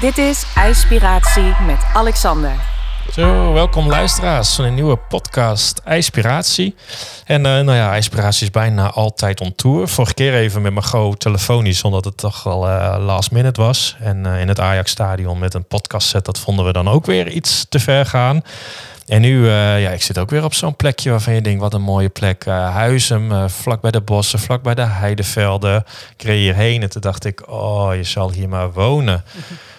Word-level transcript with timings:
Dit 0.00 0.18
is 0.18 0.44
IJspiratie 0.54 1.54
met 1.66 1.86
Alexander. 1.92 2.52
Zo, 3.12 3.52
welkom 3.52 3.88
luisteraars 3.88 4.54
van 4.54 4.64
een 4.64 4.74
nieuwe 4.74 4.96
podcast 4.96 5.78
IJspiratie. 5.84 6.74
En 7.24 7.36
uh, 7.38 7.52
nou 7.52 7.72
ja, 7.72 7.90
IJspiratie 7.90 8.42
is 8.42 8.50
bijna 8.50 8.90
altijd 8.90 9.40
on 9.40 9.54
tour. 9.54 9.88
Vorige 9.88 10.14
keer 10.14 10.34
even 10.34 10.62
met 10.62 10.72
Margot 10.72 11.20
telefonisch, 11.20 11.82
omdat 11.82 12.04
het 12.04 12.16
toch 12.16 12.42
wel 12.42 12.68
uh, 12.68 12.96
last 12.98 13.30
minute 13.30 13.60
was. 13.60 13.96
En 14.00 14.26
uh, 14.26 14.40
in 14.40 14.48
het 14.48 14.60
Ajax-stadion 14.60 15.38
met 15.38 15.54
een 15.54 15.66
podcast 15.66 16.08
set, 16.08 16.24
dat 16.24 16.38
vonden 16.38 16.64
we 16.64 16.72
dan 16.72 16.88
ook 16.88 17.06
weer 17.06 17.28
iets 17.28 17.66
te 17.68 17.80
ver 17.80 18.06
gaan. 18.06 18.42
En 19.06 19.20
nu, 19.20 19.48
ja, 19.50 19.90
ik 19.90 20.02
zit 20.02 20.18
ook 20.18 20.30
weer 20.30 20.44
op 20.44 20.54
zo'n 20.54 20.76
plekje 20.76 21.10
waarvan 21.10 21.34
je 21.34 21.40
denkt, 21.40 21.60
wat 21.60 21.74
een 21.74 21.82
mooie 21.82 22.08
plek. 22.08 22.46
Uh, 22.46 22.74
Huizen, 22.74 23.22
uh, 23.22 23.48
vlak 23.48 23.80
bij 23.80 23.90
de 23.90 24.00
bossen, 24.00 24.38
vlak 24.38 24.62
bij 24.62 24.74
de 24.74 24.82
heidevelden. 24.82 25.84
Ik 26.16 26.22
reed 26.22 26.38
hierheen 26.38 26.82
en 26.82 26.90
toen 26.90 27.00
dacht 27.00 27.24
ik, 27.24 27.50
oh, 27.50 27.94
je 27.94 28.04
zal 28.04 28.30
hier 28.32 28.48
maar 28.48 28.72
wonen. 28.72 29.24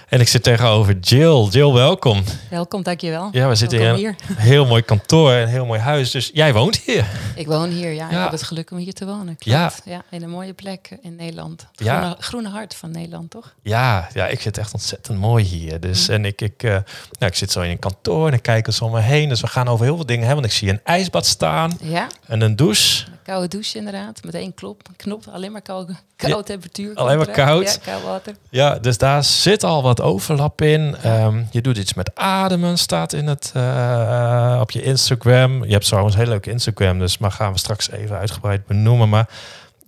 En 0.09 0.20
ik 0.20 0.27
zit 0.27 0.44
tegenover 0.44 0.98
Jill. 0.99 1.48
Jill, 1.49 1.72
welkom. 1.72 2.23
Welkom, 2.49 2.84
dankjewel. 2.84 3.30
Ja, 3.31 3.48
we 3.48 3.55
zitten 3.55 3.80
welkom 3.80 4.05
in 4.05 4.16
een 4.27 4.35
heel 4.35 4.66
mooi 4.66 4.82
kantoor, 4.82 5.32
een 5.32 5.48
heel 5.48 5.66
mooi 5.66 5.80
huis. 5.80 6.12
Dus 6.12 6.32
jij 6.34 6.54
woont 6.54 6.77
hier. 6.77 7.05
Ik 7.35 7.48
woon 7.48 7.70
hier, 7.70 7.91
ja. 7.91 8.09
ja. 8.09 8.16
Ik 8.16 8.22
heb 8.22 8.32
het 8.32 8.44
geluk 8.44 8.72
om 8.72 8.77
hier 8.77 8.94
te 8.94 9.05
wonen. 9.05 9.35
Klopt. 9.38 9.41
Ja. 9.45 9.72
ja. 9.84 10.02
In 10.09 10.23
een 10.23 10.30
mooie 10.30 10.54
plek 10.54 10.98
in 11.02 11.16
Nederland. 11.16 11.68
Het 11.72 11.88
groene, 11.88 12.05
ja. 12.05 12.16
groene 12.20 12.49
hart 12.49 12.76
van 12.76 12.91
Nederland, 12.91 13.30
toch? 13.30 13.54
Ja, 13.62 14.08
ja, 14.13 14.27
ik 14.27 14.41
het 14.41 14.58
echt 14.58 14.73
ontzettend 14.73 15.20
mooi 15.20 15.44
hier. 15.44 15.80
Dus 15.80 16.08
mm. 16.08 16.13
en 16.13 16.26
ik, 16.26 16.41
ik, 16.41 16.63
uh, 16.63 16.71
nou, 16.71 16.85
ik 17.20 17.35
zit 17.35 17.52
zo 17.52 17.62
in 17.62 17.70
een 17.70 17.80
kantoor 17.80 18.27
en 18.27 18.34
ik 18.34 18.41
kijk 18.41 18.68
eens 18.68 18.82
om 18.82 18.91
me 18.91 18.99
heen. 18.99 19.30
Dus 19.30 19.41
we 19.41 19.48
gaan 19.48 19.68
over 19.68 19.85
heel 19.85 19.96
veel 19.96 20.05
dingen 20.05 20.26
hebben. 20.26 20.41
Want 20.41 20.54
ik 20.54 20.60
zie 20.60 20.70
een 20.70 20.82
ijsbad 20.84 21.26
staan 21.26 21.77
ja. 21.82 22.07
en 22.27 22.41
een 22.41 22.55
douche. 22.55 23.05
Koude 23.30 23.48
douche 23.48 23.78
inderdaad. 23.78 24.24
Met 24.24 24.34
één 24.34 24.54
klop, 24.54 24.82
knop, 24.96 25.24
alleen 25.32 25.52
maar 25.52 25.62
koude, 25.62 25.96
koude 26.16 26.38
ja. 26.38 26.44
temperatuur. 26.44 26.96
Alleen 26.96 27.18
maar 27.18 27.32
koud. 27.32 27.64
Ja, 27.64 27.92
koud 27.92 28.04
water. 28.04 28.36
Ja, 28.49 28.80
dus 28.80 28.98
daar 28.98 29.24
zit 29.24 29.63
al 29.63 29.84
wat 29.84 30.02
overlap 30.02 30.62
in. 30.62 30.96
Um, 31.05 31.48
je 31.52 31.62
doet 31.62 31.77
iets 31.77 31.94
met 31.94 32.16
ademen, 32.16 32.77
staat 32.77 33.13
in 33.13 33.27
het, 33.27 33.52
uh, 33.55 34.58
op 34.62 34.71
je 34.71 34.82
Instagram. 34.82 35.63
Je 35.66 35.71
hebt 35.71 35.86
trouwens 35.86 36.16
een 36.16 36.21
heel 36.21 36.30
leuk 36.30 36.46
Instagram, 36.46 36.99
dus 36.99 37.18
maar 37.18 37.32
gaan 37.32 37.52
we 37.52 37.60
straks 37.60 37.90
even 37.90 38.18
uitgebreid 38.18 38.66
benoemen. 38.66 39.10
Maar 39.10 39.30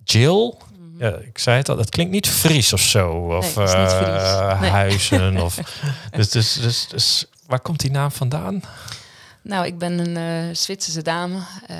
Jill, 0.03 0.53
ja, 0.97 1.09
ik 1.09 1.37
zei 1.37 1.57
het 1.57 1.69
al, 1.69 1.75
dat 1.75 1.89
klinkt 1.89 2.11
niet 2.11 2.27
Fries 2.27 2.73
of 2.73 2.81
zo. 2.81 3.11
Of 3.11 3.55
nee, 3.55 3.65
uh, 3.65 4.61
nee. 4.61 4.69
huizen. 4.69 5.41
of, 5.41 5.55
dus, 6.15 6.29
dus, 6.29 6.53
dus, 6.53 6.87
dus 6.87 7.25
waar 7.47 7.59
komt 7.59 7.79
die 7.79 7.91
naam 7.91 8.11
vandaan? 8.11 8.63
Nou, 9.41 9.65
ik 9.65 9.77
ben 9.77 9.99
een 9.99 10.47
uh, 10.47 10.55
Zwitserse 10.55 11.01
dame. 11.01 11.35
Uh, 11.35 11.77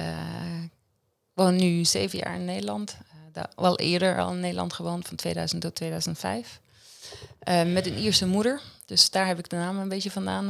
woon 1.41 1.55
nu 1.55 1.85
zeven 1.85 2.19
jaar 2.19 2.35
in 2.35 2.45
Nederland. 2.45 2.97
Uh, 3.37 3.43
wel 3.55 3.79
eerder 3.79 4.19
al 4.19 4.31
in 4.31 4.39
Nederland 4.39 4.73
gewoond, 4.73 5.07
van 5.07 5.17
2000 5.17 5.61
tot 5.61 5.75
2005. 5.75 6.59
met 7.45 7.85
een 7.85 7.97
Ierse 7.97 8.27
moeder. 8.27 8.61
Dus 8.85 9.09
daar 9.09 9.27
heb 9.27 9.39
ik 9.39 9.49
de 9.49 9.55
naam 9.55 9.79
een 9.79 9.89
beetje 9.89 10.11
vandaan. 10.11 10.49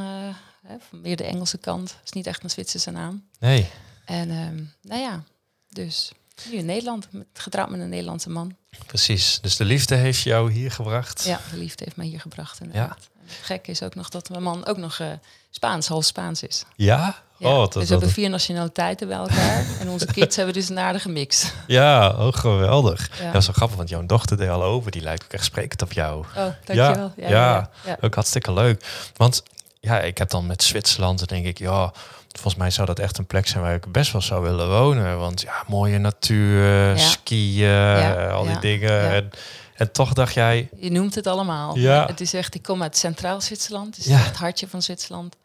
Hè, 0.67 0.75
van 0.89 1.01
meer 1.01 1.15
de 1.15 1.23
Engelse 1.23 1.57
kant. 1.57 1.95
is 2.03 2.11
niet 2.11 2.27
echt 2.27 2.43
een 2.43 2.49
Zwitserse 2.49 2.91
naam. 2.91 3.27
Nee. 3.39 3.69
En 4.05 4.29
um, 4.29 4.73
nou 4.81 5.01
ja, 5.01 5.23
dus 5.69 6.11
nu 6.49 6.57
in 6.57 6.65
Nederland, 6.65 7.07
met, 7.11 7.27
getrouwd 7.33 7.69
met 7.69 7.79
een 7.79 7.89
Nederlandse 7.89 8.29
man. 8.29 8.55
Precies, 8.85 9.39
dus 9.41 9.57
de 9.57 9.65
liefde 9.65 9.95
heeft 9.95 10.21
jou 10.21 10.51
hier 10.51 10.71
gebracht? 10.71 11.23
Ja, 11.23 11.39
de 11.51 11.57
liefde 11.57 11.83
heeft 11.83 11.95
mij 11.95 12.05
hier 12.05 12.19
gebracht 12.19 12.59
inderdaad. 12.59 13.09
Ja. 13.13 13.19
En 13.19 13.27
het 13.27 13.45
gek 13.45 13.67
is 13.67 13.83
ook 13.83 13.95
nog 13.95 14.09
dat 14.09 14.29
mijn 14.29 14.43
man 14.43 14.65
ook 14.65 14.77
nog 14.77 15.01
Spaans, 15.49 15.87
half 15.87 16.05
Spaans 16.05 16.43
is. 16.43 16.63
Ja? 16.75 17.23
Ja. 17.41 17.49
Oh, 17.49 17.59
dat, 17.59 17.73
dus 17.73 17.83
we 17.83 17.89
hebben 17.89 18.09
vier 18.09 18.29
nationaliteiten 18.29 19.07
bij 19.07 19.17
elkaar. 19.17 19.65
en 19.79 19.89
onze 19.89 20.05
kids 20.15 20.35
hebben 20.35 20.53
dus 20.53 20.69
een 20.69 20.79
aardige 20.79 21.09
mix. 21.09 21.51
Ja, 21.67 22.09
oh, 22.09 22.33
geweldig. 22.33 23.09
Ja. 23.19 23.31
Dat 23.31 23.41
is 23.41 23.47
wel 23.47 23.55
grappig, 23.55 23.77
want 23.77 23.89
jouw 23.89 24.05
dochter 24.05 24.37
deed 24.37 24.49
al 24.49 24.63
over. 24.63 24.91
Die 24.91 25.01
lijkt 25.01 25.23
ook 25.23 25.33
echt 25.33 25.45
sprekend 25.45 25.81
op 25.81 25.91
jou. 25.93 26.25
Oh, 26.37 26.45
dankjewel. 26.65 27.11
Ja, 27.15 27.27
ja, 27.27 27.29
ja, 27.29 27.69
ja, 27.85 27.97
ook 28.01 28.15
hartstikke 28.15 28.53
leuk. 28.53 28.85
Want 29.15 29.43
ja, 29.79 29.99
ik 29.99 30.17
heb 30.17 30.29
dan 30.29 30.45
met 30.45 30.63
Zwitserland, 30.63 31.17
dan 31.19 31.27
denk 31.27 31.45
ik, 31.45 31.57
ja 31.57 31.91
volgens 32.31 32.55
mij 32.55 32.71
zou 32.71 32.87
dat 32.87 32.99
echt 32.99 33.17
een 33.17 33.25
plek 33.25 33.47
zijn 33.47 33.63
waar 33.63 33.75
ik 33.75 33.91
best 33.91 34.11
wel 34.11 34.21
zou 34.21 34.41
willen 34.41 34.69
wonen. 34.69 35.17
Want 35.19 35.41
ja, 35.41 35.63
mooie 35.67 35.97
natuur, 35.97 36.87
ja. 36.87 36.97
skiën, 36.97 37.67
ja, 37.67 38.29
al 38.29 38.45
die 38.45 38.59
dingen. 38.59 39.11
En, 39.11 39.29
en, 39.75 39.91
toch 39.91 40.13
dacht 40.13 40.33
jij... 40.33 40.69
Je 40.75 40.91
noemt 40.91 41.15
het 41.15 41.27
allemaal. 41.27 41.77
Ja. 41.77 42.05
Het 42.05 42.21
is 42.21 42.33
echt, 42.33 42.55
ik 42.55 42.63
kom 42.63 42.81
uit 42.81 42.97
Centraal 42.97 43.41
Zwitserland. 43.41 43.95
Het 43.95 44.05
is 44.05 44.11
het 44.13 44.35
hartje 44.35 44.67
van 44.67 44.81
Zwitserland. 44.81 45.35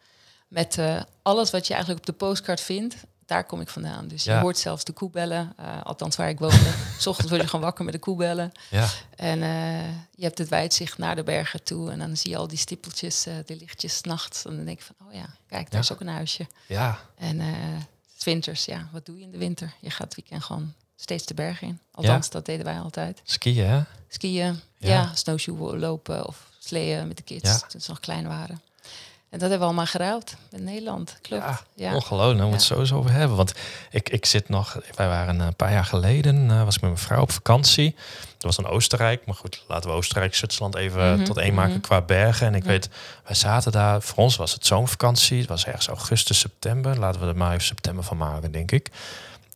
Met 0.47 0.77
uh, 0.77 1.01
alles 1.21 1.51
wat 1.51 1.67
je 1.67 1.73
eigenlijk 1.73 2.07
op 2.07 2.13
de 2.13 2.25
postcard 2.25 2.61
vindt. 2.61 2.95
Daar 3.25 3.45
kom 3.45 3.61
ik 3.61 3.69
vandaan. 3.69 4.07
Dus 4.07 4.23
je 4.23 4.33
hoort 4.33 4.57
zelfs 4.57 4.83
de 4.83 4.91
koebellen. 4.91 5.53
Uh, 5.59 5.81
althans, 5.83 6.15
waar 6.15 6.29
ik 6.29 6.39
woonde. 6.39 6.73
S 6.99 7.07
ochtends 7.07 7.29
word 7.31 7.41
je 7.41 7.47
gewoon 7.47 7.65
wakker 7.65 7.85
met 7.85 7.93
de 7.93 7.99
koebellen. 7.99 8.51
Ja. 8.69 8.87
En 9.15 9.39
uh, 9.39 9.89
je 10.15 10.23
hebt 10.23 10.37
het 10.37 10.49
weidzicht 10.49 10.97
naar 10.97 11.15
de 11.15 11.23
bergen 11.23 11.63
toe. 11.63 11.91
En 11.91 11.99
dan 11.99 12.17
zie 12.17 12.29
je 12.29 12.37
al 12.37 12.47
die 12.47 12.57
stippeltjes, 12.57 13.27
die 13.45 13.57
lichtjes 13.57 14.01
nachts. 14.01 14.45
En 14.45 14.55
dan 14.55 14.65
denk 14.65 14.79
ik 14.79 14.85
van, 14.85 15.07
oh 15.07 15.13
ja, 15.13 15.25
kijk, 15.47 15.71
daar 15.71 15.81
is 15.81 15.91
ook 15.91 15.99
een 15.99 16.07
huisje. 16.07 16.47
Ja. 16.67 16.99
En 17.15 17.39
het 18.13 18.23
winters, 18.23 18.65
ja, 18.65 18.89
wat 18.91 19.05
doe 19.05 19.17
je 19.17 19.23
in 19.23 19.31
de 19.31 19.37
winter? 19.37 19.73
Je 19.79 19.89
gaat 19.89 20.07
het 20.07 20.15
weekend 20.15 20.43
gewoon 20.43 20.73
steeds 20.95 21.25
de 21.25 21.33
bergen 21.33 21.67
in. 21.67 21.79
Althans, 21.91 22.29
dat 22.29 22.45
deden 22.45 22.65
wij 22.65 22.79
altijd. 22.79 23.21
Skiën, 23.23 23.65
hè? 23.65 23.81
Skiën, 24.07 24.59
ja. 24.77 25.15
snowshoe 25.15 25.77
lopen 25.77 26.27
of 26.27 26.49
sleeën 26.59 27.07
met 27.07 27.17
de 27.17 27.23
kids, 27.23 27.67
toen 27.67 27.81
ze 27.81 27.89
nog 27.89 27.99
klein 27.99 28.27
waren. 28.27 28.61
En 29.29 29.39
dat 29.39 29.49
hebben 29.49 29.59
we 29.59 29.65
allemaal 29.65 29.85
geruild 29.85 30.35
in 30.51 30.63
Nederland. 30.63 31.17
Klopt. 31.21 31.43
Ja, 31.43 31.59
ja. 31.73 31.95
ongelooflijk. 31.95 32.37
Nou, 32.37 32.49
we 32.49 32.55
het 32.55 32.65
sowieso 32.65 32.97
over 32.97 33.11
hebben. 33.11 33.37
Want 33.37 33.53
ik, 33.91 34.09
ik 34.09 34.25
zit 34.25 34.49
nog, 34.49 34.79
wij 34.95 35.07
waren 35.07 35.39
een 35.39 35.55
paar 35.55 35.71
jaar 35.71 35.85
geleden, 35.85 36.49
uh, 36.49 36.63
was 36.63 36.75
ik 36.75 36.81
met 36.81 36.89
mijn 36.89 37.03
vrouw 37.03 37.21
op 37.21 37.31
vakantie. 37.31 37.95
Dat 38.31 38.55
was 38.55 38.57
in 38.57 38.65
Oostenrijk. 38.65 39.25
Maar 39.25 39.35
goed, 39.35 39.63
laten 39.67 39.89
we 39.89 39.95
Oostenrijk, 39.95 40.35
Zwitserland 40.35 40.75
even 40.75 41.09
mm 41.09 41.15
-hmm. 41.15 41.23
tot 41.23 41.37
één 41.37 41.53
maken 41.53 41.69
mm 41.69 41.75
-hmm. 41.75 41.87
qua 41.87 42.01
bergen. 42.01 42.47
En 42.47 42.55
ik 42.55 42.63
weet, 42.63 42.89
wij 43.23 43.35
zaten 43.35 43.71
daar, 43.71 44.01
voor 44.01 44.23
ons 44.23 44.35
was 44.35 44.53
het 44.53 44.65
zomervakantie. 44.65 45.39
Het 45.39 45.49
was 45.49 45.65
ergens 45.65 45.87
augustus, 45.87 46.39
september. 46.39 46.99
Laten 46.99 47.21
we 47.21 47.27
er 47.27 47.37
maar 47.37 47.51
even 47.51 47.63
september 47.63 48.03
van 48.03 48.17
maken, 48.17 48.51
denk 48.51 48.71
ik. 48.71 48.89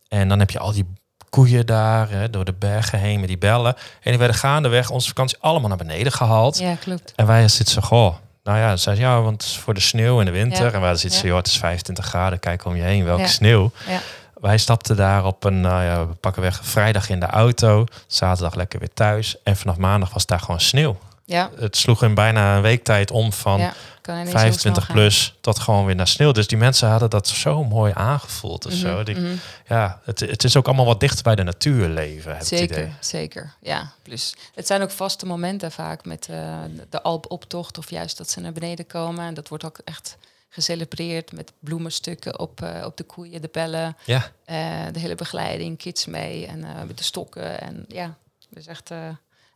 En 0.08 0.28
dan 0.28 0.38
heb 0.38 0.50
je 0.50 0.58
al 0.58 0.72
die 0.72 0.86
koeien 1.30 1.66
daar, 1.66 2.10
hè, 2.10 2.30
door 2.30 2.44
de 2.44 2.52
bergen 2.52 2.98
heen 2.98 3.18
met 3.20 3.28
die 3.28 3.38
bellen. 3.38 3.74
En 3.76 4.10
die 4.10 4.18
werden 4.18 4.36
gaandeweg 4.36 4.90
onze 4.90 5.08
vakantie 5.08 5.38
allemaal 5.40 5.68
naar 5.68 5.78
beneden 5.78 6.12
gehaald. 6.12 6.58
Ja, 6.58 6.74
klopt. 6.74 7.12
En 7.16 7.26
wij 7.26 7.48
zitten 7.48 7.74
zo, 7.74 7.80
goh, 7.80 8.14
nou 8.42 8.58
ja, 8.58 8.76
zei 8.76 8.98
ja, 8.98 9.20
want 9.20 9.42
het 9.42 9.50
is 9.50 9.58
voor 9.58 9.74
de 9.74 9.80
sneeuw 9.80 10.18
in 10.18 10.24
de 10.26 10.32
winter. 10.32 10.64
Ja. 10.64 10.72
En 10.72 10.80
wij 10.80 10.94
zitten 10.94 11.20
ja. 11.20 11.26
joh, 11.26 11.36
het 11.36 11.46
is 11.46 11.58
25 11.58 12.04
graden, 12.06 12.38
kijk 12.38 12.64
om 12.64 12.76
je 12.76 12.82
heen, 12.82 13.04
welke 13.04 13.28
sneeuw. 13.28 13.70
Ja. 13.88 14.00
Wij 14.40 14.58
stapten 14.58 14.96
daar 14.96 15.24
op 15.24 15.44
een, 15.44 15.60
nou 15.60 15.82
ja, 15.82 16.06
we 16.06 16.14
pakken 16.14 16.42
weg 16.42 16.60
vrijdag 16.62 17.08
in 17.08 17.20
de 17.20 17.26
auto, 17.26 17.86
zaterdag 18.06 18.54
lekker 18.54 18.78
weer 18.78 18.92
thuis. 18.94 19.36
En 19.42 19.56
vanaf 19.56 19.76
maandag 19.76 20.12
was 20.12 20.26
daar 20.26 20.40
gewoon 20.40 20.60
sneeuw. 20.60 20.98
Ja, 21.24 21.50
Het 21.56 21.76
sloeg 21.76 22.02
in 22.02 22.14
bijna 22.14 22.56
een 22.56 22.62
week 22.62 22.84
tijd 22.84 23.10
om 23.10 23.32
van 23.32 23.58
ja. 23.60 23.72
Kan 24.00 24.14
ineens 24.14 24.30
heel 24.30 24.38
25 24.40 24.82
snel 24.84 24.94
gaan. 24.96 25.04
plus 25.04 25.34
tot 25.40 25.58
gewoon 25.58 25.84
weer 25.86 25.94
naar 25.94 26.06
sneeuw. 26.08 26.32
Dus 26.32 26.46
die 26.46 26.58
mensen 26.58 26.88
hadden 26.88 27.10
dat 27.10 27.28
zo 27.28 27.64
mooi 27.64 27.92
aangevoeld. 27.96 28.66
of 28.66 28.72
zo. 28.72 29.02
Die, 29.02 29.16
Mhm. 29.16 29.32
Ja, 29.68 30.00
het, 30.04 30.20
het 30.20 30.44
is 30.44 30.56
ook 30.56 30.66
allemaal 30.66 30.84
wat 30.84 31.00
dichter 31.00 31.22
bij 31.22 31.34
de 31.34 31.42
natuur 31.42 31.88
leven, 31.88 32.32
heb 32.36 32.46
Zeker, 32.46 32.76
idee. 32.78 32.92
zeker. 33.00 33.54
Ja, 33.60 33.92
plus 34.02 34.34
het 34.54 34.66
zijn 34.66 34.82
ook 34.82 34.90
vaste 34.90 35.26
momenten 35.26 35.72
vaak 35.72 36.04
met 36.04 36.28
eh, 36.30 36.58
de 36.90 37.02
Alpoptocht 37.02 37.78
of 37.78 37.90
juist 37.90 38.16
dat 38.16 38.30
ze 38.30 38.40
naar 38.40 38.52
beneden 38.52 38.86
komen. 38.86 39.24
En 39.26 39.34
dat 39.34 39.48
wordt 39.48 39.64
ook 39.64 39.80
echt 39.84 40.16
gecelebreerd 40.48 41.32
met 41.32 41.52
bloemenstukken 41.58 42.38
op, 42.38 42.62
eh, 42.62 42.84
op 42.84 42.96
de 42.96 43.04
koeien, 43.04 43.40
de 43.42 43.48
bellen, 43.52 43.96
Ja, 44.04 44.30
eh, 44.44 44.56
de 44.92 44.98
hele 44.98 45.14
begeleiding, 45.14 45.78
kids 45.78 46.06
mee 46.06 46.46
en 46.46 46.64
met 46.86 46.98
de 46.98 47.04
stokken. 47.04 47.60
En 47.60 47.84
ja, 47.88 48.14
dus 48.50 48.66
echt 48.66 48.90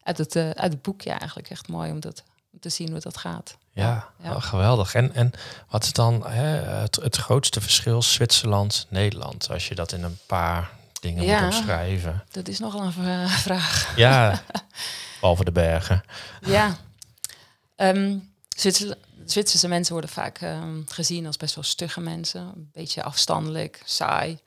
uit, 0.06 0.18
het, 0.18 0.36
eh, 0.36 0.50
uit 0.50 0.72
het 0.72 0.82
boek 0.82 1.00
ja, 1.02 1.18
eigenlijk 1.18 1.50
echt 1.50 1.68
mooi 1.68 1.90
om, 1.90 2.00
dat, 2.00 2.22
om 2.52 2.58
te 2.60 2.68
zien 2.68 2.90
hoe 2.90 3.00
dat 3.00 3.16
gaat. 3.16 3.56
ja, 3.72 4.08
Ja. 4.22 4.34
oh, 4.34 4.42
geweldig. 4.42 4.94
En, 4.94 5.14
en 5.14 5.30
wat 5.68 5.84
is 5.84 5.92
dan 5.92 6.26
hè, 6.26 6.46
het, 6.80 6.96
het 6.96 7.16
grootste 7.16 7.60
verschil 7.60 8.02
Zwitserland-Nederland? 8.02 9.50
Als 9.50 9.68
je 9.68 9.74
dat 9.74 9.92
in 9.92 10.02
een 10.02 10.18
paar 10.26 10.70
dingen 11.00 11.24
Ja. 11.24 11.44
moet 11.44 11.54
opschrijven. 11.54 12.24
Dat 12.30 12.48
is 12.48 12.58
nogal 12.58 12.82
een 12.82 12.92
vra- 12.92 13.28
vraag. 13.48 13.92
Ja, 13.97 14.42
behalve 15.20 15.44
de 15.44 15.53
bergen. 15.53 16.03
Ja. 16.41 16.76
Ehm, 17.76 18.18
Zwitser- 18.48 18.97
Zwitserse 19.26 19.68
mensen 19.68 19.92
worden 19.92 20.10
vaak 20.10 20.38
ehm, 20.38 20.80
gezien 20.86 21.26
als 21.26 21.36
best 21.36 21.54
wel 21.54 21.64
stugge 21.64 22.00
mensen. 22.00 22.41
Een 22.41 22.70
beetje 22.72 23.02
afstandelijk, 23.02 23.82
saai. 23.84 24.38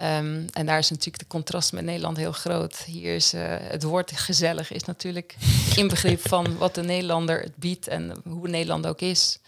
Ehm, 0.00 0.46
en 0.52 0.66
daar 0.66 0.78
is 0.78 0.90
natuurlijk 0.90 1.18
de 1.18 1.26
contrast 1.28 1.72
met 1.72 1.84
Nederland 1.84 2.16
heel 2.16 2.32
groot. 2.32 2.76
Hier 2.76 3.14
is 3.14 3.32
eh, 3.32 3.56
het 3.60 3.82
woord 3.82 4.12
gezellig 4.12 4.70
is 4.72 4.84
natuurlijk 4.84 5.36
inbegrip 5.76 6.28
van 6.28 6.56
wat 6.56 6.74
de 6.74 6.82
Nederlander 6.82 7.40
het 7.40 7.56
biedt 7.56 7.88
en 7.88 8.14
hoe 8.24 8.44
een 8.44 8.50
Nederlander 8.50 8.90
ook 8.90 9.00
is. 9.00 9.38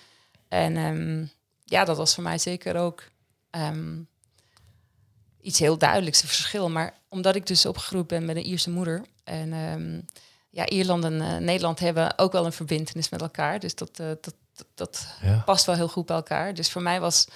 En 0.48 0.76
ehm, 0.76 1.24
ja, 1.64 1.84
dat 1.84 1.96
was 1.96 2.14
voor 2.14 2.22
mij 2.22 2.38
zeker 2.38 2.76
ook 2.76 3.02
ehm, 3.50 4.00
iets 5.40 5.58
heel 5.58 5.78
duidelijks, 5.78 6.22
een 6.22 6.28
verschil. 6.28 6.70
Maar 6.70 6.94
omdat 7.08 7.34
ik 7.34 7.46
dus 7.46 7.66
opgegroeid 7.66 8.06
ben 8.06 8.24
met 8.24 8.36
een 8.36 8.46
Ierse 8.46 8.70
moeder 8.70 9.02
en 9.24 9.52
ja, 10.52 10.68
Ierland 10.68 11.04
en 11.04 11.20
eh, 11.20 11.36
Nederland 11.36 11.78
hebben 11.78 12.18
ook 12.18 12.32
wel 12.32 12.46
een 12.46 12.52
verbindenis 12.52 13.08
met 13.08 13.20
elkaar. 13.20 13.58
Dus 13.60 13.74
dat, 13.74 13.90
eh, 13.98 14.06
dat, 14.06 14.34
dat, 14.54 14.66
dat 14.74 15.06
Ja. 15.22 15.42
past 15.44 15.64
wel 15.66 15.74
heel 15.74 15.88
goed 15.88 16.06
bij 16.06 16.16
elkaar. 16.16 16.54
Dus 16.54 16.70
voor 16.70 16.82
mij 16.82 17.00
was 17.00 17.26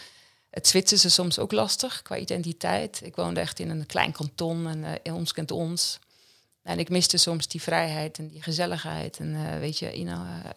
het 0.56 0.66
Zwitserse 0.66 1.08
soms 1.10 1.38
ook 1.38 1.52
lastig 1.52 2.02
qua 2.02 2.16
identiteit. 2.16 3.00
Ik 3.04 3.16
woonde 3.16 3.40
echt 3.40 3.58
in 3.58 3.70
een 3.70 3.86
klein 3.86 4.12
kanton 4.12 4.66
en 4.68 5.02
eh, 5.02 5.14
ons 5.14 5.32
kent 5.32 5.50
ons. 5.50 5.98
En 6.62 6.78
ik 6.78 6.88
miste 6.88 7.16
soms 7.16 7.48
die 7.48 7.62
vrijheid 7.62 8.18
en 8.18 8.28
die 8.28 8.42
gezelligheid. 8.42 9.18
En 9.18 9.34
eh, 9.34 9.58
weet 9.58 9.78
je, 9.78 9.90
know, 9.90 10.08
eh, 10.08 10.50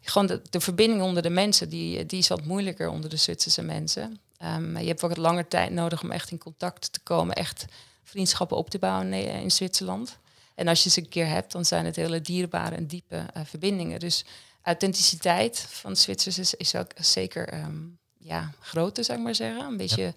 gewoon 0.00 0.26
de, 0.26 0.42
de 0.50 0.60
verbinding 0.60 1.02
onder 1.02 1.22
de 1.22 1.30
mensen, 1.30 1.68
die, 1.68 2.06
die 2.06 2.18
is 2.18 2.28
wat 2.28 2.44
moeilijker 2.44 2.88
onder 2.88 3.10
de 3.10 3.16
Zwitserse 3.16 3.62
mensen. 3.62 4.20
Um, 4.42 4.78
je 4.78 4.86
hebt 4.86 5.00
wat 5.00 5.16
langer 5.16 5.48
tijd 5.48 5.70
nodig 5.70 6.02
om 6.02 6.10
echt 6.10 6.30
in 6.30 6.38
contact 6.38 6.92
te 6.92 7.00
komen, 7.00 7.34
echt 7.34 7.64
vriendschappen 8.04 8.56
op 8.56 8.70
te 8.70 8.78
bouwen 8.78 9.12
in, 9.12 9.28
in 9.28 9.50
Zwitserland. 9.50 10.18
En 10.54 10.68
als 10.68 10.82
je 10.84 10.90
ze 10.90 11.00
een 11.00 11.08
keer 11.08 11.28
hebt, 11.28 11.52
dan 11.52 11.64
zijn 11.64 11.84
het 11.84 11.96
hele 11.96 12.20
dierbare 12.20 12.74
en 12.74 12.86
diepe 12.86 13.16
uh, 13.36 13.42
verbindingen. 13.44 14.00
Dus 14.00 14.24
authenticiteit 14.62 15.58
van 15.58 15.96
Zwitsers 15.96 16.38
is, 16.38 16.54
is 16.54 16.74
ook 16.74 16.90
zeker 16.96 17.54
um, 17.54 17.98
ja, 18.28 18.52
groter, 18.60 19.04
zou 19.04 19.18
ik 19.18 19.24
maar 19.24 19.34
zeggen. 19.34 19.64
Een 19.64 19.76
beetje 19.76 20.14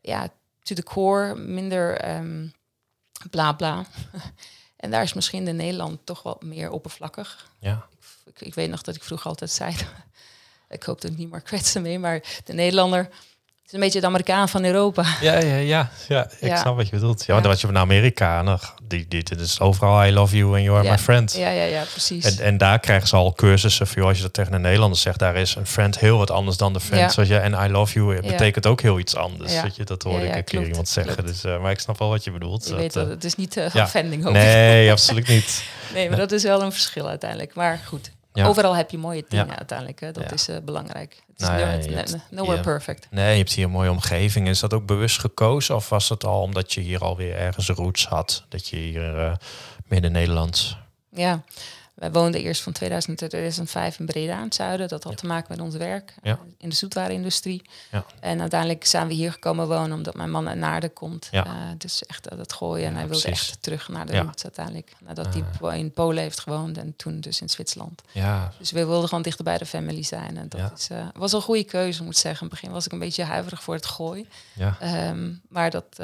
ja. 0.00 0.22
ja 0.22 0.28
to 0.62 0.74
the 0.74 0.82
core, 0.82 1.34
minder 1.34 2.16
um, 2.16 2.52
bla 3.30 3.52
bla. 3.52 3.86
en 4.76 4.90
daar 4.90 5.02
is 5.02 5.12
misschien 5.12 5.44
de 5.44 5.52
Nederland 5.52 6.00
toch 6.04 6.22
wat 6.22 6.42
meer 6.42 6.70
oppervlakkig. 6.70 7.50
Ja. 7.58 7.86
Ik, 8.24 8.40
ik, 8.40 8.54
weet 8.54 8.70
nog 8.70 8.82
dat 8.82 8.94
ik 8.94 9.02
vroeger 9.02 9.26
altijd 9.26 9.50
zei, 9.50 9.74
ik 10.68 10.82
hoop 10.82 11.00
dat 11.00 11.10
ik 11.10 11.16
niet 11.16 11.30
meer 11.30 11.40
kwetsen 11.40 11.82
mee, 11.82 11.98
maar 11.98 12.40
de 12.44 12.52
Nederlander 12.52 13.08
is 13.66 13.72
een 13.72 13.80
beetje 13.80 14.00
de 14.00 14.06
Amerikaan 14.06 14.48
van 14.48 14.64
Europa. 14.64 15.04
Ja, 15.20 15.38
ja, 15.38 15.56
ja. 15.56 15.90
ja 16.08 16.28
ik 16.38 16.48
ja. 16.48 16.56
snap 16.56 16.76
wat 16.76 16.88
je 16.88 16.94
bedoelt. 16.94 17.24
Ja, 17.26 17.32
want 17.32 17.44
ja. 17.44 17.50
wat 17.50 17.60
je 17.60 17.66
van 17.66 17.78
Amerikanen, 17.78 18.58
die, 18.82 19.06
die, 19.08 19.22
dit 19.22 19.40
is 19.40 19.60
overal 19.60 20.06
I 20.06 20.12
love 20.12 20.36
you 20.36 20.54
and 20.54 20.62
you 20.62 20.78
are 20.78 20.90
my 20.90 20.98
friend. 20.98 21.32
Ja, 21.32 21.48
ja, 21.48 21.62
ja, 21.62 21.82
precies. 21.90 22.36
En, 22.36 22.44
en 22.44 22.58
daar 22.58 22.78
krijgen 22.78 23.08
ze 23.08 23.16
al 23.16 23.32
cursussen 23.32 23.86
voor, 23.86 24.04
als 24.04 24.16
je 24.16 24.22
dat 24.22 24.32
tegen 24.32 24.52
een 24.52 24.60
Nederlander 24.60 24.98
zegt, 24.98 25.18
daar 25.18 25.36
is 25.36 25.54
een 25.54 25.66
friend 25.66 25.98
heel 25.98 26.18
wat 26.18 26.30
anders 26.30 26.56
dan 26.56 26.72
de 26.72 26.80
friend. 26.80 27.12
Zoals 27.12 27.28
je 27.28 27.38
en 27.38 27.52
I 27.52 27.68
love 27.70 27.92
you 27.92 28.20
betekent 28.20 28.66
ook 28.66 28.80
heel 28.80 28.98
iets 28.98 29.16
anders. 29.16 29.60
Weet 29.62 29.76
je, 29.76 29.84
dat 29.84 30.02
hoorde 30.02 30.24
Ja, 30.24 30.30
ik 30.30 30.36
een 30.36 30.44
keer 30.44 30.54
klopt, 30.54 30.68
iemand 30.68 30.88
zeggen. 30.88 31.14
klopt. 31.14 31.28
Dus, 31.28 31.44
uh, 31.44 31.60
maar 31.60 31.70
ik 31.70 31.80
snap 31.80 31.98
wel 31.98 32.08
wat 32.08 32.24
je 32.24 32.30
bedoelt. 32.30 32.68
Je 32.68 32.74
weet 32.74 32.96
eh, 32.96 33.02
dat 33.02 33.10
het 33.10 33.24
is 33.24 33.34
niet 33.34 33.56
uh, 33.56 33.64
offending. 33.74 34.24
Nee, 34.30 34.90
absoluut 34.90 35.28
niet. 35.28 35.64
Nee, 35.94 36.08
maar 36.08 36.18
dat 36.18 36.32
is 36.32 36.42
wel 36.42 36.62
een 36.62 36.72
verschil 36.72 37.08
uiteindelijk. 37.08 37.54
Maar 37.54 37.80
goed, 37.84 38.10
Ja. 38.36 38.46
overal 38.46 38.76
heb 38.76 38.90
je 38.90 38.98
mooie 38.98 39.24
dingen 39.28 39.46
Ja. 39.46 39.56
uiteindelijk. 39.56 40.00
Hè. 40.00 40.12
Dat 40.12 40.22
Ja. 40.24 40.30
is 40.30 40.48
eh, 40.48 40.56
belangrijk. 40.64 41.22
Het 41.26 41.40
is 41.40 41.46
Nou 41.46 41.58
no- 41.60 41.96
hebt- 41.96 42.16
nowhere 42.30 42.56
ja. 42.56 42.62
perfect. 42.62 43.06
Nee, 43.10 43.30
je 43.32 43.38
hebt 43.38 43.52
hier 43.52 43.64
een 43.64 43.70
mooie 43.70 43.90
omgeving. 43.90 44.48
Is 44.48 44.60
dat 44.60 44.72
ook 44.74 44.86
bewust 44.86 45.18
gekozen? 45.18 45.74
Of 45.74 45.88
was 45.88 46.08
het 46.08 46.24
al 46.24 46.40
omdat 46.40 46.72
je 46.72 46.80
hier 46.80 47.00
alweer 47.00 47.36
ergens 47.36 47.68
roots 47.68 48.06
had? 48.06 48.44
Dat 48.48 48.68
je 48.68 48.76
hier 48.76 49.18
eh, 49.18 49.32
midden 49.88 50.12
Nederlands... 50.12 50.78
Ja, 51.10 51.42
wij 51.96 52.12
woonden 52.12 52.40
eerst 52.40 52.62
van 52.62 52.72
2000 52.72 53.18
tot 53.18 53.28
2005 53.30 53.98
in 53.98 54.06
Breda, 54.06 54.36
in 54.36 54.42
het 54.44 54.54
zuiden. 54.54 54.88
Dat 54.88 55.02
had 55.04 55.12
Ja. 55.12 55.18
te 55.18 55.26
maken 55.26 55.46
met 55.48 55.60
ons 55.60 55.74
werk 55.76 56.14
Ja. 56.22 56.32
eh, 56.32 56.38
in 56.58 56.68
de 56.68 56.74
zoetwarenindustrie. 56.74 57.62
Ja. 57.90 58.04
En 58.20 58.40
uiteindelijk 58.40 58.84
zijn 58.84 59.08
we 59.08 59.14
hier 59.14 59.32
gekomen 59.32 59.68
wonen 59.68 59.92
omdat 59.96 60.14
mijn 60.14 60.30
man 60.30 60.48
uit 60.48 60.58
Naarden 60.58 60.92
komt. 60.92 61.28
Eh, 61.32 61.42
dus 61.78 62.06
echt 62.06 62.32
uh, 62.32 62.38
dat 62.38 62.52
gooien. 62.52 62.86
En 62.86 62.94
hij 62.94 63.06
wilde 63.08 63.22
precies. 63.22 63.48
echt 63.50 63.62
terug 63.62 63.88
naar 63.88 64.06
de 64.06 64.18
roots 64.18 64.44
uiteindelijk. 64.44 64.92
Nadat 65.00 65.26
Ah. 65.26 65.32
hij 65.60 65.78
in 65.78 65.90
Polen 65.92 66.22
heeft 66.22 66.40
gewoond 66.40 66.78
en 66.78 66.94
toen 66.96 67.20
dus 67.20 67.40
in 67.40 67.48
Zwitserland. 67.48 68.02
Ja, 68.12 68.52
Dus 68.58 68.70
we 68.70 68.86
wilden 68.86 69.08
gewoon 69.08 69.22
dichter 69.24 69.44
bij 69.44 69.58
de 69.58 69.66
family 69.66 70.02
zijn. 70.02 70.36
En 70.36 70.48
dat 70.48 70.72
is, 70.78 70.88
eh, 70.90 71.06
was 71.14 71.32
een 71.32 71.42
goede 71.42 71.64
keuze, 71.64 72.02
moet 72.02 72.12
ik 72.14 72.18
zeggen. 72.20 72.40
In 72.40 72.46
het 72.46 72.60
begin 72.60 72.74
was 72.74 72.86
ik 72.86 72.92
een 72.92 72.98
beetje 72.98 73.24
huiverig 73.24 73.62
voor 73.62 73.74
het 73.74 73.86
gooi. 73.86 74.26
ja. 74.52 74.76
Ehm, 74.80 75.32
maar 75.48 75.70
dat, 75.70 76.00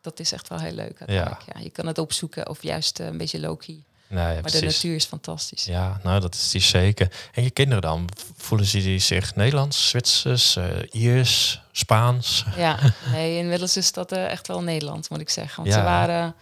dat 0.00 0.20
is 0.20 0.32
echt 0.32 0.48
wel 0.48 0.58
heel 0.58 0.72
leuk 0.72 0.98
uiteindelijk. 0.98 1.42
Ja. 1.54 1.60
je 1.60 1.70
kan 1.70 1.86
het 1.86 1.98
opzoeken 1.98 2.48
of 2.48 2.62
juist 2.62 2.98
een 2.98 3.16
beetje 3.18 3.40
low-key. 3.40 3.82
Nee, 4.08 4.34
ja, 4.34 4.40
Maar 4.40 4.50
de 4.50 4.60
natuur 4.60 4.94
is 4.94 5.04
fantastisch. 5.04 5.64
Ja, 5.64 6.00
nou, 6.02 6.20
dat 6.20 6.34
is 6.34 6.50
die 6.50 6.60
zeker. 6.60 7.12
En 7.32 7.42
je 7.42 7.50
kinderen 7.50 7.82
dan? 7.82 8.08
Voelen 8.36 8.66
ze 8.66 8.78
die 8.78 8.98
zich 8.98 9.34
Nederlands, 9.34 9.88
Zwitsers, 9.88 10.56
eh 10.56 10.66
Iers, 10.90 11.60
Spaans? 11.72 12.44
Ja, 12.56 12.78
nee, 13.12 13.38
inmiddels 13.38 13.76
is 13.76 13.92
dat 13.92 14.12
eh, 14.12 14.30
echt 14.30 14.46
wel 14.46 14.62
Nederland, 14.62 15.10
moet 15.10 15.20
ik 15.20 15.30
zeggen. 15.30 15.56
Want 15.62 15.74
Ja. 15.74 15.80
ze 15.80 15.84
waren 15.84 16.34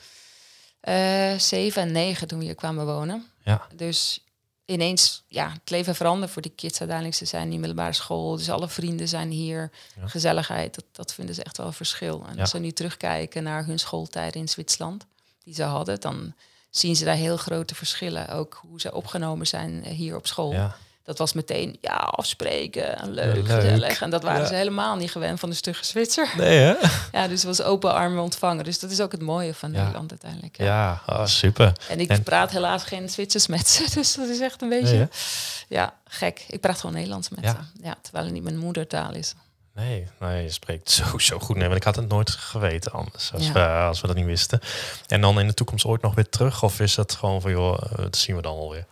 eh, 0.81 1.38
zeven 1.38 1.82
en 1.82 1.93
negen 1.93 2.28
toen 2.28 2.38
we 2.38 2.44
hier 2.44 2.55
kwamen 2.55 2.87
wonen. 2.87 3.26
Ja. 3.44 3.66
Dus 3.75 4.19
ineens, 4.64 5.22
ja, 5.28 5.50
het 5.52 5.70
leven 5.70 5.94
veranderde 5.94 6.32
voor 6.32 6.43
die 6.43 6.52
kids 6.56 6.78
uiteindelijk. 6.78 7.16
Ze 7.19 7.25
zijn 7.25 7.43
in 7.43 7.50
die 7.50 7.58
middelbare 7.58 7.93
school, 7.93 8.37
dus 8.37 8.50
alle 8.50 8.69
vrienden 8.69 9.08
zijn 9.08 9.31
hier. 9.31 9.70
Ja. 10.00 10.06
Gezelligheid, 10.08 10.75
dat, 10.75 10.84
dat 10.93 11.14
vinden 11.14 11.34
ze 11.34 11.43
echt 11.44 11.56
wel 11.56 11.66
een 11.66 11.72
verschil. 11.72 12.25
En 12.28 12.34
Ja. 12.34 12.40
als 12.40 12.50
ze 12.50 12.58
nu 12.58 12.70
terugkijken 12.72 13.43
naar 13.43 13.64
hun 13.66 13.78
schooltijden 13.78 14.40
in 14.40 14.49
Zwitserland, 14.49 15.06
die 15.44 15.55
ze 15.55 15.62
hadden, 15.62 16.00
dan 16.00 16.34
zien 16.76 16.97
ze 16.97 17.05
daar 17.05 17.15
heel 17.15 17.37
grote 17.37 17.75
verschillen. 17.75 18.29
Ook 18.29 18.61
hoe 18.69 18.81
ze 18.81 18.94
opgenomen 18.94 19.47
zijn 19.47 19.85
eh, 19.85 19.91
hier 19.93 20.17
op 20.17 20.26
school. 20.26 20.53
Ja, 20.53 20.76
Dat 21.05 21.19
was 21.19 21.32
meteen, 21.32 21.79
ja, 21.81 21.94
afspreken, 21.97 22.99
en 22.99 23.11
leuk, 23.12 23.37
Ja, 23.37 23.43
leuk. 23.43 23.62
gezellig. 23.62 24.00
En 24.03 24.11
dat 24.11 24.23
waren 24.23 24.41
Ja. 24.41 24.47
ze 24.47 24.55
helemaal 24.55 24.97
niet 24.97 25.11
gewend 25.11 25.41
van 25.41 25.49
de 25.50 25.55
stugge 25.56 25.85
Zwitser. 25.85 26.32
nee 26.37 26.59
hè? 26.59 26.75
Ja, 27.12 27.29
dus 27.29 27.43
het 27.43 27.56
was 27.56 27.62
open 27.62 27.93
armen 27.93 28.23
ontvangen. 28.23 28.65
Dus 28.65 28.79
dat 28.79 28.91
is 28.91 29.00
ook 29.00 29.12
het 29.12 29.23
mooie 29.23 29.55
van. 29.55 29.71
Nederland 29.71 30.11
uiteindelijk. 30.11 30.56
Ja. 30.56 31.03
Oh, 31.06 31.26
super. 31.26 31.73
En 31.88 32.00
ik 32.00 32.09
En- 32.09 32.23
praat 32.23 32.50
helaas 32.50 32.82
geen 32.85 33.09
Zwitsers 33.09 33.47
met 33.47 33.69
ze. 33.69 33.91
Dus 33.94 34.15
dat 34.15 34.29
is 34.29 34.41
echt 34.41 34.62
een 34.62 34.69
beetje, 34.69 34.97
Nee, 34.97 35.09
ja, 35.69 35.94
gek. 36.06 36.44
Ik 36.49 36.61
praat 36.61 36.81
gewoon 36.81 36.94
Nederlands 36.94 37.29
met 37.29 37.44
ze. 37.50 37.56
Ja, 37.82 37.94
terwijl 38.03 38.25
het 38.25 38.35
niet 38.35 38.43
mijn 38.43 38.59
moedertaal 38.59 39.15
is. 39.15 39.35
Nee, 39.75 40.06
nee, 40.21 40.43
je 40.43 40.50
spreekt 40.50 40.91
zo, 41.03 41.19
zo 41.19 41.38
goed. 41.38 41.56
Nee, 41.56 41.67
want 41.67 41.79
ik 41.79 41.85
had 41.85 41.97
het 41.97 42.09
nooit 42.09 42.31
geweten 42.31 42.93
anders, 42.93 43.32
als, 43.32 43.47
Ja. 43.47 43.53
we, 43.53 43.61
als 43.61 44.00
we 44.00 44.06
dat 44.06 44.17
niet 44.17 44.25
wisten. 44.25 44.61
En 45.06 45.21
dan 45.21 45.41
in 45.41 45.47
de 45.47 45.55
toekomst 45.55 45.85
ooit 45.85 46.03
nog 46.03 46.15
weer 46.15 46.29
terug? 46.29 46.62
Of 46.62 46.81
is 46.81 46.94
dat 46.94 47.12
gewoon 47.15 47.41
van, 47.41 47.50
joh, 47.50 47.79
eh, 47.82 47.97
dat 47.97 48.17
zien 48.17 48.37
we 48.37 48.43
dan 48.43 48.56
alweer? 48.56 48.87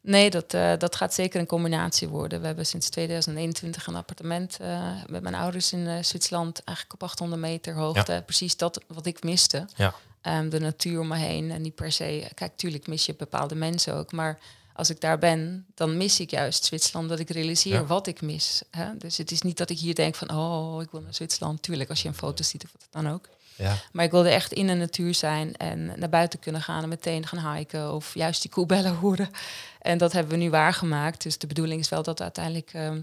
Nee, 0.00 0.30
dat, 0.30 0.54
eh, 0.54 0.72
dat 0.78 0.96
gaat 0.96 1.14
zeker 1.14 1.40
een 1.40 1.46
combinatie 1.46 2.08
worden. 2.08 2.40
We 2.40 2.46
hebben 2.46 2.66
sinds 2.66 2.88
2021 2.88 3.86
een 3.86 3.96
appartement 3.96 4.56
eh, 4.60 4.90
met 5.06 5.22
mijn 5.22 5.34
ouders 5.34 5.72
in 5.72 6.04
Zwitserland. 6.04 6.64
Eigenlijk 6.64 7.02
op 7.02 7.08
800 7.08 7.40
meter 7.40 7.74
hoogte. 7.74 8.22
Precies 8.24 8.56
dat 8.56 8.80
wat 8.86 9.06
ik 9.06 9.22
miste. 9.22 9.66
Ja. 9.74 9.94
Ehm, 10.20 10.48
de 10.48 10.60
natuur 10.60 11.00
om 11.00 11.08
me 11.08 11.16
heen 11.16 11.50
en 11.50 11.62
niet 11.62 11.74
per 11.74 11.92
se... 11.92 12.30
Kijk, 12.34 12.56
tuurlijk 12.56 12.86
mis 12.86 13.06
je 13.06 13.14
bepaalde 13.14 13.54
mensen 13.54 13.94
ook. 13.94 14.12
Maar 14.12 14.38
als 14.76 14.90
ik 14.90 15.00
daar 15.00 15.18
ben, 15.18 15.66
dan 15.74 15.96
mis 15.96 16.20
ik 16.20 16.30
juist 16.30 16.64
Zwitserland. 16.64 17.08
Dat 17.08 17.18
ik 17.18 17.30
realiseer 17.30 17.72
Ja. 17.72 17.84
wat 17.86 18.06
ik 18.06 18.20
mis. 18.20 18.62
Hè? 18.70 18.96
Dus 18.96 19.16
het 19.16 19.30
is 19.30 19.42
niet 19.42 19.56
dat 19.56 19.70
ik 19.70 19.78
hier 19.78 19.94
denk 19.94 20.14
van... 20.14 20.30
Oh, 20.30 20.82
ik 20.82 20.90
wil 20.90 21.00
naar 21.00 21.14
Zwitserland. 21.14 21.62
Tuurlijk, 21.62 21.90
als 21.90 22.02
je 22.02 22.08
een 22.08 22.14
foto 22.14 22.42
ziet 22.42 22.64
of 22.64 22.70
wat 22.72 22.86
dan 22.90 23.12
ook. 23.12 23.28
Ja, 23.56 23.76
Maar 23.92 24.04
ik 24.04 24.10
wilde 24.10 24.28
echt 24.30 24.52
in 24.52 24.66
de 24.66 24.74
natuur 24.74 25.14
zijn 25.14 25.56
en 25.56 25.92
naar 25.96 26.08
buiten 26.08 26.38
kunnen 26.38 26.62
gaan 26.62 26.82
en 26.82 26.88
meteen 26.88 27.26
gaan 27.26 27.54
hiken 27.54 27.92
of 27.94 28.14
juist 28.14 28.42
die 28.42 28.50
koebellen 28.50 28.94
horen. 28.94 29.30
En 29.80 29.98
dat 29.98 30.12
hebben 30.12 30.32
we 30.32 30.44
nu 30.44 30.50
waargemaakt. 30.50 31.22
Dus 31.22 31.38
de 31.38 31.46
bedoeling 31.46 31.80
is 31.80 31.88
wel 31.88 32.02
dat 32.02 32.20
uiteindelijk 32.20 32.70
ehm, 32.72 33.00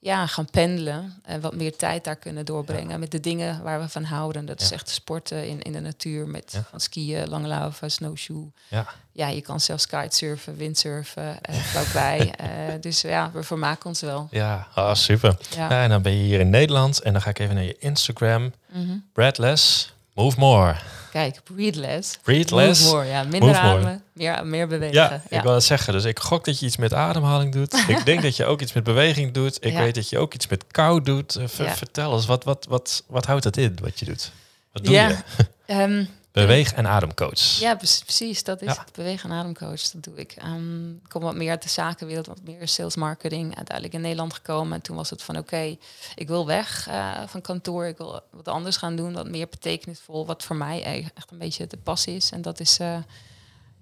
ja, 0.00 0.26
gaan 0.26 0.50
pendelen 0.50 1.14
en 1.24 1.40
wat 1.40 1.54
meer 1.54 1.76
tijd 1.76 2.04
daar 2.04 2.16
kunnen 2.16 2.44
doorbrengen 2.44 3.00
met 3.00 3.10
de 3.10 3.20
dingen 3.20 3.62
waar 3.62 3.80
we 3.80 3.88
van 3.88 4.04
houden. 4.04 4.46
Dat 4.46 4.60
is 4.60 4.70
echt 4.72 4.88
sporten 4.88 5.48
in, 5.48 5.62
in 5.62 5.72
de 5.72 5.80
natuur 5.80 6.26
met 6.28 6.52
Ja. 6.52 6.64
van 6.70 6.80
skiën, 6.80 7.28
langlaufen, 7.28 7.90
snowshoe. 7.90 8.46
ja. 8.68 8.86
Ja, 9.12 9.28
je 9.28 9.40
kan 9.40 9.60
zelfs 9.60 9.86
kitesurfen, 9.86 10.56
windsurfen, 10.56 11.38
uh, 11.50 11.56
vlakbij. 11.56 12.32
Eh, 12.36 12.74
dus 12.80 13.00
ja, 13.00 13.30
we 13.32 13.42
vermaken 13.42 13.86
ons 13.86 14.00
wel. 14.00 14.28
ja 14.30 14.66
oh, 14.74 14.94
super. 14.94 15.36
En 15.56 15.88
dan 15.88 16.02
ben 16.02 16.12
je 16.12 16.22
hier 16.24 16.40
in 16.40 16.50
Nederland. 16.50 17.00
En 17.02 17.12
dan 17.12 17.22
ga 17.22 17.30
ik 17.30 17.38
even 17.38 17.54
naar 17.54 17.64
je 17.64 17.76
Instagram. 17.78 18.52
Mhm. 18.72 18.96
Breadless, 19.12 19.94
move 20.18 20.38
more. 20.38 20.76
Kijk, 21.12 21.40
breathe 21.44 21.78
less. 21.78 22.18
Breathe 22.22 22.54
Move 22.54 22.66
less. 22.66 22.84
more, 22.90 23.04
ja. 23.06 23.22
Minder 23.22 23.40
Move 23.48 23.60
more. 23.62 23.72
ademen, 23.74 24.02
meer, 24.12 24.46
meer 24.46 24.66
bewegen. 24.68 24.94
Ja, 24.94 25.22
ik 25.28 25.42
wil 25.42 25.54
het 25.54 25.64
zeggen. 25.64 25.92
Dus 25.92 26.04
ik 26.04 26.18
gok 26.18 26.44
dat 26.44 26.60
je 26.60 26.66
iets 26.66 26.76
met 26.76 26.94
ademhaling 26.94 27.52
doet. 27.52 27.74
ik 27.88 28.04
denk 28.04 28.22
dat 28.22 28.36
je 28.36 28.44
ook 28.44 28.60
iets 28.60 28.72
met 28.72 28.84
beweging 28.84 29.32
doet. 29.32 29.64
Ik 29.64 29.72
Ja. 29.72 29.78
weet 29.80 29.94
dat 29.94 30.08
je 30.08 30.18
ook 30.18 30.34
iets 30.34 30.46
met 30.48 30.64
kou 30.70 31.02
doet. 31.02 31.36
Eh, 31.36 31.44
ver-. 31.46 31.70
Vertel 31.76 32.12
eens, 32.14 32.26
wat, 32.26 32.44
wat, 32.44 32.66
wat, 32.68 33.04
wat 33.06 33.26
houdt 33.26 33.42
dat 33.42 33.56
in, 33.56 33.78
wat 33.82 33.98
je 33.98 34.04
doet? 34.04 34.32
Wat 34.72 34.84
doe 34.84 34.94
je? 34.94 35.16
Ehm, 35.66 36.04
Beweeg- 36.46 36.72
en 36.72 36.86
ademcoach. 36.86 37.40
Ja, 37.58 37.74
pre- 37.76 37.98
precies. 38.04 38.44
Dat 38.44 38.62
is 38.62 38.74
Ja. 38.74 38.80
het. 38.84 38.92
Bewegen 38.92 39.30
en 39.30 39.36
ademcoach. 39.36 39.82
Dat 39.90 40.02
doe 40.04 40.14
ik. 40.16 40.32
Ehm, 40.32 40.90
ik 40.90 41.08
kom 41.08 41.22
wat 41.22 41.34
meer 41.34 41.50
uit 41.50 41.62
de 41.62 41.68
zakenwereld, 41.68 42.26
wat 42.26 42.40
meer 42.44 42.68
sales 42.68 42.96
marketing. 42.96 43.56
Uiteindelijk 43.56 43.94
in 43.94 44.00
Nederland 44.00 44.34
gekomen. 44.34 44.72
En 44.72 44.82
toen 44.82 44.96
was 44.96 45.10
het 45.10 45.22
van 45.22 45.36
oké, 45.38 45.76
ik 46.14 46.28
wil 46.28 46.46
weg 46.46 46.86
eh, 46.88 47.22
van 47.26 47.40
kantoor. 47.40 47.86
Ik 47.86 47.96
wil 47.96 48.20
wat 48.30 48.48
anders 48.48 48.76
gaan 48.76 48.96
doen. 48.96 49.12
Wat 49.12 49.28
meer 49.28 49.48
betekenisvol. 49.48 50.26
Wat 50.26 50.42
voor 50.44 50.56
mij 50.56 50.82
e- 50.86 51.06
echt 51.14 51.30
een 51.30 51.38
beetje 51.38 51.66
de 51.66 51.76
passie 51.76 52.14
is. 52.16 52.30
En 52.30 52.42
dat 52.42 52.60
is... 52.60 52.78
eh, 52.78 52.96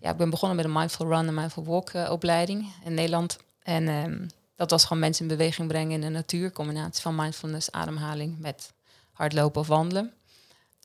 ja, 0.00 0.10
ik 0.10 0.16
ben 0.16 0.30
begonnen 0.30 0.56
met 0.56 0.64
een 0.66 0.72
Mindful 0.72 1.06
Run 1.06 1.26
en 1.26 1.34
Mindful 1.34 1.64
Walk 1.64 1.90
eh, 1.90 2.10
opleiding 2.10 2.72
in 2.84 2.94
Nederland. 2.94 3.38
En 3.62 3.88
ehm, 3.88 4.26
dat 4.56 4.70
was 4.70 4.82
gewoon 4.82 4.98
mensen 4.98 5.22
in 5.30 5.36
beweging 5.36 5.68
brengen 5.68 5.90
in 5.92 6.00
de 6.00 6.08
natuur. 6.08 6.52
Combinatie 6.52 7.02
van 7.02 7.14
mindfulness, 7.14 7.70
ademhaling 7.70 8.38
met 8.38 8.72
hardlopen 9.12 9.60
of 9.60 9.66
wandelen. 9.66 10.12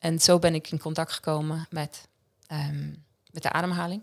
En 0.01 0.19
zo 0.19 0.39
ben 0.39 0.55
ik 0.55 0.71
in 0.71 0.79
contact 0.79 1.11
gekomen 1.11 1.67
met, 1.69 2.07
ehm, 2.47 2.89
met 3.31 3.43
de 3.43 3.51
ademhaling. 3.51 4.01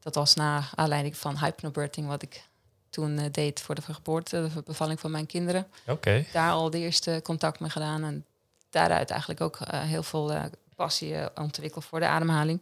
Dat 0.00 0.14
was 0.14 0.34
na 0.34 0.64
aanleiding 0.74 1.16
van 1.16 1.38
hypnobirthing, 1.38 2.06
wat 2.06 2.22
ik 2.22 2.44
toen 2.90 3.18
eh, 3.18 3.24
deed 3.32 3.60
voor 3.60 3.74
de 3.74 3.82
geboorte, 3.82 4.50
de 4.54 4.62
bevalling 4.62 5.00
van 5.00 5.10
mijn 5.10 5.26
kinderen. 5.26 5.66
Oké. 5.86 6.24
Daar 6.32 6.50
al 6.50 6.70
de 6.70 6.78
eerste 6.78 7.20
contact 7.22 7.60
mee 7.60 7.70
gedaan 7.70 8.04
en 8.04 8.24
daaruit 8.70 9.10
eigenlijk 9.10 9.40
ook 9.40 9.56
eh, 9.56 9.82
heel 9.82 10.02
veel 10.02 10.32
eh, 10.32 10.44
passie 10.76 11.36
ontwikkeld 11.36 11.84
voor 11.84 12.00
de 12.00 12.06
ademhaling. 12.06 12.60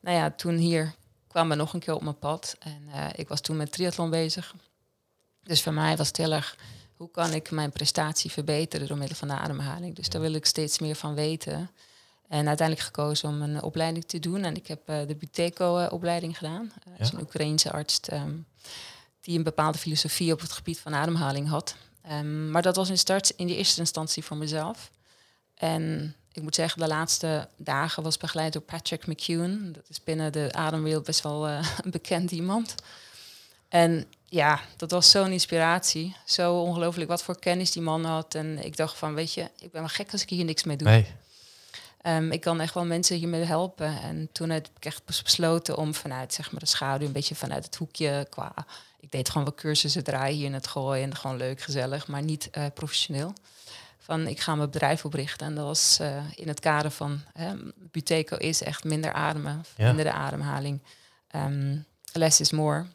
Nou 0.00 0.16
ja, 0.16 0.30
toen 0.30 0.56
hier 0.56 0.94
kwam 1.28 1.50
er 1.50 1.56
nog 1.56 1.72
een 1.72 1.80
keer 1.80 1.94
op 1.94 2.02
mijn 2.02 2.18
pad 2.18 2.56
en 2.58 2.88
ik 3.14 3.28
was 3.28 3.40
toen 3.40 3.56
met 3.56 3.72
triathlon 3.72 4.10
bezig. 4.10 4.54
Dus 5.42 5.62
voor 5.62 5.72
mij 5.72 5.96
was 5.96 6.08
het 6.08 6.16
heel 6.16 6.32
erg, 6.32 6.56
hoe 6.96 7.10
kan 7.10 7.32
ik 7.32 7.50
mijn 7.50 7.70
prestatie 7.70 8.30
verbeteren 8.30 8.86
door 8.86 8.96
middel 8.96 9.16
van 9.16 9.28
de 9.28 9.34
ademhaling? 9.34 9.94
Dus 9.94 10.08
daar 10.08 10.20
wil 10.20 10.34
ik 10.34 10.46
steeds 10.46 10.78
meer 10.78 10.94
van 10.94 11.14
weten. 11.14 11.70
En 12.28 12.48
uiteindelijk 12.48 12.86
gekozen 12.86 13.28
om 13.28 13.42
een 13.42 13.62
opleiding 13.62 14.04
te 14.04 14.18
doen. 14.18 14.44
En 14.44 14.56
ik 14.56 14.66
heb 14.66 14.88
eh, 14.88 14.98
de 15.06 15.14
Buteco-opleiding 15.14 16.38
gedaan. 16.38 16.72
Ja. 16.84 16.90
Dat 16.90 17.06
is 17.06 17.12
een 17.12 17.20
Oekraïense 17.20 17.72
arts. 17.72 18.00
ehm, 18.00 18.34
die 19.20 19.38
een 19.38 19.44
bepaalde 19.44 19.78
filosofie 19.78 20.32
op 20.32 20.40
het 20.40 20.52
gebied 20.52 20.78
van 20.78 20.94
ademhaling 20.94 21.48
had. 21.48 21.74
Ehm, 22.02 22.50
maar 22.50 22.62
dat 22.62 22.76
was 22.76 22.88
in, 22.88 22.98
start, 22.98 23.30
in 23.36 23.46
de 23.46 23.56
eerste 23.56 23.80
instantie 23.80 24.24
voor 24.24 24.36
mezelf. 24.36 24.90
En 25.54 26.14
ik 26.32 26.42
moet 26.42 26.54
zeggen, 26.54 26.80
de 26.80 26.88
laatste 26.88 27.48
dagen 27.56 28.02
was 28.02 28.16
begeleid 28.16 28.52
door 28.52 28.62
Patrick 28.62 29.06
McEwen. 29.06 29.72
Dat 29.72 29.84
is 29.88 30.04
binnen 30.04 30.32
de 30.32 30.48
ademwereld 30.52 31.04
best 31.04 31.22
wel 31.22 31.48
uh, 31.48 31.68
een 31.84 31.90
bekend 31.90 32.30
iemand. 32.30 32.74
En 33.68 34.06
ja, 34.24 34.60
dat 34.76 34.90
was 34.90 35.10
zo'n 35.10 35.32
inspiratie. 35.32 36.16
Zo 36.24 36.60
ongelooflijk 36.60 37.08
wat 37.08 37.22
voor 37.22 37.38
kennis 37.38 37.70
die 37.70 37.82
man 37.82 38.04
had. 38.04 38.34
En 38.34 38.64
ik 38.64 38.76
dacht 38.76 38.96
van, 38.96 39.14
weet 39.14 39.32
je, 39.32 39.42
ik 39.58 39.70
ben 39.70 39.80
wel 39.80 39.88
gek 39.88 40.12
als 40.12 40.22
ik 40.22 40.28
hier 40.28 40.44
niks 40.44 40.64
mee 40.64 40.76
doe. 40.76 40.88
Nee. 40.88 41.06
Ehm, 42.06 42.30
ik 42.30 42.40
kan 42.40 42.60
echt 42.60 42.74
wel 42.74 42.84
mensen 42.84 43.16
hiermee 43.16 43.44
helpen. 43.44 44.00
En 44.02 44.28
toen 44.32 44.50
heb 44.50 44.68
ik 44.76 44.84
echt 44.84 45.04
besloten 45.04 45.76
om 45.76 45.94
vanuit 45.94 46.32
zeg 46.32 46.50
maar, 46.50 46.60
de 46.60 46.66
schaduw, 46.66 47.06
een 47.06 47.12
beetje 47.12 47.34
vanuit 47.34 47.64
het 47.64 47.76
hoekje 47.76 48.26
qua. 48.30 48.54
Ik 49.00 49.10
deed 49.10 49.28
gewoon 49.28 49.44
wel 49.46 49.54
cursussen 49.54 50.04
draaien 50.04 50.36
hier 50.36 50.46
in 50.46 50.54
het 50.54 50.66
gooien 50.66 51.02
en 51.10 51.16
gewoon 51.16 51.36
leuk, 51.36 51.60
gezellig, 51.60 52.06
maar 52.08 52.22
niet 52.22 52.48
uh, 52.58 52.64
professioneel. 52.74 53.32
Van 53.98 54.26
ik 54.26 54.40
ga 54.40 54.54
mijn 54.54 54.70
bedrijf 54.70 55.04
oprichten. 55.04 55.46
En 55.46 55.54
dat 55.54 55.64
was 55.64 55.98
uh, 56.00 56.16
in 56.34 56.48
het 56.48 56.60
kader 56.60 56.90
van 56.90 57.20
hè, 57.32 57.54
Buteco 57.90 58.36
is 58.36 58.62
echt 58.62 58.84
minder 58.84 59.12
ademen, 59.12 59.64
Ja. 59.76 59.86
minder 59.86 60.04
de 60.04 60.12
ademhaling. 60.12 60.82
Ehm, 61.28 61.76
less 62.12 62.40
is 62.40 62.50
more. 62.52 62.86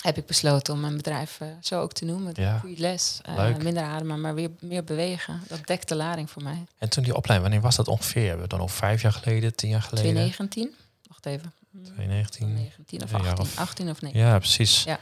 Heb 0.00 0.16
ik 0.16 0.26
besloten 0.26 0.74
om 0.74 0.80
mijn 0.80 0.96
bedrijf 0.96 1.40
eh, 1.40 1.48
zo 1.62 1.80
ook 1.80 1.92
te 1.92 2.04
noemen. 2.04 2.32
Ja. 2.36 2.58
Goede 2.58 2.80
les. 2.80 3.20
Eh, 3.24 3.56
minder 3.56 3.82
ademen, 3.82 4.20
maar 4.20 4.34
weer 4.34 4.50
meer 4.60 4.84
bewegen. 4.84 5.42
Dat 5.48 5.60
dekt 5.66 5.88
de 5.88 5.94
lading 5.94 6.30
voor 6.30 6.42
mij. 6.42 6.66
En 6.78 6.88
toen 6.88 7.02
die 7.04 7.14
opleiding, 7.16 7.50
wanneer 7.50 7.68
was 7.68 7.76
dat 7.76 7.88
ongeveer? 7.88 8.22
Hebben 8.26 8.42
we 8.42 8.48
dan 8.48 8.60
al 8.60 8.68
vijf 8.68 9.02
jaar 9.02 9.12
geleden, 9.12 9.54
tien 9.54 9.70
jaar 9.70 9.82
geleden? 9.82 10.10
2019? 10.12 10.74
Wacht 11.08 11.26
even. 11.26 11.52
2019. 11.72 12.54
19 12.54 13.02
of 13.02 13.12
Een 13.12 13.22
jaar 13.22 13.28
18, 13.30 13.44
of- 13.44 13.58
18 13.58 13.90
of 13.90 14.00
nee. 14.02 14.12
Ja, 14.16 14.38
precies. 14.38 14.82
Ja. 14.82 14.98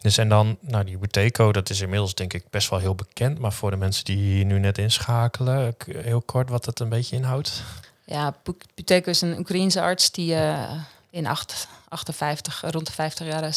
Dus 0.00 0.18
en 0.18 0.28
dan, 0.28 0.56
nou 0.60 0.84
die 0.84 0.98
Buteco, 0.98 1.52
dat 1.52 1.70
is 1.70 1.80
inmiddels 1.80 2.14
denk 2.14 2.32
ik 2.32 2.44
best 2.50 2.70
wel 2.70 2.78
heel 2.78 2.94
bekend. 2.94 3.38
Maar 3.38 3.52
voor 3.52 3.70
de 3.70 3.76
mensen 3.76 4.04
die 4.04 4.44
nu 4.44 4.58
net 4.58 4.78
inschakelen, 4.78 5.74
heel 5.96 6.20
kort 6.22 6.48
wat 6.48 6.64
het 6.66 6.80
een 6.80 6.88
beetje 6.88 7.16
inhoudt. 7.16 7.62
Ja, 8.04 8.34
Bu- 8.42 8.56
Buteco 8.74 9.10
is 9.10 9.20
een 9.20 9.38
Oekraïense 9.38 9.80
arts 9.80 10.10
die 10.10 10.34
eh, 10.34 10.72
in 11.10 11.26
acht- 11.26 11.68
58, 11.90 12.60
rond 12.70 12.86
de 12.86 12.92
50 12.92 13.26
jaren, 13.26 13.52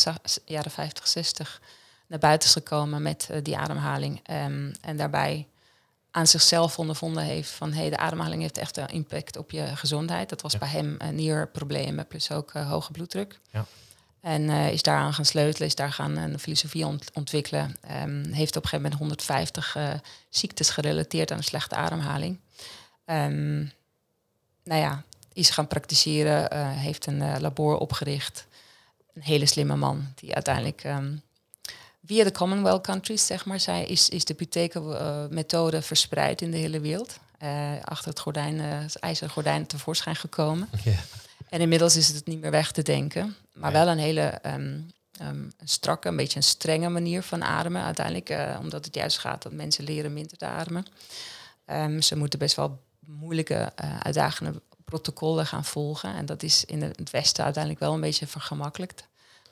jaren 0.46 0.72
50, 0.72 1.08
60 1.08 1.62
naar 2.08 2.20
buiten 2.20 2.48
is 2.48 2.54
gekomen 2.54 3.02
met 3.02 3.28
eh, 3.32 3.38
die 3.44 3.58
ademhaling. 3.58 4.20
Ehm, 4.24 4.72
en 4.82 4.98
daarbij 4.98 5.48
aan 6.12 6.28
zichzelf 6.28 6.80
ondervonden 6.80 7.24
heeft 7.24 7.50
van 7.50 7.74
hey, 7.74 7.90
de 7.90 7.98
ademhaling 7.98 8.42
heeft 8.42 8.58
echt 8.58 8.78
een 8.78 8.88
impact 8.88 9.38
op 9.38 9.52
je 9.52 9.75
gezondheid. 9.75 10.30
Dat 10.30 10.42
was 10.42 10.52
Ja. 10.54 10.60
bij 10.60 10.68
hem 10.68 10.98
uh, 11.02 11.08
nierproblemen 11.08 12.08
plus 12.08 12.32
ook 12.32 12.52
eh, 12.54 12.70
hoge 12.70 12.92
bloeddruk. 12.92 13.40
Ja. 13.52 13.66
En 14.22 14.50
eh, 14.50 14.72
is 14.72 14.82
daaraan 14.82 15.13
gaan 15.13 15.25
sleutelen, 15.25 15.68
is 15.68 15.75
daar 15.75 15.92
gaan 15.92 16.18
een 16.18 16.40
filosofie 16.40 16.86
ont- 16.86 17.12
ontwikkelen. 17.13 17.75
Ehm, 17.82 18.32
heeft 18.32 18.56
op 18.56 18.63
een 18.63 18.70
gegeven 18.70 18.82
moment 18.82 18.94
150 18.94 19.75
eh, 19.75 19.90
ziektes 20.30 20.70
gerelateerd 20.70 21.32
aan 21.32 21.38
een 21.38 21.44
slechte 21.44 21.75
ademhaling. 21.75 22.40
Ehm, 23.06 23.58
nou 24.63 24.82
ja, 24.82 25.04
is 25.34 25.50
gaan 25.50 25.68
praktiseren, 25.68 26.50
eh, 26.50 26.70
heeft 26.72 27.06
een 27.06 27.22
eh, 27.22 27.36
labor 27.40 27.78
opgericht. 27.78 28.48
Een 29.13 29.22
hele 29.22 29.46
slimme 29.46 29.75
man 29.75 30.08
die 30.16 30.34
uiteindelijk 30.34 30.84
ehm, 30.84 31.16
via 32.06 32.24
de 32.24 32.32
Commonwealth 32.32 32.84
countries, 32.84 33.25
zeg 33.25 33.46
maar, 33.46 33.60
zij 33.60 33.86
is, 33.86 34.10
is 34.10 34.25
de 34.25 34.34
Buteco-methode 34.34 35.82
verspreid 35.82 36.42
in 36.42 36.52
de 36.52 36.58
hele 36.58 36.80
wereld. 36.80 37.20
Eh, 37.38 37.72
achter 37.84 38.10
het, 38.10 38.20
gordijn, 38.20 38.60
het 38.60 38.96
ijzeren 39.00 39.30
gordijn 39.30 39.66
tevoorschijn 39.68 40.16
gekomen. 40.16 40.70
En 41.50 41.62
inmiddels 41.62 41.96
is 41.96 42.08
het 42.08 42.25
niet 42.25 42.42
meer 42.42 42.52
weg 42.52 42.72
te 42.72 42.82
denken. 42.82 43.36
Maar 43.54 43.72
Ja. 43.72 43.78
wel 43.78 43.88
een 43.88 43.98
hele 43.98 44.22
ehm, 44.22 44.80
ehm, 45.20 45.44
strakke, 45.63 46.08
een 46.08 46.16
beetje 46.16 46.38
een 46.38 46.44
strenge 46.44 46.90
manier 46.90 47.22
van 47.24 47.44
ademen. 47.44 47.84
Uiteindelijk, 47.84 48.58
omdat 48.60 48.86
het 48.86 48.96
juist 48.96 49.18
gaat 49.18 49.42
dat 49.42 49.52
mensen 49.52 49.84
leren 49.84 50.13
minder 50.13 50.38
te 50.38 50.46
ademen. 50.46 50.86
Ze 52.04 52.16
moeten 52.16 52.40
best 52.40 52.56
wel 52.56 52.80
moeilijke, 53.00 53.72
eh, 53.75 53.98
uitdagende 54.00 54.62
protocollen 54.98 55.46
gaan 55.46 55.66
volgen. 55.66 56.16
En 56.16 56.26
dat 56.26 56.44
is 56.44 56.66
in 56.66 56.82
het 56.82 57.10
Westen 57.12 57.44
uiteindelijk 57.44 57.84
wel 57.84 57.94
een 57.94 58.02
beetje 58.02 58.28
vergemakkelijkt. 58.28 59.04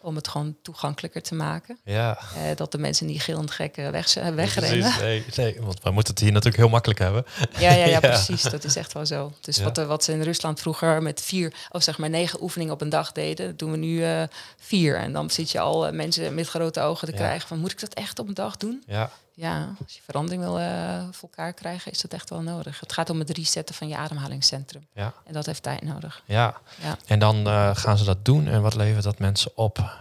Om 0.03 0.15
het 0.15 0.27
gewoon 0.27 0.55
toegankelijker 0.61 1.21
te 1.21 1.35
maken. 1.35 1.77
Ja, 1.83 2.17
Eh, 2.35 2.55
dat 2.55 2.71
de 2.71 2.77
mensen 2.77 3.07
die 3.07 3.19
gillend 3.19 3.51
gek 3.51 3.77
eh, 3.77 3.89
weg, 3.89 4.13
wegrennen. 4.35 4.79
precies. 4.79 4.99
Nee, 4.99 5.23
nee, 5.35 5.57
want 5.61 5.83
we 5.83 5.91
moeten 5.91 6.13
het 6.13 6.21
hier 6.23 6.31
natuurlijk 6.31 6.57
heel 6.63 6.69
makkelijk 6.71 6.99
hebben. 6.99 7.25
Ja, 7.59 7.71
ja, 7.71 7.85
ja, 7.85 7.85
Ja. 7.91 7.99
precies. 7.99 8.41
Dat 8.41 8.63
is 8.63 8.75
echt 8.75 8.93
wel 8.93 9.05
zo. 9.05 9.33
Dus 9.41 9.57
Ja. 9.57 9.63
wat, 9.63 9.77
wat 9.77 10.03
ze 10.03 10.11
in 10.11 10.21
Rusland 10.21 10.59
vroeger 10.59 11.01
met 11.01 11.21
vier, 11.21 11.53
of 11.71 11.83
zeg 11.83 11.97
maar 11.97 12.09
negen 12.09 12.41
oefeningen 12.43 12.73
op 12.73 12.81
een 12.81 12.89
dag 12.89 13.11
deden, 13.11 13.45
dat 13.47 13.59
doen 13.59 13.71
we 13.71 13.77
nu 13.77 14.03
eh, 14.03 14.23
vier. 14.57 14.95
En 14.97 15.13
dan 15.13 15.29
zit 15.29 15.51
je 15.51 15.59
al 15.59 15.87
eh, 15.87 15.93
mensen 15.93 16.33
met 16.35 16.47
grote 16.47 16.79
ogen 16.81 17.07
te 17.07 17.13
krijgen 17.13 17.47
van, 17.47 17.59
moet 17.59 17.71
ik 17.71 17.79
dat 17.79 17.93
echt 17.93 18.19
op 18.19 18.27
een 18.27 18.33
dag 18.33 18.57
doen? 18.57 18.83
Ja, 18.87 19.11
Ja, 19.41 19.75
als 19.83 19.93
je 19.93 20.01
verandering 20.03 20.43
wil 20.43 20.59
eh, 20.59 21.03
voor 21.11 21.29
elkaar 21.29 21.53
krijgen, 21.53 21.91
is 21.91 22.01
dat 22.01 22.13
echt 22.13 22.29
wel 22.29 22.41
nodig. 22.41 22.79
Het 22.79 22.93
gaat 22.93 23.09
om 23.09 23.19
het 23.19 23.29
resetten 23.29 23.75
van 23.75 23.87
je 23.87 23.97
ademhalingscentrum. 23.97 24.87
ja, 24.93 25.13
En 25.25 25.33
dat 25.33 25.45
heeft 25.45 25.63
tijd 25.63 25.81
nodig. 25.81 26.23
ja. 26.25 26.57
Ja. 26.81 26.97
En 27.05 27.19
dan 27.19 27.47
eh, 27.47 27.75
gaan 27.75 27.97
ze 27.97 28.03
dat 28.03 28.25
doen 28.25 28.47
en 28.47 28.61
wat 28.61 28.75
levert 28.75 29.03
dat 29.03 29.19
mensen 29.19 29.51
op? 29.55 29.99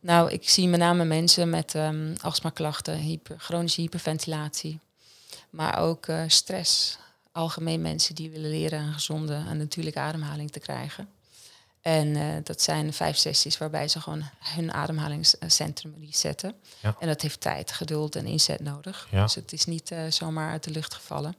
Nou, 0.00 0.30
ik 0.30 0.48
zie 0.48 0.68
met 0.68 0.80
name 0.80 1.04
mensen 1.04 1.50
met 1.50 1.74
ehm 1.74 2.14
astmaklachten, 2.20 2.96
hyper, 2.96 3.36
chronische 3.38 3.80
hyperventilatie, 3.80 4.80
maar 5.50 5.78
ook 5.78 6.06
eh, 6.06 6.22
stress. 6.26 6.98
Algemeen 7.32 7.82
mensen 7.82 8.14
die 8.14 8.30
willen 8.30 8.50
leren 8.50 8.80
een 8.80 8.92
gezonde 8.92 9.34
en 9.48 9.56
natuurlijke 9.56 9.98
ademhaling 10.00 10.50
te 10.50 10.60
krijgen. 10.60 11.08
En 11.84 12.16
eh, 12.16 12.26
dat 12.42 12.62
zijn 12.62 12.92
vijf 12.92 13.16
sessies 13.16 13.58
waarbij 13.58 13.88
ze 13.88 14.00
gewoon 14.00 14.22
hun 14.38 14.72
ademhalingscentrum 14.72 15.94
resetten. 16.00 16.54
Ja. 16.82 16.96
En 16.98 17.08
dat 17.08 17.20
heeft 17.20 17.40
tijd, 17.40 17.72
geduld 17.72 18.16
en 18.16 18.26
inzet 18.26 18.60
nodig. 18.60 19.08
Ja. 19.10 19.22
Dus 19.22 19.34
het 19.34 19.52
is 19.52 19.64
niet 19.64 19.90
eh, 19.90 19.98
zomaar 20.08 20.50
uit 20.50 20.64
de 20.64 20.70
lucht 20.70 20.94
gevallen. 20.94 21.36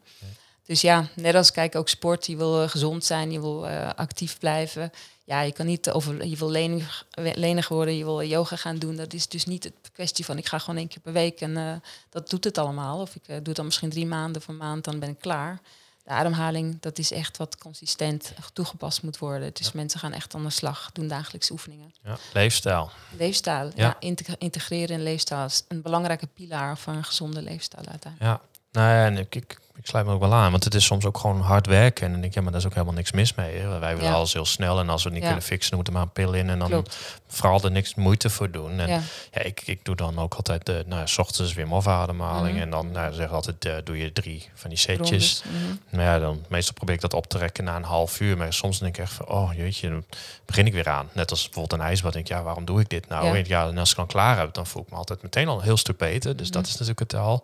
Dus 0.66 0.82
ja, 0.82 1.08
net 1.16 1.36
als 1.36 1.52
kijk 1.52 1.76
ook 1.76 1.90
sport, 1.90 2.26
je 2.26 2.36
wil 2.36 2.62
eh, 2.62 2.70
gezond 2.70 3.06
zijn, 3.06 3.32
je 3.32 3.40
wil 3.42 3.68
actief 3.96 4.40
blijven. 4.40 4.92
Ja, 5.24 5.42
je 5.42 5.52
kan 5.52 5.66
niet 5.66 5.92
over, 5.92 6.26
je 6.26 6.38
wil 6.38 6.50
lenig, 6.50 7.06
lenig 7.16 7.68
worden, 7.68 7.98
je 7.98 8.04
wil 8.04 8.24
yoga 8.24 8.56
gaan 8.56 8.78
doen. 8.78 8.96
Dat 8.96 9.14
is 9.14 9.28
dus 9.28 9.46
niet 9.46 9.64
het 9.64 9.92
kwestie 9.94 10.26
van 10.26 10.38
ik 10.38 10.48
ga 10.48 10.60
gewoon 10.60 10.80
één 10.80 10.88
keer 10.88 11.02
per 11.02 11.14
week 11.14 11.42
en 11.42 11.82
dat 12.10 12.30
doet 12.30 12.44
het 12.44 12.58
allemaal. 12.58 13.00
Of 13.02 13.16
ik 13.16 13.26
doe 13.26 13.36
het 13.44 13.56
dan 13.56 13.66
misschien 13.66 13.90
drie 13.90 14.06
maanden 14.06 14.42
of 14.42 14.48
een 14.48 14.58
maand, 14.58 14.84
dan 14.84 15.00
ben 15.00 15.10
ik 15.10 15.20
klaar. 15.20 15.62
De 16.06 16.12
ademhaling, 16.12 16.78
dat 16.82 16.98
is 16.98 17.12
echt 17.12 17.38
wat 17.38 17.58
consistent 17.58 18.34
toegepast 18.54 19.04
moet 19.04 19.18
worden. 19.18 19.50
Dus 19.54 19.72
mensen 19.72 20.00
gaan 20.00 20.14
echt 20.14 20.36
aan 20.36 20.44
de 20.44 20.50
slag, 20.50 20.90
doen 20.94 21.08
dagelijkse 21.08 21.52
oefeningen. 21.52 21.94
Ja, 22.04 22.18
leefstijl. 22.34 22.92
Leefstijl, 23.18 23.66
Ja. 23.66 23.72
ja. 23.76 23.96
integ- 24.00 24.38
integreren 24.38 24.96
in 24.98 25.04
leefstijl 25.04 25.46
is 25.46 25.64
een 25.68 25.82
belangrijke 25.82 26.28
pilaar 26.28 26.78
voor 26.78 26.94
een 26.94 27.04
gezonde 27.04 27.42
leefstijl 27.42 27.86
uiteindelijk. 27.88 28.32
Ja, 28.32 28.42
nou 28.72 28.88
ja, 28.96 29.06
en 29.06 29.18
ik, 29.18 29.36
ik, 29.36 29.60
ik 29.78 29.86
sluit 29.88 30.06
me 30.06 30.12
ook 30.14 30.20
wel 30.20 30.34
aan, 30.34 30.52
want 30.52 30.64
het 30.64 30.76
is 30.76 30.86
soms 30.86 31.06
ook 31.06 31.18
gewoon 31.18 31.42
hard 31.42 31.68
werken. 31.68 32.06
En 32.06 32.12
dan 32.12 32.20
denk 32.22 32.32
ik, 32.32 32.38
ja, 32.38 32.42
maar 32.44 32.52
daar 32.52 32.62
is 32.62 32.68
ook 32.68 32.74
helemaal 32.74 32.94
niks 32.96 33.12
mis 33.12 33.34
mee. 33.36 33.58
Hè. 33.58 33.80
Wij 33.80 33.94
willen 33.96 34.10
Ja. 34.10 34.16
alles 34.16 34.34
heel 34.34 34.46
snel 34.46 34.80
en 34.80 34.90
als 34.90 35.04
we 35.04 35.10
het 35.10 35.14
niet 35.18 35.28
Ja. 35.28 35.30
kunnen 35.34 35.48
fixen, 35.50 35.76
moeten 35.76 35.94
we 35.94 36.00
maar 36.00 36.08
een 36.08 36.14
pil 36.14 36.34
in 36.34 36.50
en 36.50 36.60
dan 36.60 36.70
Klopt. 36.70 36.98
vooral 37.28 37.62
er 37.62 37.72
niks 37.72 37.96
moeite 37.96 38.30
voor 38.30 38.52
doen. 38.52 38.80
En 38.80 38.88
ja. 38.90 39.00
Ja, 39.32 39.42
ik, 39.42 39.62
ik 39.66 39.86
doe 39.86 39.96
dan 39.96 40.20
ook 40.20 40.34
altijd 40.34 40.66
de, 40.66 40.84
nou, 40.88 41.08
s 41.08 41.18
ochtends 41.18 41.54
weer 41.54 41.68
Hof 41.68 41.88
ademhaling 41.88 42.54
Mhm. 42.54 42.62
en 42.64 42.70
dan 42.70 42.92
nou, 42.92 43.14
zeg 43.14 43.32
altijd 43.32 43.66
eh, 43.66 43.74
doe 43.84 43.98
je 43.98 44.12
drie 44.14 44.50
van 44.54 44.70
die 44.70 44.80
setjes. 44.80 45.10
rondes. 45.10 45.44
Mhm. 45.44 45.76
Nou 45.90 46.04
ja, 46.04 46.20
dan 46.20 46.44
meestal 46.50 46.74
probeer 46.74 46.96
ik 46.96 47.02
dat 47.02 47.14
op 47.14 47.28
te 47.28 47.38
rekken 47.38 47.64
na 47.64 47.76
een 47.76 47.84
half 47.84 48.20
uur. 48.20 48.38
Maar 48.38 48.54
soms 48.54 48.80
denk 48.80 48.98
ik 48.98 49.04
echt 49.04 49.14
van, 49.14 49.28
oh 49.28 49.54
jeetje, 49.56 49.90
dan 49.90 50.04
begin 50.46 50.66
ik 50.66 50.74
weer 50.74 50.90
aan. 50.90 51.10
Net 51.12 51.32
als 51.32 51.44
bijvoorbeeld 51.44 51.82
een 51.82 51.88
ijsbad. 51.88 52.14
Denk 52.14 52.26
ik, 52.30 52.32
ja, 52.36 52.44
waarom 52.44 52.66
doe 52.66 52.80
ik 52.82 52.90
dit 52.90 53.08
nou? 53.08 53.38
Ja. 53.48 53.68
En 53.68 53.78
als 53.78 53.90
ik 53.90 53.96
dan 53.96 54.08
klaar 54.08 54.38
heb, 54.38 54.54
dan 54.54 54.68
voel 54.68 54.82
ik 54.82 54.90
me 54.90 54.96
altijd 54.98 55.22
meteen 55.22 55.48
al 55.48 55.58
een 55.58 55.64
heel 55.64 55.78
stuk 55.78 55.98
beter. 55.98 56.36
Dus 56.36 56.52
dat 56.52 56.62
Mhm. 56.62 56.72
is 56.72 56.78
natuurlijk 56.78 57.12
het 57.12 57.16
al. 57.22 57.44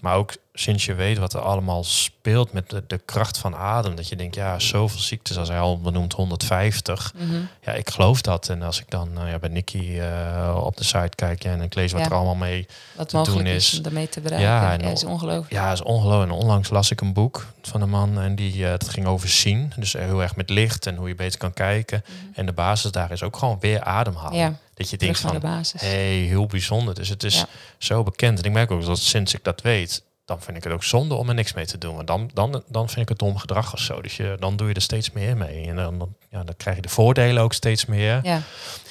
Maar 0.00 0.16
ook 0.16 0.32
sinds 0.60 0.84
je 0.84 0.94
weet 0.94 1.18
wat 1.18 1.32
er 1.34 1.40
allemaal 1.40 1.84
speelt 1.84 2.52
met 2.52 2.70
de, 2.70 2.82
de 2.86 2.98
kracht 3.04 3.38
van 3.38 3.54
adem. 3.56 3.94
Dat 3.96 4.08
je 4.08 4.16
denkt, 4.16 4.34
ja, 4.34 4.58
zoveel 4.58 5.00
ziektes, 5.00 5.38
als 5.38 5.48
hij 5.48 5.58
al 5.58 5.80
benoemt 5.80 6.12
150. 6.12 7.12
Mhm. 7.16 7.34
Ja, 7.64 7.72
ik 7.72 7.90
geloof 7.90 8.20
dat. 8.20 8.48
En 8.48 8.62
als 8.62 8.80
ik 8.80 8.90
dan 8.90 9.12
nou 9.12 9.28
ja, 9.28 9.38
bij 9.38 9.48
Nicky 9.48 9.98
eh, 9.98 10.60
op 10.64 10.76
de 10.76 10.84
site 10.84 11.10
kijk 11.14 11.42
ja, 11.42 11.50
en 11.52 11.60
ik 11.62 11.74
lees 11.74 11.92
wat 11.92 12.00
Ja. 12.00 12.06
er 12.06 12.14
allemaal 12.14 12.34
mee 12.34 12.66
Wat 12.96 13.08
te 13.08 13.22
doen 13.24 13.46
is 13.46 13.70
daarmee 13.70 14.08
te 14.08 14.20
bereiken. 14.20 14.48
Ja, 14.50 14.90
is 14.92 15.04
ongelooflijk. 15.04 15.52
ja, 15.52 15.72
is 15.72 15.82
ongelooflijk. 15.82 16.30
En 16.30 16.36
onlangs 16.38 16.70
las 16.70 16.90
ik 16.90 17.00
een 17.00 17.12
boek 17.12 17.46
van 17.62 17.80
een 17.80 17.90
man 17.90 18.20
en 18.20 18.34
die 18.34 18.64
eh 18.64 18.70
dat 18.70 18.88
ging 18.88 19.06
over 19.06 19.28
zien. 19.28 19.72
Dus 19.76 19.94
eh, 19.94 20.04
heel 20.04 20.22
erg 20.22 20.36
met 20.36 20.50
licht 20.50 20.86
en 20.86 20.96
hoe 20.96 21.08
je 21.08 21.14
beter 21.14 21.38
kan 21.38 21.52
kijken. 21.52 22.04
En 22.34 22.46
de 22.46 22.52
basis 22.52 22.90
daar 22.90 23.10
is 23.10 23.22
ook 23.22 23.36
gewoon 23.36 23.56
weer 23.60 23.82
ademhalen. 23.82 24.38
Ja, 24.38 24.54
dat 24.74 24.90
je 24.90 24.96
denkt 24.96 25.20
van, 25.20 25.42
hey, 25.76 26.14
heel 26.14 26.46
bijzonder. 26.46 26.94
Dus 26.94 27.08
het 27.08 27.24
is 27.24 27.34
Ja. 27.36 27.46
zo 27.78 28.02
bekend. 28.02 28.38
En 28.38 28.44
ik 28.44 28.52
merk 28.52 28.70
ook 28.70 28.84
dat 28.84 28.98
sinds 28.98 29.34
ik 29.34 29.44
dat 29.44 29.60
weet, 29.62 30.02
dan 30.28 30.40
vind 30.42 30.56
ik 30.56 30.64
het 30.64 30.72
ook 30.72 30.84
zonde 30.84 31.14
om 31.14 31.28
er 31.28 31.34
niks 31.34 31.52
mee 31.52 31.66
te 31.66 31.78
doen. 31.78 31.94
Want 31.94 32.06
dan, 32.06 32.30
dan, 32.34 32.62
dan 32.66 32.88
vind 32.88 33.00
ik 33.00 33.08
het 33.08 33.18
dom 33.18 33.36
gedrag 33.38 33.72
of 33.72 33.78
zo. 33.78 34.00
Dus 34.02 34.16
je, 34.16 34.36
dan 34.40 34.56
doe 34.56 34.68
je 34.68 34.74
er 34.74 34.80
steeds 34.82 35.10
meer 35.10 35.36
mee. 35.36 35.66
En 35.66 35.76
dan, 35.76 35.98
dan, 35.98 36.14
ja, 36.30 36.44
dan 36.44 36.56
krijg 36.56 36.76
je 36.76 36.82
de 36.82 36.88
voordelen 36.88 37.42
ook 37.42 37.52
steeds 37.52 37.86
meer. 37.86 38.20
Ja, 38.22 38.42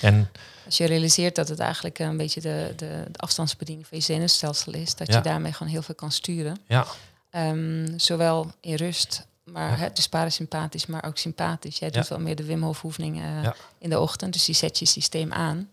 En 0.01 0.29
als 0.65 0.77
je 0.77 0.85
realiseert 0.85 1.35
dat 1.35 1.47
het 1.47 1.59
eigenlijk 1.59 1.99
een 1.99 2.17
beetje 2.17 2.41
de, 2.41 2.73
de, 2.75 3.03
de 3.11 3.19
afstandsbediening 3.19 3.87
van 3.87 3.97
je 3.97 4.03
zenuwstelsel 4.03 4.73
is, 4.73 4.95
dat 4.95 5.07
Ja. 5.07 5.15
je 5.17 5.21
daarmee 5.21 5.53
gewoon 5.53 5.71
heel 5.71 5.81
veel 5.81 5.95
kan 5.95 6.11
sturen. 6.11 6.57
ja, 6.67 6.85
Ehm, 7.29 7.97
zowel 7.97 8.51
in 8.61 8.75
rust, 8.75 9.25
maar 9.43 9.69
Ja. 9.71 9.75
het 9.77 9.95
dus 9.95 10.07
parasympathisch, 10.09 10.85
maar 10.85 11.03
ook 11.05 11.17
sympathisch. 11.17 11.79
Jij 11.79 11.89
doet 11.89 12.07
wel 12.07 12.19
meer 12.19 12.35
de 12.35 12.43
Wim 12.43 12.63
Hof 12.63 12.83
oefening 12.83 13.21
eh, 13.21 13.49
in 13.79 13.89
de 13.89 13.99
ochtend, 13.99 14.33
dus 14.33 14.45
die 14.45 14.55
zet 14.55 14.79
je 14.79 14.85
systeem 14.85 15.33
aan. 15.33 15.69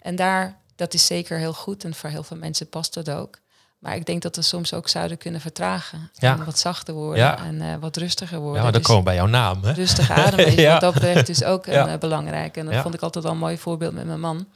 En 0.00 0.16
daar 0.16 0.56
dat 0.76 0.94
is 0.94 1.06
zeker 1.06 1.38
heel 1.38 1.52
goed 1.54 1.84
en 1.84 1.94
voor 1.94 2.10
heel 2.10 2.22
veel 2.22 2.36
mensen 2.36 2.68
past 2.68 2.94
dat 2.94 3.10
ook. 3.10 3.38
Maar 3.78 3.96
ik 3.96 4.06
denk 4.06 4.22
dat 4.22 4.36
we 4.36 4.42
soms 4.42 4.74
ook 4.74 4.88
zouden 4.88 5.18
kunnen 5.18 5.40
vertragen. 5.40 6.10
Ja. 6.14 6.32
En 6.38 6.44
wat 6.44 6.58
zachter 6.58 6.94
worden 6.94 7.22
Ja. 7.22 7.38
en 7.44 7.60
eh, 7.60 7.74
wat 7.80 7.96
rustiger 7.96 8.38
worden. 8.38 8.56
Ja, 8.56 8.62
maar 8.62 8.72
dan 8.72 8.80
Dus 8.80 8.90
komen 8.90 9.04
bij 9.04 9.14
jouw 9.14 9.26
naam. 9.26 9.62
Hè? 9.64 9.72
rustig 9.72 10.10
ademen 10.24 10.46
is 10.46 10.54
Ja. 10.54 10.72
wat 10.72 10.80
dat 10.80 10.94
betreft 10.94 11.26
dus 11.26 11.44
ook 11.44 11.66
een, 11.66 11.88
eh, 11.88 11.98
belangrijk. 11.98 12.56
En 12.56 12.66
dat 12.66 12.82
vond 12.82 12.94
ik 12.94 13.00
altijd 13.00 13.24
wel 13.24 13.32
een 13.32 13.38
mooi 13.38 13.58
voorbeeld 13.58 13.94
met 13.94 14.06
mijn 14.06 14.20
man. 14.20 14.46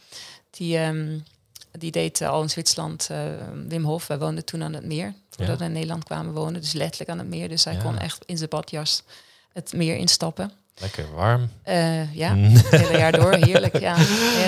Die, 0.51 0.79
ehm, 0.79 1.19
die 1.79 1.91
deed 1.91 2.23
al 2.23 2.43
in 2.43 2.51
Zwitserland 2.51 3.09
eh, 3.11 3.19
Wim 3.69 3.85
Hof. 3.85 4.07
Wij 4.07 4.19
woonden 4.19 4.45
toen 4.45 4.63
aan 4.63 4.73
het 4.73 4.85
meer. 4.85 5.15
Voordat 5.31 5.59
we 5.59 5.65
in 5.65 5.73
Nederland 5.73 6.05
kwamen 6.05 6.33
wonen. 6.33 6.61
Dus 6.61 6.73
letterlijk 6.73 7.11
aan 7.11 7.19
het 7.19 7.29
meer. 7.29 7.49
Dus 7.49 7.65
hij 7.65 7.77
kon 7.77 7.99
echt 7.99 8.23
in 8.27 8.37
zijn 8.37 8.49
badjas 8.49 9.03
het 9.53 9.73
meer 9.73 9.97
instappen. 9.97 10.53
Lekker 10.81 11.15
warm. 11.15 11.49
Eh, 11.63 12.15
ja, 12.15 12.35
het 12.37 12.69
hele 12.71 12.99
jaar 12.99 13.13
door. 13.13 13.33
Heerlijk, 13.35 13.79
ja. 13.79 13.97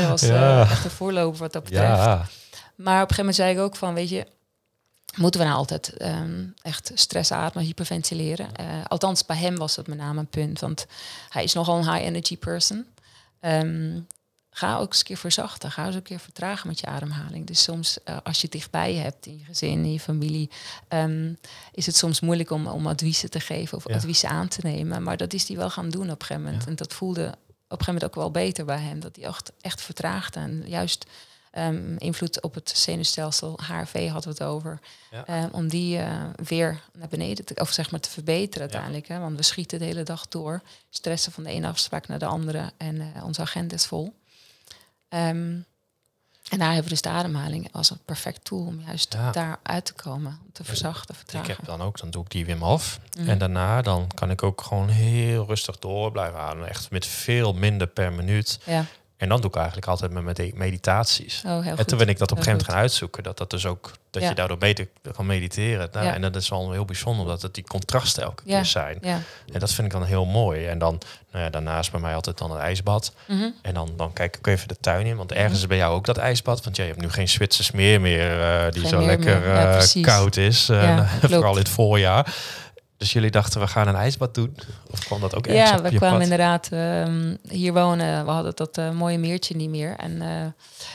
dat 0.01 0.09
was 0.09 0.23
echt 0.71 0.85
een 0.85 0.91
voorloper 0.91 1.39
wat 1.39 1.53
dat 1.53 1.63
betreft. 1.65 1.97
Ja, 2.05 2.27
Maar 2.75 3.03
op 3.03 3.11
een 3.11 3.15
gegeven 3.15 3.17
moment 3.17 3.35
zei 3.35 3.53
ik 3.53 3.59
ook 3.59 3.77
van, 3.77 3.95
weet 3.95 4.09
je, 4.09 4.27
moeten 5.17 5.41
we 5.41 5.47
nou 5.47 5.59
altijd 5.59 5.97
ehm, 5.97 6.45
echt 6.63 6.91
stress 6.95 7.33
ademen, 7.33 7.65
hyperventileren? 7.67 8.55
Eh, 8.55 8.67
althans, 8.87 9.27
bij 9.27 9.37
hem 9.37 9.57
was 9.57 9.75
dat 9.75 9.87
met 9.87 9.99
name 9.99 10.21
een 10.21 10.27
punt, 10.27 10.61
want 10.61 10.87
hij 11.29 11.45
is 11.45 11.53
nogal 11.53 11.77
een 11.79 11.93
high 11.93 12.05
energy 12.07 12.37
person. 12.39 12.87
Ehm, 13.41 14.01
ga 14.51 14.77
ook 14.77 14.87
eens 14.89 14.99
een 14.99 15.05
keer 15.05 15.17
verzachten, 15.17 15.71
ga 15.71 15.87
eens 15.87 15.95
een 15.95 16.03
keer 16.03 16.19
vertragen 16.19 16.69
met 16.69 16.81
je 16.81 16.87
ademhaling. 16.87 17.47
Dus 17.47 17.63
soms, 17.63 18.03
eh, 18.05 18.17
als 18.23 18.37
je 18.37 18.43
het 18.43 18.53
dichtbij 18.53 18.95
je 18.95 19.01
hebt 19.01 19.27
in 19.27 19.39
je 19.39 19.45
gezin, 19.45 19.85
in 19.85 19.93
je 19.93 20.01
familie, 20.01 20.51
ehm, 20.89 21.33
is 21.73 21.87
het 21.87 21.97
soms 21.97 22.21
moeilijk 22.21 22.51
om, 22.51 22.67
om 22.67 22.87
adviezen 22.87 23.31
te 23.31 23.41
geven 23.41 23.77
of 23.79 23.89
Ja. 23.89 23.95
adviezen 23.95 24.29
aan 24.29 24.49
te 24.49 24.61
nemen. 24.63 25.03
Maar 25.03 25.17
dat 25.17 25.33
is 25.33 25.49
hij 25.49 25.57
wel 25.57 25.71
gaan 25.71 25.91
doen 25.91 26.11
op 26.11 26.21
een 26.21 26.27
gegeven 26.27 26.43
moment. 26.43 26.63
Ja. 26.63 26.69
En 26.69 26.77
dat 26.77 26.93
voelde 26.93 27.23
op 27.69 27.81
een 27.81 27.85
gegeven 27.87 27.93
moment 27.95 28.05
ook 28.05 28.15
wel 28.15 28.31
beter 28.31 28.65
bij 28.65 28.79
hem, 28.81 29.01
dat 29.01 29.17
hij 29.17 29.25
echt, 29.25 29.53
echt 29.61 29.83
vertraagde 29.83 30.41
en 30.41 30.63
juist 30.67 31.07
ehm, 31.55 31.97
invloed 31.97 32.43
op 32.43 32.55
het 32.55 32.73
zenuwstelsel, 32.77 33.59
HRV 33.67 34.09
hadden 34.09 34.37
we 34.37 34.45
het 34.45 34.53
over. 34.53 34.81
Ja. 35.11 35.27
Ehm, 35.27 35.49
om 35.53 35.69
die 35.69 35.99
eh, 35.99 36.23
weer 36.45 36.81
naar 36.93 37.09
beneden 37.09 37.45
te, 37.45 37.55
of 37.55 37.71
zeg 37.71 37.91
maar 37.91 38.01
te 38.01 38.11
verbeteren 38.11 38.61
uiteindelijk. 38.61 39.09
Hè? 39.09 39.19
Want 39.19 39.37
we 39.37 39.43
schieten 39.43 39.79
de 39.79 39.85
hele 39.85 40.03
dag 40.03 40.29
door. 40.29 40.63
Stressen 40.91 41.33
van 41.33 41.43
de 41.45 41.51
ene 41.51 41.67
afspraak 41.69 42.09
naar 42.09 42.19
de 42.19 42.27
andere. 42.27 42.73
En 42.77 43.01
eh, 43.15 43.25
onze 43.25 43.41
agenda 43.41 43.75
is 43.75 43.87
vol. 43.87 44.15
Ehm, 45.09 45.57
en 46.51 46.59
daar 46.59 46.67
hebben 46.67 46.85
we 46.85 46.91
dus 46.91 47.01
de 47.03 47.09
ademhaling 47.09 47.69
als 47.73 47.91
een 47.91 47.99
perfect 48.05 48.45
tool 48.45 48.67
om 48.67 48.81
juist 48.87 49.13
Ja. 49.13 49.31
daar 49.31 49.59
uit 49.63 49.85
te 49.85 49.93
komen. 49.93 50.39
Om 50.45 50.53
te 50.53 50.65
verzachten, 50.65 51.15
ik 51.15 51.21
vertragen. 51.21 51.55
heb 51.57 51.65
dan 51.65 51.83
ook, 51.83 51.99
dan 51.99 52.11
doe 52.11 52.23
ik 52.25 52.31
die 52.31 52.45
Wim 52.47 52.63
Hof. 52.63 52.99
Mhm. 53.19 53.29
En 53.29 53.39
daarna 53.39 53.83
dan 53.83 54.07
kan 54.15 54.31
ik 54.31 54.43
ook 54.43 54.61
gewoon 54.61 54.89
heel 54.89 55.47
rustig 55.47 55.79
door 55.79 56.13
blijven 56.13 56.39
ademen. 56.41 56.69
Echt 56.69 56.91
met 56.91 57.07
veel 57.07 57.53
minder 57.53 57.87
per 57.87 58.13
minuut. 58.13 58.59
Ja, 58.65 58.85
En 59.25 59.31
dan 59.31 59.41
doe 59.41 59.51
ik 59.51 59.57
eigenlijk 59.57 59.87
altijd 59.87 60.13
met 60.13 60.25
mijn 60.25 60.53
meditaties. 60.55 61.43
oh, 61.47 61.51
heel 61.61 61.71
en 61.71 61.77
goed. 61.77 61.89
toen 61.89 61.99
ben 61.99 62.09
ik 62.09 62.19
dat 62.19 62.31
op 62.33 62.37
een 62.39 62.43
gegeven 62.45 62.51
moment 62.59 62.71
gaan 62.71 62.81
uitzoeken. 62.81 63.23
Dat 63.23 63.39
dat 63.39 63.51
dus 63.51 63.67
ook, 63.67 63.91
dat 64.11 64.23
Ja. 64.23 64.29
je 64.29 64.35
daardoor 64.35 64.59
beter 64.59 64.89
kan 65.17 65.27
mediteren. 65.27 65.89
Nou, 65.93 66.07
Ja. 66.07 66.15
En 66.15 66.21
dat 66.21 66.37
is 66.37 66.49
wel 66.49 66.73
heel 66.73 66.85
bijzonder, 66.85 67.23
omdat 67.23 67.43
het 67.43 67.55
die 67.55 67.65
contrasten 67.65 68.23
elke 68.23 68.43
Ja. 68.47 68.57
keer 68.57 68.65
zijn. 68.65 68.99
En 69.53 69.59
dat 69.61 69.73
vind 69.73 69.87
ik 69.87 69.93
dan 69.93 70.05
heel 70.05 70.25
mooi. 70.25 70.67
En 70.67 70.79
dan, 70.79 71.01
nou 71.33 71.45
ja, 71.45 71.51
daarnaast 71.51 71.91
bij 71.91 72.01
mij 72.01 72.15
altijd 72.15 72.39
dan 72.39 72.51
het 72.51 72.61
ijsbad. 72.61 73.13
Mhm. 73.29 73.49
En 73.63 73.75
dan, 73.75 73.93
dan 73.97 74.13
kijk 74.13 74.37
ik 74.37 74.47
even 74.47 74.69
de 74.69 74.77
tuin 74.81 75.07
in. 75.07 75.17
Want 75.17 75.33
ergens 75.33 75.59
is 75.61 75.67
bij 75.67 75.77
jou 75.77 75.95
ook 75.95 76.05
dat 76.05 76.17
ijsbad. 76.17 76.65
Want 76.65 76.77
jij 76.77 76.87
hebt 76.87 77.01
nu 77.01 77.11
geen 77.11 77.29
Zwitsers 77.29 77.71
meer 77.71 78.01
meer 78.01 78.41
eh, 78.43 78.71
die 78.73 78.81
Geen 78.81 78.91
zo 78.91 78.99
meer 78.99 79.07
lekker 79.07 79.41
meer. 79.41 79.55
Eh, 79.57 80.03
koud 80.03 80.37
is. 80.37 80.69
eh, 80.69 81.11
vooral 81.21 81.53
in 81.53 81.59
het 81.59 81.69
voorjaar. 81.69 82.35
Dus 83.05 83.13
jullie 83.13 83.31
dachten, 83.31 83.61
we 83.61 83.67
gaan 83.67 83.89
een 83.89 83.95
ijsbad 83.95 84.35
doen? 84.35 84.57
Of 84.91 85.05
kwam 85.05 85.21
dat 85.21 85.35
ook 85.35 85.47
ergens 85.47 85.71
Ja, 85.71 85.83
we 85.83 85.89
kwamen 85.97 86.13
pad? 86.15 86.23
inderdaad 86.23 86.69
ehm, 86.73 87.37
hier 87.49 87.73
wonen. 87.73 88.25
We 88.25 88.31
hadden 88.31 88.57
dat 88.57 88.79
eh, 88.79 88.91
mooie 88.91 89.19
meertje 89.19 89.57
niet 89.57 89.71
meer. 89.71 89.97
En 89.97 90.23
eh, 90.23 90.47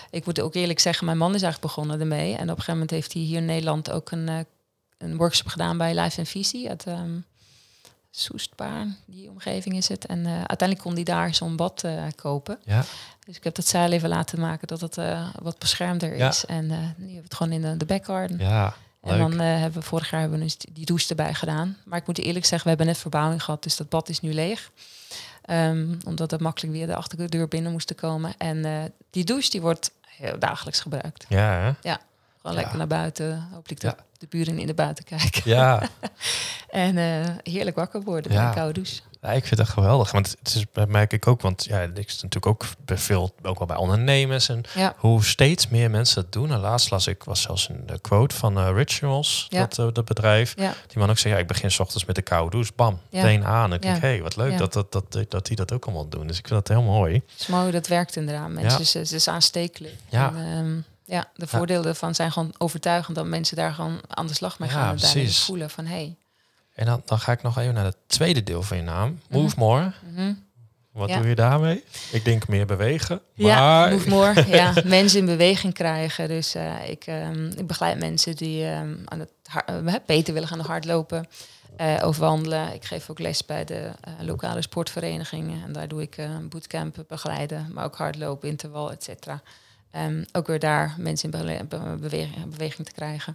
ik 0.09 0.25
moet 0.25 0.41
ook 0.41 0.53
eerlijk 0.55 0.79
zeggen, 0.79 1.05
mijn 1.05 1.17
man 1.17 1.35
is 1.35 1.41
eigenlijk 1.41 1.73
begonnen 1.73 1.99
ermee. 1.99 2.29
En 2.31 2.41
op 2.41 2.47
een 2.47 2.47
gegeven 2.49 2.73
moment 2.73 2.91
heeft 2.91 3.13
hij 3.13 3.21
hier 3.21 3.37
in 3.37 3.45
Nederland 3.45 3.91
ook 3.91 4.11
een, 4.11 4.29
eh, 4.29 4.35
een 4.97 5.17
workshop 5.17 5.47
gedaan 5.47 5.77
bij 5.77 5.99
Life 5.99 6.17
and 6.19 6.27
Visie. 6.29 6.69
Uit 6.69 6.85
ehm 6.85 7.09
Soestbaan, 8.11 8.97
die 9.05 9.29
omgeving 9.29 9.75
is 9.75 9.87
het. 9.87 10.05
En 10.05 10.25
uiteindelijk 10.25 10.79
kon 10.79 10.93
hij 10.93 11.03
daar 11.03 11.33
zo'n 11.35 11.55
bad 11.55 11.83
kopen. 12.15 12.59
Ja, 12.65 12.83
Dus 13.25 13.35
ik 13.37 13.43
heb 13.43 13.55
dat 13.55 13.67
zeil 13.67 13.91
even 13.91 14.09
laten 14.09 14.39
maken 14.39 14.67
dat 14.67 14.81
het 14.81 14.97
wat 15.41 15.59
beschermder 15.59 16.17
Ja. 16.17 16.27
is. 16.29 16.45
En 16.45 16.67
nu 16.67 16.73
hebben 16.73 16.95
we 17.15 17.21
het 17.23 17.33
gewoon 17.33 17.53
in 17.53 17.61
de, 17.61 17.77
de 17.77 17.85
backgarden. 17.85 18.37
ja, 18.39 18.73
En 19.01 19.09
leuk. 19.17 19.19
dan 19.19 19.39
eh, 19.39 19.59
hebben 19.59 19.79
we 19.81 19.87
vorig 19.87 20.09
jaar 20.09 20.19
hebben 20.19 20.39
we 20.39 20.45
dus 20.45 20.57
die 20.73 20.85
douche 20.85 21.09
erbij 21.09 21.33
gedaan. 21.33 21.77
Maar 21.85 21.99
ik 21.99 22.07
moet 22.07 22.17
eerlijk 22.17 22.45
zeggen, 22.45 22.63
we 22.63 22.69
hebben 22.69 22.87
net 22.87 22.97
verbouwing 22.97 23.43
gehad, 23.43 23.63
dus 23.63 23.75
dat 23.77 23.89
bad 23.89 24.09
is 24.09 24.21
nu 24.21 24.33
leeg. 24.33 24.71
Ehm, 25.41 25.87
omdat 26.05 26.31
het 26.31 26.41
makkelijk 26.41 26.73
weer 26.73 26.87
de 26.87 26.95
achterdeur 26.95 27.47
binnen 27.47 27.71
moest 27.71 27.95
komen. 27.95 28.33
En 28.37 28.65
eh, 28.65 28.71
die 29.09 29.23
douche 29.23 29.49
die 29.49 29.61
wordt 29.61 29.91
heel 30.07 30.39
dagelijks 30.39 30.79
gebruikt. 30.79 31.25
Ja, 31.29 31.51
hè? 31.51 31.71
Gewoon 32.41 32.57
Ja. 32.57 32.61
lekker 32.61 32.77
naar 32.77 32.87
buiten. 32.87 33.47
Hopelijk 33.53 33.81
de, 33.81 33.87
Ja. 33.87 33.95
de 34.17 34.27
buren 34.29 34.59
in 34.59 34.67
de 34.67 34.73
buiten 34.73 35.03
kijken. 35.05 35.41
ja. 35.45 35.81
En 36.69 36.97
eh, 36.97 37.35
heerlijk 37.53 37.75
wakker 37.75 38.01
worden 38.01 38.31
Ja. 38.31 38.37
bij 38.37 38.47
een 38.47 38.53
koude 38.53 38.73
douche. 38.73 39.01
Ja, 39.21 39.29
ik 39.31 39.45
vind 39.45 39.59
het 39.59 39.69
geweldig. 39.69 40.11
Want 40.11 40.35
het 40.43 40.55
is, 40.55 40.65
dat 40.71 40.87
merk 40.87 41.13
ik 41.13 41.27
ook. 41.27 41.41
Want 41.41 41.65
ja, 41.65 41.81
ik 41.81 42.09
zit 42.09 42.23
natuurlijk 42.23 42.45
ook 42.45 42.65
bij 42.85 42.97
veel, 42.97 43.33
ook 43.41 43.57
wel 43.57 43.67
bij 43.67 43.77
ondernemers. 43.77 44.49
En 44.49 44.63
Ja. 44.75 44.93
hoe 44.97 45.23
steeds 45.23 45.67
meer 45.67 45.89
mensen 45.91 46.21
dat 46.21 46.31
doen. 46.31 46.51
En 46.51 46.59
laatst 46.59 46.91
las 46.91 47.07
ik, 47.07 47.23
was 47.23 47.41
zelfs 47.41 47.69
een 47.69 48.01
quote 48.01 48.35
van 48.35 48.57
eh, 48.57 48.69
Rituals, 48.73 49.45
Ja. 49.49 49.59
dat, 49.59 49.77
eh, 49.79 49.87
dat 49.93 50.05
bedrijf. 50.05 50.53
Die 50.53 50.67
man 50.93 51.09
ook 51.09 51.17
zei, 51.17 51.33
ja, 51.33 51.39
ik 51.39 51.47
begin 51.47 51.71
's 51.71 51.79
ochtends 51.79 52.05
met 52.05 52.15
de 52.15 52.21
koude 52.21 52.49
douche. 52.51 52.71
Bam, 52.75 52.99
meteen 53.11 53.45
aan. 53.45 53.69
En 53.69 53.75
ik 53.75 53.81
denk, 53.81 54.01
hé, 54.01 54.07
hey, 54.07 54.21
wat 54.21 54.35
leuk 54.35 54.57
dat, 54.57 54.73
dat, 54.73 54.91
dat, 54.91 55.25
dat 55.29 55.45
die 55.45 55.55
dat 55.55 55.71
ook 55.71 55.85
allemaal 55.85 56.09
doen. 56.09 56.27
Dus 56.27 56.37
ik 56.37 56.47
vind 56.47 56.65
dat 56.65 56.77
heel 56.77 56.85
mooi. 56.85 57.13
het 57.13 57.39
is 57.39 57.47
mooi 57.47 57.63
hoe 57.63 57.71
dat 57.71 57.87
werkt 57.87 58.15
inderdaad. 58.15 58.49
Mensen, 58.49 59.07
ze 59.07 59.15
is 59.15 59.27
aanstekelijk. 59.27 59.95
Ja. 60.09 60.33
En, 60.35 60.57
ehm, 60.57 60.79
ja, 61.15 61.25
de 61.35 61.47
voordelen 61.47 61.85
ervan 61.85 62.15
zijn 62.15 62.31
gewoon 62.31 62.53
overtuigend 62.57 63.15
dat 63.15 63.25
mensen 63.25 63.55
daar 63.55 63.73
gewoon 63.73 63.99
aan 64.07 64.27
de 64.27 64.33
slag 64.33 64.59
mee 64.59 64.69
gaan. 64.69 64.89
en 64.89 64.97
daarin 64.97 65.29
voelen 65.31 65.69
van, 65.69 65.85
hé, 65.85 65.93
hey, 65.95 66.15
En 66.73 66.85
dan, 66.85 67.01
dan 67.05 67.19
ga 67.19 67.31
ik 67.31 67.41
nog 67.41 67.57
even 67.57 67.73
naar 67.73 67.85
het 67.85 67.97
tweede 68.07 68.43
deel 68.43 68.63
van 68.63 68.77
je 68.77 68.83
naam. 68.83 69.19
Move 69.29 69.55
More. 69.57 69.91
mhm. 70.13 70.33
Wat 70.91 71.09
Ja. 71.09 71.17
doe 71.17 71.27
je 71.27 71.35
daarmee? 71.35 71.83
Ik 72.11 72.25
denk 72.25 72.47
meer 72.47 72.65
bewegen. 72.65 73.21
Ja, 73.33 73.59
Maar 73.59 73.91
move 73.91 74.09
more. 74.09 74.47
ja, 74.57 74.73
mensen 74.85 75.19
in 75.19 75.25
beweging 75.25 75.73
krijgen. 75.73 76.27
Dus 76.27 76.55
eh, 76.55 76.89
ik, 76.89 77.03
ehm, 77.05 77.45
ik 77.57 77.67
begeleid 77.67 77.99
mensen 77.99 78.35
die 78.35 78.65
ehm, 78.65 78.95
aan 79.05 79.19
het 79.19 79.29
har- 79.43 79.63
eh, 79.65 79.93
beter 80.05 80.33
willen 80.33 80.47
gaan 80.49 80.59
hardlopen 80.59 81.27
eh 81.77 82.03
of 82.07 82.17
wandelen. 82.17 82.73
Ik 82.73 82.85
geef 82.85 83.09
ook 83.09 83.19
les 83.19 83.45
bij 83.45 83.65
de 83.65 83.91
lokale 84.21 84.61
sportverenigingen. 84.61 85.63
En 85.63 85.71
daar 85.73 85.87
doe 85.87 86.01
ik 86.01 86.17
bootcampen 86.49 87.05
begeleiden, 87.07 87.67
maar 87.73 87.85
ook 87.85 87.95
hardlopen, 87.97 88.49
interval, 88.49 88.91
et 88.91 89.03
cetera. 89.03 89.41
Ehm, 89.91 90.23
ook 90.31 90.47
weer 90.47 90.59
daar 90.59 90.95
mensen 90.97 91.31
in 91.31 91.67
be- 91.67 91.97
beweging, 91.99 92.49
beweging 92.49 92.87
te 92.87 92.93
krijgen. 92.93 93.33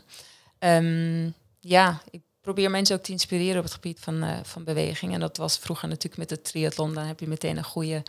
Ja, 1.61 2.01
ik 2.11 2.21
probeer 2.45 2.71
mensen 2.71 2.97
ook 2.97 3.03
te 3.03 3.13
inspireren 3.13 3.59
op 3.59 3.65
het 3.65 3.73
gebied 3.73 3.99
van, 4.01 4.23
eh, 4.23 4.31
van 4.43 4.65
beweging. 4.65 5.15
En 5.15 5.21
dat 5.21 5.37
was 5.37 5.59
vroeger 5.59 5.89
natuurlijk 5.89 6.17
met 6.17 6.29
de 6.29 6.43
triathlon. 6.43 6.95
Dan 6.95 7.05
heb 7.05 7.21
je 7.21 7.27
meteen 7.29 7.57
een 7.57 7.65
goede 7.65 8.03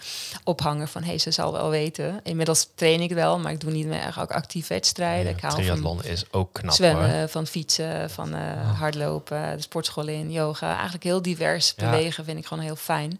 ophangen 0.44 0.88
van... 0.88 1.02
hé, 1.02 1.08
hey, 1.08 1.18
ze 1.18 1.32
zal 1.32 1.52
wel 1.52 1.70
weten. 1.70 2.20
Inmiddels 2.24 2.68
train 2.76 3.02
ik 3.02 3.12
wel, 3.12 3.40
maar 3.40 3.52
ik 3.52 3.60
doe 3.60 3.72
niet 3.72 3.86
meer 3.88 4.16
ook 4.20 4.32
actief 4.32 4.68
wedstrijden. 4.68 5.26
Ja, 5.30 5.36
ik 5.36 5.42
hou 5.42 5.54
van 5.54 5.64
triathlon 5.64 6.04
is 6.04 6.26
ook 6.32 6.54
knap 6.54 6.74
zwemmen, 6.74 7.20
hoor. 7.20 7.30
van 7.30 7.48
fietsen, 7.48 8.10
van 8.10 8.34
eh, 8.34 8.80
hardlopen, 8.80 9.56
de 9.56 9.62
sportschool 9.62 10.08
in, 10.08 10.32
yoga. 10.32 10.74
Eigenlijk 10.74 11.04
heel 11.04 11.22
divers 11.22 11.74
Ja. 11.76 11.90
bewegen 11.90 12.26
vind 12.26 12.38
ik 12.38 12.46
gewoon 12.46 12.64
heel 12.64 12.76
fijn. 12.76 13.20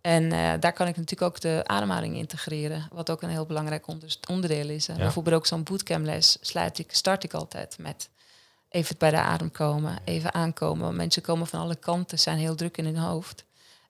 En 0.00 0.32
eh, 0.32 0.52
daar 0.60 0.72
kan 0.72 0.86
ik 0.86 0.96
natuurlijk 0.96 1.22
ook 1.22 1.40
de 1.40 1.62
ademhaling 1.66 2.16
integreren, 2.16 2.88
wat 2.92 3.10
ook 3.10 3.22
een 3.22 3.28
heel 3.28 3.46
belangrijk 3.46 3.86
onder- 3.86 4.16
onderdeel 4.30 4.68
is. 4.68 4.86
Ja. 4.86 4.94
Bijvoorbeeld 4.94 5.36
ook 5.36 5.46
zo'n 5.46 5.62
bootcamples 5.62 6.38
sluit 6.40 6.78
ik, 6.78 6.94
start 6.94 7.24
ik 7.24 7.34
altijd 7.34 7.76
met 7.78 8.08
even 8.70 8.96
bij 8.98 9.10
de 9.10 9.16
adem 9.20 9.50
komen, 9.50 9.98
even 10.04 10.34
aankomen. 10.34 10.96
Mensen 10.96 11.22
komen 11.22 11.46
van 11.46 11.60
alle 11.60 11.76
kanten, 11.76 12.18
zijn 12.18 12.38
heel 12.38 12.54
druk 12.54 12.76
in 12.76 12.84
hun 12.84 12.96
hoofd. 12.96 13.44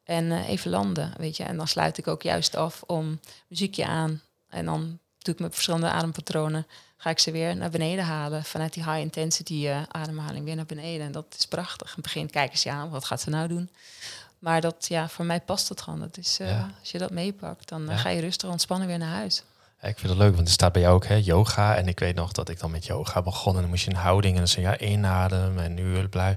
En 0.05 0.33
eh, 0.33 0.49
even 0.49 0.71
landen, 0.71 1.13
weet 1.17 1.37
je. 1.37 1.43
En 1.45 1.57
dan 1.57 1.69
sluit 1.69 1.99
ik 1.99 2.07
ook 2.09 2.23
juist 2.23 2.57
af 2.57 2.83
om 2.87 3.21
muziekje 3.49 3.87
aan. 3.87 4.21
En 4.49 4.65
dan 4.65 4.99
doe 5.19 5.35
ik 5.35 5.41
met 5.41 5.53
verschillende 5.55 5.91
adempatronen 5.91 6.67
ga 6.97 7.11
ik 7.11 7.19
ze 7.19 7.31
weer 7.31 7.57
naar 7.57 7.71
beneden 7.71 8.05
halen. 8.05 8.45
Vanuit 8.45 8.73
die 8.73 8.83
high 8.85 8.99
intensity 8.99 9.67
eh, 9.67 9.83
ademhaling 9.89 10.45
weer 10.45 10.57
naar 10.57 10.67
beneden. 10.67 11.07
En 11.07 11.13
dat 11.13 11.35
is 11.39 11.47
prachtig. 11.47 11.87
In 11.89 11.93
het 11.95 12.03
begin 12.03 12.31
kijken 12.31 12.59
ze 12.59 12.71
aan, 12.71 12.91
wat 12.91 13.05
gaat 13.05 13.21
ze 13.21 13.31
nou 13.31 13.49
doen? 13.49 13.71
Maar 14.39 14.61
dat, 14.61 14.87
ja, 14.89 15.09
voor 15.09 15.25
mij 15.25 15.41
past 15.41 15.69
het 15.69 15.81
gewoon. 15.81 16.01
Dat 16.01 16.17
is, 16.19 16.39
eh, 16.41 16.49
Ja. 16.49 16.71
Als 16.81 16.91
je 16.91 16.99
dat 16.99 17.11
meepakt, 17.11 17.69
dan 17.69 17.87
Ja. 17.89 17.97
ga 17.97 18.09
je 18.09 18.21
rustig 18.21 18.49
ontspannen 18.51 18.87
weer 18.89 18.99
naar 18.99 19.15
huis. 19.15 19.43
Ik 19.83 19.99
vind 19.99 20.09
het 20.13 20.19
leuk, 20.19 20.35
want 20.35 20.47
er 20.47 20.53
staat 20.53 20.73
bij 20.73 20.83
jou 20.83 20.95
ook 20.95 21.07
hè, 21.07 21.15
yoga. 21.15 21.77
En 21.77 21.89
ik 21.89 21.99
weet 21.99 22.15
nog 22.15 22.33
dat 22.33 22.49
ik 22.49 22.61
dan 22.61 22.71
met 22.71 22.87
yoga 22.87 23.23
begon. 23.23 23.55
En 23.55 23.61
dan 23.61 23.71
moest 23.71 23.85
je 23.85 23.91
een 23.91 23.97
houding. 23.97 24.33
En 24.33 24.39
dan 24.39 24.49
zei 24.49 24.67
ja, 24.67 24.79
inademen 24.79 25.65
en 25.65 25.75
nu 25.75 26.09
blijf. 26.09 26.37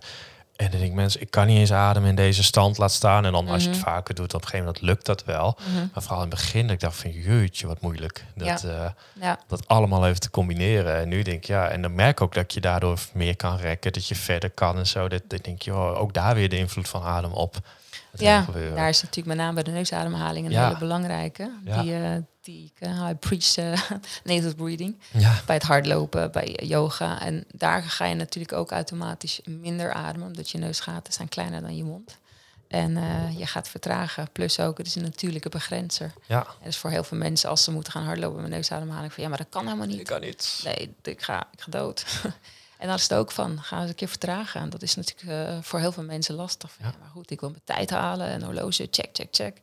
En 0.56 0.70
dan 0.70 0.80
denk 0.80 0.92
ik, 0.92 0.96
mensen, 0.98 1.22
ik 1.22 1.32
kan 1.32 1.48
niet 1.48 1.58
eens 1.58 1.72
ademen 1.74 2.10
in 2.10 2.16
deze 2.16 2.44
stand 2.44 2.78
laat 2.78 2.92
staan. 2.92 3.26
En 3.26 3.32
dan 3.32 3.48
als 3.48 3.64
je 3.64 3.70
het 3.70 3.78
Mhm. 3.78 3.88
vaker 3.88 4.16
doet, 4.16 4.34
op 4.34 4.42
een 4.42 4.48
gegeven 4.48 4.66
moment 4.66 4.82
lukt 4.84 5.06
dat 5.06 5.24
wel. 5.26 5.58
Maar 5.94 6.04
vooral 6.04 6.24
in 6.24 6.30
het 6.30 6.40
begin, 6.40 6.62
dat 6.62 6.72
ik 6.72 6.80
dacht 6.80 6.96
van, 6.96 7.12
jeetje, 7.12 7.68
wat 7.68 7.82
moeilijk. 7.82 8.26
Dat, 8.36 8.64
eh, 8.64 8.86
Ja, 9.22 9.40
dat 9.48 9.68
allemaal 9.68 10.08
even 10.08 10.20
te 10.20 10.30
combineren. 10.30 10.96
En 10.98 11.08
nu 11.10 11.22
denk 11.22 11.38
ik, 11.38 11.46
ja, 11.46 11.68
en 11.68 11.82
dan 11.82 11.96
merk 11.96 12.12
ik 12.12 12.22
ook 12.22 12.34
dat 12.34 12.54
je 12.54 12.62
daardoor 12.62 13.00
meer 13.14 13.36
kan 13.36 13.58
rekken. 13.58 13.94
Dat 13.94 14.08
je 14.08 14.16
verder 14.16 14.50
kan 14.50 14.78
en 14.78 14.88
zo. 14.88 15.08
Dat, 15.08 15.22
dat 15.28 15.44
denk 15.44 15.62
je, 15.62 15.72
joh, 15.72 16.00
ook 16.02 16.14
daar 16.14 16.36
weer 16.36 16.50
de 16.50 16.58
invloed 16.58 16.88
van 16.90 17.04
adem 17.04 17.32
op. 17.32 17.56
Ja 18.18 18.46
daar 18.76 18.90
is 18.90 19.02
natuurlijk 19.02 19.28
met 19.28 19.38
name 19.38 19.54
bij 19.54 19.64
de 19.64 19.72
neusademhaling 19.72 20.46
een 20.46 20.52
Ja. 20.52 20.66
hele 20.68 20.78
belangrijke. 20.80 21.52
Ja. 21.66 21.82
Die, 21.82 21.94
eh, 21.96 22.12
uh, 22.48 23.10
I 23.10 23.14
preach 23.14 23.58
uh, 23.58 23.82
nasal 24.24 24.56
breathing. 24.56 25.00
Ja. 25.12 25.42
Bij 25.46 25.56
het 25.56 25.64
hardlopen, 25.64 26.32
bij 26.32 26.60
yoga. 26.64 27.22
En 27.22 27.46
daar 27.54 27.84
ga 27.84 28.06
je 28.06 28.16
natuurlijk 28.16 28.54
ook 28.54 28.72
automatisch 28.72 29.42
minder 29.46 29.94
ademen, 29.94 30.28
omdat 30.28 30.50
je 30.50 30.58
neusgaten 30.58 31.14
zijn 31.14 31.30
kleiner 31.30 31.62
dan 31.62 31.76
je 31.76 31.84
mond. 31.84 32.18
En 32.68 32.92
uh, 32.92 33.38
je 33.40 33.46
gaat 33.46 33.70
vertragen. 33.70 34.32
Plus 34.32 34.60
ook, 34.60 34.78
het 34.78 34.88
is 34.88 34.96
een 34.96 35.02
natuurlijke 35.02 35.50
begrenzer. 35.50 36.14
Ja. 36.28 36.40
En 36.40 36.66
dus 36.66 36.78
voor 36.78 36.90
heel 36.90 37.04
veel 37.04 37.18
mensen, 37.18 37.50
als 37.50 37.64
ze 37.64 37.72
moeten 37.72 37.92
gaan 37.92 38.04
hardlopen 38.04 38.42
met 38.42 38.50
neusademhaling, 38.50 39.14
van 39.14 39.24
ja, 39.24 39.30
maar 39.30 39.38
dat 39.38 39.50
kan 39.50 39.66
helemaal 39.66 39.88
niet. 39.88 40.00
Ik 40.00 40.06
kan 40.06 40.22
niet. 40.22 40.62
Nee, 40.64 40.96
ik 41.02 41.22
ga, 41.22 41.48
ik 41.52 41.62
ga 41.62 41.72
dood. 41.72 42.06
en 42.80 42.88
dan 42.88 42.96
is 42.96 43.04
het 43.04 43.14
ook 43.14 43.32
van, 43.32 43.62
ga 43.62 43.80
eens 43.80 43.90
een 43.90 43.96
keer 43.96 44.08
vertragen. 44.08 44.62
En 44.62 44.70
dat 44.70 44.82
is 44.82 44.96
natuurlijk 44.96 45.50
uh, 45.50 45.58
voor 45.62 45.80
heel 45.80 45.92
veel 45.92 46.04
mensen 46.04 46.36
lastig. 46.36 46.72
Van, 46.72 46.86
Ja. 46.86 46.92
ja, 46.92 46.98
maar 47.00 47.10
goed, 47.10 47.32
ik 47.32 47.40
wil 47.40 47.50
mijn 47.50 47.62
tijd 47.64 47.90
halen 47.90 48.28
en 48.28 48.44
horloge, 48.44 48.88
check, 48.92 49.10
check, 49.14 49.28
check. 49.32 49.58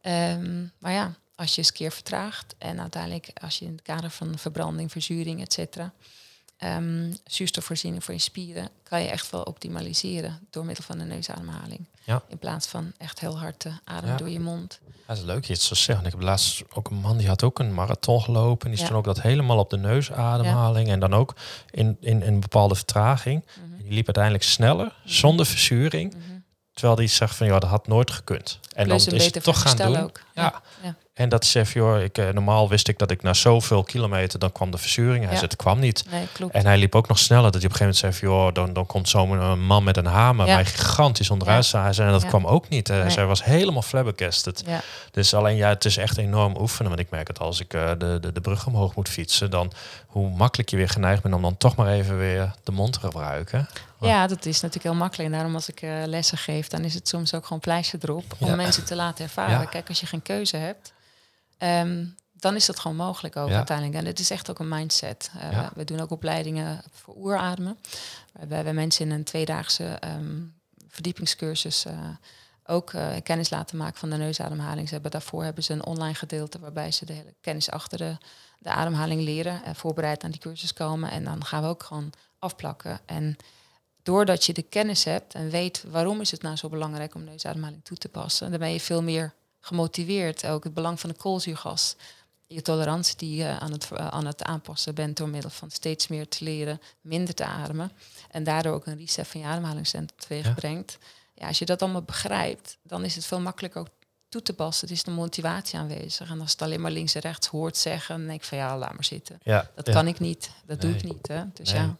Ehm, 0.00 0.64
maar 0.78 0.92
ja, 0.92 1.14
als 1.36 1.50
je 1.50 1.58
eens 1.58 1.68
een 1.68 1.74
keer 1.74 1.92
vertraagt 1.92 2.54
en 2.58 2.80
uiteindelijk 2.80 3.30
als 3.42 3.58
je 3.58 3.64
in 3.64 3.72
het 3.72 3.82
kader 3.82 4.10
van 4.10 4.38
verbranding, 4.38 4.90
verzuring, 4.90 5.40
et 5.42 5.52
cetera, 5.52 5.92
ehm, 6.56 7.12
zuurstofvoorziening 7.26 8.04
voor 8.04 8.14
je 8.14 8.20
spieren, 8.20 8.68
kan 8.82 9.02
je 9.02 9.08
echt 9.08 9.30
wel 9.30 9.42
optimaliseren 9.42 10.38
door 10.50 10.64
middel 10.64 10.84
van 10.84 10.98
de 10.98 11.04
neusademhaling. 11.04 11.86
Ja. 12.04 12.22
In 12.28 12.38
plaats 12.38 12.66
van 12.66 12.92
echt 12.98 13.20
heel 13.20 13.38
hard 13.38 13.58
te 13.58 13.70
ademen 13.84 14.10
Ja. 14.10 14.16
door 14.16 14.28
je 14.30 14.40
mond. 14.40 14.78
Ja, 14.86 14.90
dat 15.06 15.16
is 15.16 15.22
leuk 15.22 15.44
je 15.44 15.52
het 15.52 15.62
zo 15.62 15.74
zegt. 15.74 15.88
Want 16.00 16.06
Ik 16.06 16.12
heb 16.12 16.22
laatst 16.22 16.62
ook 16.74 16.90
een 16.90 16.96
man 16.96 17.16
die 17.16 17.28
had 17.28 17.42
ook 17.42 17.58
een 17.58 17.74
marathon 17.74 18.20
gelopen. 18.22 18.64
En 18.64 18.70
die 18.70 18.80
Ja. 18.80 18.84
stond 18.86 18.98
ook 18.98 19.14
dat 19.14 19.22
helemaal 19.24 19.58
op 19.58 19.70
de 19.70 19.76
neusademhaling. 19.76 20.88
En 20.88 21.00
dan 21.00 21.14
ook 21.14 21.34
in, 21.70 21.96
in, 22.00 22.22
in 22.22 22.34
een 22.34 22.40
bepaalde 22.40 22.74
vertraging. 22.74 23.44
Mhm. 23.44 23.72
En 23.78 23.82
die 23.82 23.92
liep 23.92 24.04
uiteindelijk 24.06 24.44
sneller, 24.44 24.94
zonder 25.04 25.46
verzuring. 25.46 26.14
Mhm. 26.14 26.22
Terwijl 26.72 26.96
die 26.96 27.06
zegt 27.08 27.36
van 27.36 27.46
ja, 27.46 27.58
dat 27.58 27.70
had 27.70 27.86
nooit 27.86 28.10
gekund. 28.10 28.58
En 28.74 28.86
Plus 28.86 29.04
dan 29.04 29.14
is 29.14 29.24
het 29.24 29.42
toch 29.42 29.62
gaan 29.62 29.76
doen. 29.76 29.96
ook. 29.96 30.20
Ja. 30.34 30.62
ja. 30.82 30.94
En 31.14 31.28
dat 31.28 31.44
zegt 31.44 31.72
joh, 31.72 32.02
ik, 32.02 32.18
eh, 32.18 32.28
normaal 32.28 32.68
wist 32.68 32.88
ik 32.88 32.98
dat 32.98 33.10
ik 33.10 33.22
na 33.22 33.32
zoveel 33.34 33.82
kilometer, 33.82 34.38
dan 34.38 34.52
kwam 34.52 34.70
de 34.70 34.78
verzuring. 34.78 35.16
Hij 35.24 35.32
Ja. 35.32 35.38
zei, 35.38 35.40
het 35.50 35.56
kwam 35.56 35.78
niet. 35.78 36.04
Nee, 36.10 36.26
klopt. 36.32 36.54
En 36.54 36.66
hij 36.66 36.78
liep 36.78 36.94
ook 36.94 37.08
nog 37.08 37.18
sneller. 37.18 37.52
Dat 37.52 37.62
hij 37.62 37.64
op 37.64 37.70
een 37.70 37.76
gegeven 37.86 38.08
moment 38.08 38.16
zei 38.22 38.32
joh, 38.32 38.54
dan, 38.54 38.72
dan 38.72 38.86
komt 38.86 39.08
zo'n 39.08 39.30
een 39.30 39.64
man 39.66 39.84
met 39.84 39.96
een 39.96 40.06
hamer 40.06 40.46
Ja. 40.46 40.54
mij 40.54 40.64
gigantisch 40.64 41.30
onderuit 41.30 41.64
staan. 41.64 41.82
Hij 41.82 41.92
zei, 41.92 42.06
en 42.06 42.12
dat 42.12 42.26
kwam 42.26 42.46
ook 42.46 42.68
niet. 42.68 42.88
Eh, 42.88 43.00
Nee. 43.00 43.10
Zij 43.10 43.26
was 43.26 43.44
helemaal 43.44 43.82
flabbergasted. 43.82 44.64
Dus 45.10 45.34
alleen 45.34 45.56
ja, 45.56 45.68
het 45.68 45.84
is 45.84 45.96
echt 45.96 46.16
enorm 46.18 46.56
oefenen. 46.60 46.88
Want 46.88 47.00
ik 47.02 47.10
merk 47.10 47.28
het 47.28 47.38
als 47.38 47.60
ik 47.60 47.74
eh, 47.74 47.90
de, 47.98 48.18
de, 48.20 48.32
de 48.32 48.40
brug 48.40 48.66
omhoog 48.66 48.94
moet 48.94 49.08
fietsen, 49.08 49.50
dan 49.50 49.72
hoe 50.06 50.30
makkelijk 50.36 50.68
je 50.70 50.76
weer 50.76 50.88
geneigd 50.88 51.22
bent 51.22 51.34
om 51.34 51.42
dan 51.42 51.56
toch 51.56 51.76
maar 51.76 51.88
even 51.88 52.18
weer 52.18 52.54
de 52.64 52.72
mond 52.72 52.92
te 52.92 53.00
gebruiken. 53.00 53.68
Ja, 54.00 54.26
dat 54.26 54.46
is 54.46 54.54
natuurlijk 54.60 54.82
heel 54.84 54.94
makkelijk. 55.02 55.28
En 55.30 55.34
daarom 55.34 55.54
als 55.54 55.68
ik 55.68 55.82
eh, 55.82 55.90
lessen 56.06 56.38
geef, 56.38 56.68
dan 56.68 56.84
is 56.84 56.94
het 56.94 57.08
soms 57.08 57.34
ook 57.34 57.44
gewoon 57.44 57.60
pleister 57.60 57.98
erop 58.02 58.24
om 58.38 58.48
Ja. 58.48 58.54
mensen 58.56 58.84
te 58.84 58.94
laten 58.96 59.24
ervaren. 59.24 59.58
Ja. 59.60 59.64
Kijk, 59.64 59.88
als 59.88 60.00
je 60.00 60.06
geen 60.06 60.22
keuze 60.22 60.56
hebt, 60.56 60.92
ehm, 61.68 62.06
dan 62.32 62.54
is 62.54 62.66
dat 62.66 62.78
gewoon 62.78 62.96
mogelijk 62.96 63.36
ook 63.36 63.48
Ja. 63.48 63.56
uiteindelijk. 63.56 63.98
En 63.98 64.06
het 64.06 64.18
is 64.18 64.30
echt 64.30 64.50
ook 64.50 64.58
een 64.58 64.68
mindset. 64.68 65.30
Eh, 65.38 65.52
Ja. 65.52 65.62
we, 65.64 65.70
we 65.74 65.84
doen 65.84 66.00
ook 66.00 66.10
opleidingen 66.10 66.82
voor 66.90 67.14
oerademen. 67.16 67.78
We 68.48 68.54
hebben 68.54 68.74
mensen 68.74 69.04
in 69.06 69.10
een 69.12 69.24
tweedaagse 69.24 69.84
ehm, 69.84 70.42
verdiepingscursus 70.88 71.84
eh, 71.84 71.92
ook 72.66 72.92
eh, 72.92 73.08
kennis 73.22 73.50
laten 73.50 73.76
maken 73.76 73.98
van 73.98 74.10
de 74.10 74.16
neusademhaling. 74.16 74.88
Ze 74.88 74.94
hebben, 74.94 75.10
daarvoor 75.10 75.44
hebben 75.44 75.64
ze 75.64 75.72
een 75.72 75.84
online 75.84 76.14
gedeelte 76.14 76.58
waarbij 76.58 76.90
ze 76.92 77.04
de 77.06 77.12
hele 77.12 77.34
kennis 77.40 77.70
achter 77.70 77.98
de, 77.98 78.16
de 78.58 78.70
ademhaling 78.70 79.20
leren 79.22 79.64
en 79.64 79.74
voorbereid 79.76 80.24
aan 80.24 80.30
die 80.30 80.40
cursus 80.40 80.72
komen. 80.72 81.10
En 81.10 81.24
dan 81.24 81.44
gaan 81.44 81.62
we 81.62 81.68
ook 81.68 81.82
gewoon 81.82 82.12
afplakken. 82.38 83.00
En 83.06 83.36
doordat 84.02 84.44
je 84.44 84.52
de 84.52 84.62
kennis 84.62 85.04
hebt 85.04 85.34
en 85.34 85.50
weet 85.50 85.84
waarom 85.88 86.20
is 86.20 86.30
het 86.30 86.42
nou 86.42 86.56
zo 86.56 86.68
belangrijk 86.68 87.14
om 87.14 87.24
neusademhaling 87.24 87.84
toe 87.84 87.96
te 87.96 88.08
passen, 88.08 88.50
dan 88.50 88.58
ben 88.60 88.72
je 88.72 88.80
veel 88.80 89.02
meer 89.02 89.34
gemotiveerd. 89.64 90.46
Ook 90.46 90.64
het 90.64 90.74
belang 90.74 91.00
van 91.00 91.10
de 91.10 91.16
koolzuurgas. 91.16 91.96
Je 92.46 92.62
tolerantie 92.62 93.16
die 93.16 93.36
je 93.36 93.58
aan 93.58 93.72
het, 93.72 93.90
eh, 93.92 94.06
aan 94.08 94.26
het 94.26 94.42
aanpassen 94.42 94.94
bent 94.94 95.16
door 95.16 95.28
middel 95.28 95.50
van 95.50 95.70
steeds 95.70 96.08
meer 96.08 96.28
te 96.28 96.44
leren, 96.44 96.80
minder 97.00 97.34
te 97.34 97.44
ademen. 97.44 97.92
En 98.30 98.44
daardoor 98.44 98.74
ook 98.74 98.86
een 98.86 98.96
reset 98.96 99.28
van 99.28 99.40
je 99.40 99.46
ademhalingscentrum 99.46 100.18
teweeg 100.18 100.54
brengt. 100.54 100.98
Ja, 101.34 101.46
als 101.46 101.58
je 101.58 101.64
dat 101.64 101.82
allemaal 101.82 102.02
begrijpt, 102.02 102.76
dan 102.82 103.04
is 103.04 103.14
het 103.14 103.24
veel 103.24 103.40
makkelijker 103.40 103.80
ook 103.80 103.88
toe 104.28 104.42
te 104.42 104.52
passen. 104.52 104.88
Het 104.88 104.96
is 104.96 105.02
de 105.02 105.10
motivatie 105.10 105.78
aanwezig. 105.78 106.30
En 106.30 106.40
als 106.40 106.50
het 106.52 106.62
alleen 106.62 106.80
maar 106.80 106.90
links 106.90 107.14
en 107.14 107.20
rechts 107.20 107.46
hoort 107.46 107.76
zeggen, 107.76 108.16
dan 108.16 108.26
denk 108.26 108.40
ik 108.40 108.46
van 108.46 108.58
ja, 108.58 108.78
laat 108.78 108.92
maar 108.92 109.04
zitten. 109.04 109.38
Ja, 109.42 109.70
Dat 109.74 109.86
ja. 109.86 109.92
kan 109.92 110.06
ik 110.06 110.18
niet. 110.18 110.50
Dat 110.66 110.80
doe 110.80 110.94
ik 110.94 111.02
niet. 111.02 111.28
Hè? 111.28 111.44
Dus 111.52 111.72
Nee. 111.72 111.80
ja, 111.80 111.96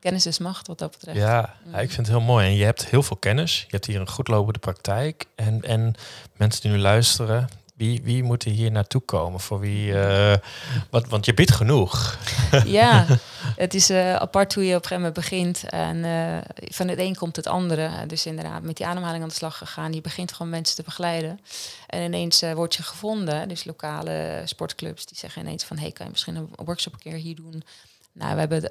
kennis 0.00 0.26
is 0.26 0.38
macht 0.38 0.66
wat 0.66 0.78
dat 0.78 0.90
betreft. 0.90 1.18
Ja, 1.18 1.54
Mm. 1.64 1.72
ja, 1.72 1.78
ik 1.78 1.90
vind 1.90 2.06
het 2.06 2.16
heel 2.16 2.24
mooi. 2.26 2.46
En 2.46 2.54
je 2.54 2.64
hebt 2.64 2.86
heel 2.86 3.02
veel 3.02 3.16
kennis. 3.16 3.60
Je 3.60 3.66
hebt 3.70 3.86
hier 3.86 4.00
een 4.00 4.08
goed 4.08 4.28
lopende 4.28 4.58
praktijk. 4.58 5.24
En, 5.34 5.62
en 5.62 5.94
mensen 6.36 6.62
die 6.62 6.70
nu 6.70 6.78
luisteren, 6.78 7.48
wie, 7.76 8.00
wie 8.02 8.22
moeten 8.22 8.50
hier 8.50 8.70
naartoe 8.70 9.00
komen? 9.00 9.40
Voor 9.40 9.60
wie, 9.60 10.00
eh, 10.00 10.36
wat, 10.90 11.08
want 11.08 11.24
je 11.24 11.34
biedt 11.34 11.52
genoeg. 11.52 12.18
Ja, 12.64 13.06
het 13.56 13.74
is 13.74 13.90
eh, 13.90 14.14
apart 14.14 14.54
hoe 14.54 14.64
je 14.64 14.76
op 14.76 14.82
een 14.82 14.88
gegeven 14.88 14.96
moment 14.96 15.14
begint. 15.14 15.64
En 15.68 16.04
eh, 16.04 16.66
van 16.70 16.88
het 16.88 16.98
een 16.98 17.14
komt 17.16 17.36
het 17.36 17.46
andere. 17.46 18.06
Dus 18.06 18.26
inderdaad, 18.26 18.62
met 18.62 18.76
die 18.76 18.86
ademhaling 18.86 19.22
aan 19.22 19.28
de 19.28 19.34
slag 19.34 19.58
gegaan. 19.58 19.92
Je 19.92 20.00
begint 20.00 20.32
gewoon 20.32 20.50
mensen 20.50 20.76
te 20.76 20.82
begeleiden. 20.82 21.40
En 21.86 22.02
ineens 22.02 22.40
word 22.54 22.74
je 22.74 22.82
gevonden. 22.82 23.48
Dus 23.48 23.64
lokale 23.64 24.42
sportclubs 24.44 25.06
die 25.06 25.18
zeggen 25.18 25.42
ineens 25.42 25.64
van... 25.64 25.78
hey, 25.78 25.92
kan 25.92 26.06
je 26.06 26.12
misschien 26.12 26.34
een 26.36 26.48
workshop 26.64 26.92
een 26.92 26.98
keer 26.98 27.12
hier 27.12 27.36
doen? 27.36 27.62
Nou, 28.18 28.34
we 28.34 28.40
hebben 28.40 28.70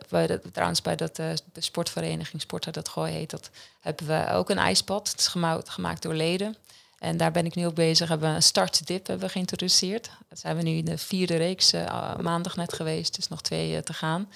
trouwens 0.51 0.81
bij 0.81 0.95
dat, 0.95 1.19
eh, 1.19 1.29
de 1.53 1.61
sportvereniging 1.61 2.41
Sporter 2.41 2.71
dat 2.71 2.89
Gooi 2.89 3.11
heet 3.11 3.29
dat... 3.29 3.49
hebben 3.79 4.07
we 4.07 4.27
ook 4.31 4.49
een 4.49 4.57
ijspad. 4.57 5.11
Het 5.11 5.19
is 5.19 5.27
gemaakt, 5.65 6.01
door 6.01 6.13
leden. 6.13 6.55
En 6.99 7.17
daar 7.17 7.31
ben 7.31 7.45
ik 7.45 7.55
nu 7.55 7.65
ook 7.65 7.73
bezig. 7.73 8.09
Hebben 8.09 8.29
we 8.29 8.35
een 8.35 8.43
startdip 8.43 9.07
hebben 9.07 9.25
we 9.25 9.31
geïntroduceerd. 9.31 10.09
Dat 10.29 10.39
zijn 10.39 10.55
we 10.55 10.63
nu 10.63 10.71
in 10.71 10.85
de 10.85 10.97
vierde 10.97 11.35
reeks, 11.35 11.73
eh, 11.73 12.15
maandag 12.17 12.55
net 12.55 12.73
geweest. 12.73 13.15
Dus 13.15 13.27
nog 13.27 13.41
twee 13.41 13.75
eh, 13.75 13.81
te 13.81 13.93
gaan. 13.93 14.29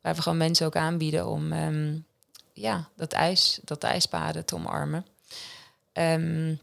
Waar 0.00 0.14
we 0.14 0.22
gewoon 0.22 0.38
mensen 0.38 0.66
ook 0.66 0.76
aanbieden 0.76 1.26
om 1.26 1.52
ehm, 1.52 1.98
ja, 2.52 2.88
dat, 2.96 3.12
ijs, 3.12 3.60
dat 3.64 3.82
ijsbaden 3.82 4.44
te 4.44 4.54
omarmen. 4.54 5.06
Ehm, 5.92 6.54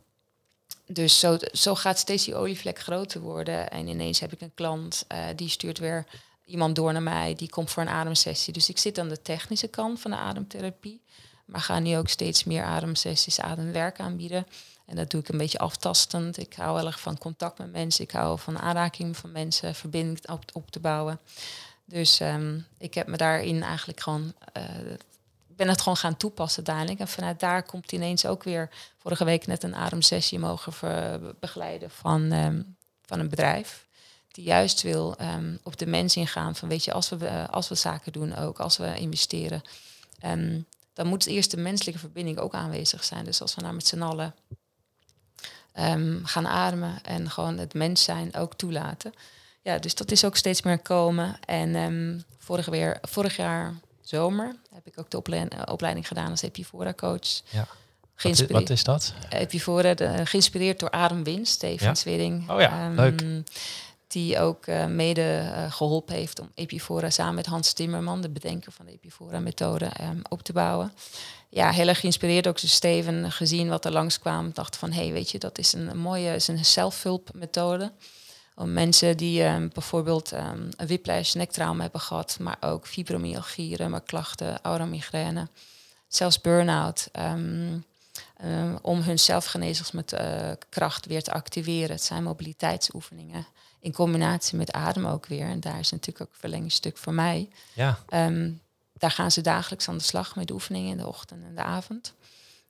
dus 0.88 1.20
zo, 1.20 1.38
zo 1.52 1.76
gaat 1.76 2.00
steeds 2.00 2.26
die 2.26 2.36
olievlek 2.36 2.80
groter 2.80 3.22
worden. 3.22 3.70
En 3.70 3.88
ineens 3.88 4.20
heb 4.20 4.34
ik 4.34 4.42
een 4.42 4.54
klant 4.54 5.06
die 5.36 5.50
stuurt 5.50 5.78
weer 5.80 6.06
iemand 6.46 6.76
door 6.76 6.94
naar 6.94 7.04
mij. 7.04 7.36
Die 7.36 7.50
komt 7.50 7.72
voor 7.72 7.84
een 7.84 7.90
ademsessie. 7.90 8.54
Dus 8.54 8.70
ik 8.70 8.78
zit 8.78 9.00
aan 9.00 9.10
de 9.10 9.22
technische 9.22 9.68
kant 9.68 10.00
van 10.00 10.12
de 10.12 10.18
ademtherapie. 10.18 11.02
Maar 11.46 11.62
ga 11.62 11.80
nu 11.80 11.98
ook 11.98 12.10
steeds 12.10 12.44
meer 12.44 12.64
ademsessies, 12.64 13.40
ademwerk 13.40 14.00
aanbieden. 14.00 14.48
En 14.86 14.96
dat 14.96 15.10
doe 15.10 15.22
ik 15.22 15.30
een 15.30 15.38
beetje 15.38 15.58
aftastend. 15.58 16.38
Ik 16.38 16.54
hou 16.54 16.78
heel 16.78 16.88
erg 16.88 17.00
van 17.00 17.18
contact 17.18 17.58
met 17.58 17.72
mensen. 17.72 18.04
Ik 18.04 18.12
hou 18.12 18.40
van 18.40 18.60
aanraking 18.60 19.18
van 19.18 19.32
mensen, 19.32 19.76
verbinding 19.76 20.30
op, 20.30 20.44
op 20.54 20.72
te 20.72 20.80
bouwen. 20.80 21.20
Dus 21.86 22.20
ehm, 22.20 22.60
ik 22.78 22.94
heb 22.94 23.08
me 23.08 23.18
daarin 23.18 23.64
eigenlijk 23.64 24.00
gewoon, 24.00 24.34
ik 25.50 25.56
ben 25.56 25.68
het 25.68 25.82
gewoon 25.82 25.98
gaan 25.98 26.18
toepassen 26.18 26.66
uiteindelijk. 26.66 27.00
En 27.00 27.08
vanuit 27.08 27.40
daar 27.40 27.64
komt 27.64 27.92
ineens 27.92 28.26
ook 28.26 28.44
weer 28.44 28.70
vorige 28.98 29.26
week 29.26 29.48
net 29.48 29.64
een 29.64 29.76
ademsessie 29.76 30.40
mogen 30.40 30.74
begeleiden 31.40 31.90
van, 31.90 32.32
ehm, 32.32 32.62
van 33.06 33.20
een 33.20 33.30
bedrijf. 33.30 33.86
Die 34.34 34.46
juist 34.46 34.82
wil 34.82 35.16
ehm, 35.18 35.56
op 35.64 35.78
de 35.78 35.86
mens 35.86 36.16
ingaan 36.16 36.56
van 36.56 36.70
weet 36.70 36.84
je, 36.84 36.94
als 36.94 37.10
we, 37.10 37.28
eh, 37.28 37.50
als 37.50 37.68
we 37.70 37.76
zaken 37.76 38.12
doen 38.12 38.36
ook, 38.36 38.60
als 38.60 38.78
we 38.78 38.96
investeren. 38.96 39.62
ehm, 40.20 40.60
dan 40.94 41.08
moet 41.08 41.26
eerst 41.26 41.52
de 41.52 41.58
menselijke 41.58 42.00
verbinding 42.00 42.38
ook 42.38 42.54
aanwezig 42.54 43.04
zijn. 43.04 43.26
Dus 43.26 43.42
als 43.42 43.56
we 43.56 43.62
nou 43.62 43.74
met 43.74 43.88
z'n 43.88 44.02
allen 44.02 44.36
ehm, 45.74 46.24
gaan 46.24 46.48
ademen 46.48 47.04
en 47.04 47.30
gewoon 47.30 47.58
het 47.58 47.74
mens 47.74 48.04
zijn 48.04 48.36
ook 48.36 48.54
toelaten. 48.56 49.14
Ja, 49.62 49.78
dus 49.80 49.96
dat 49.96 50.12
is 50.12 50.26
ook 50.26 50.36
steeds 50.36 50.62
meer 50.62 50.80
komen. 50.80 51.40
En 51.46 52.26
vorig, 52.38 52.66
weer, 52.66 52.98
vorig 53.02 53.36
jaar 53.36 53.74
zomer 54.02 54.56
heb 54.74 54.88
ik 54.88 55.00
ook 55.00 55.10
de 55.10 55.18
ople- 55.18 55.48
eh, 55.50 55.60
opleiding 55.72 56.08
gedaan 56.08 56.30
als 56.30 56.42
Epifora 56.42 56.94
coach. 56.94 57.42
Ja. 57.50 57.60
Wat, 57.60 57.68
is, 58.16 58.22
Geïnspireerd, 58.22 58.60
wat 58.60 58.70
is 58.70 58.84
dat? 58.84 59.14
Epifora, 59.30 59.94
de- 59.94 60.26
geïnspireerd 60.26 60.80
door 60.80 60.92
Ademwinst, 60.92 61.54
Steven 61.54 61.88
Ja. 61.88 61.94
Swering. 61.94 62.50
Oh 62.50 62.60
ja, 62.60 62.90
leuk. 62.90 63.22
Die 64.14 64.40
ook 64.40 64.66
eh, 64.66 64.86
mede 64.86 65.22
eh, 65.22 65.72
geholpen 65.72 66.16
heeft 66.16 66.40
om 66.40 66.52
Epifora 66.56 67.10
samen 67.10 67.36
met 67.36 67.46
Hans 67.46 67.74
Timmerman, 67.74 68.22
de 68.22 68.30
bedenker 68.30 68.72
van 68.72 68.86
de 68.86 68.92
Epifora-methode, 68.92 69.86
ehm, 69.86 70.18
op 70.30 70.44
te 70.44 70.54
bouwen. 70.54 70.94
Ja, 71.50 71.72
heel 71.72 71.88
erg 71.88 72.00
geïnspireerd 72.00 72.48
ook 72.48 72.62
door 72.62 72.70
Steven, 72.70 73.32
gezien 73.32 73.70
wat 73.70 73.86
er 73.86 73.92
langskwam. 73.92 74.52
Dacht 74.54 74.78
van, 74.78 74.92
hé, 74.92 75.04
hey, 75.04 75.12
weet 75.12 75.32
je, 75.32 75.40
dat 75.40 75.58
is 75.58 75.74
een, 75.74 75.98
mooie, 75.98 76.36
is 76.36 76.48
een 76.48 76.66
zelfhulpmethode. 76.66 77.92
Om 78.56 78.74
mensen 78.74 79.18
die 79.18 79.44
ehm, 79.44 79.68
bijvoorbeeld 79.74 80.32
ehm, 80.32 80.62
een 80.78 80.88
whiplash, 80.88 81.34
nektrauma 81.34 81.82
hebben 81.82 82.02
gehad, 82.02 82.38
maar 82.40 82.58
ook 82.60 82.88
fibromyalgie, 82.88 83.76
remmerklachten, 83.76 84.60
auramigraine, 84.62 85.48
zelfs 86.08 86.42
burn-out, 86.42 87.10
ehm, 88.44 88.76
om 88.82 89.02
hun 89.02 89.20
zelfgenezingskracht 89.20 91.06
weer 91.06 91.24
te 91.24 91.32
activeren. 91.32 91.90
Het 91.96 92.04
zijn 92.04 92.24
mobiliteitsoefeningen 92.24 93.46
in 93.80 93.94
combinatie 93.94 94.58
met 94.58 94.72
adem 94.72 95.06
ook 95.06 95.26
weer. 95.26 95.46
En 95.46 95.60
daar 95.60 95.80
is 95.80 95.92
natuurlijk 95.92 96.22
ook 96.22 96.34
een 96.34 96.40
verlengstuk 96.40 96.98
voor 96.98 97.14
mij. 97.14 97.50
Ja, 97.74 98.00
Ehm, 98.08 98.52
daar 98.94 99.12
gaan 99.12 99.32
ze 99.32 99.42
dagelijks 99.42 99.90
aan 99.90 99.98
de 99.98 100.04
slag 100.04 100.36
met 100.36 100.52
oefeningen 100.52 100.92
in 100.92 100.98
de 100.98 101.08
ochtend 101.08 101.44
en 101.44 101.56
de 101.56 101.62
avond. 101.64 102.14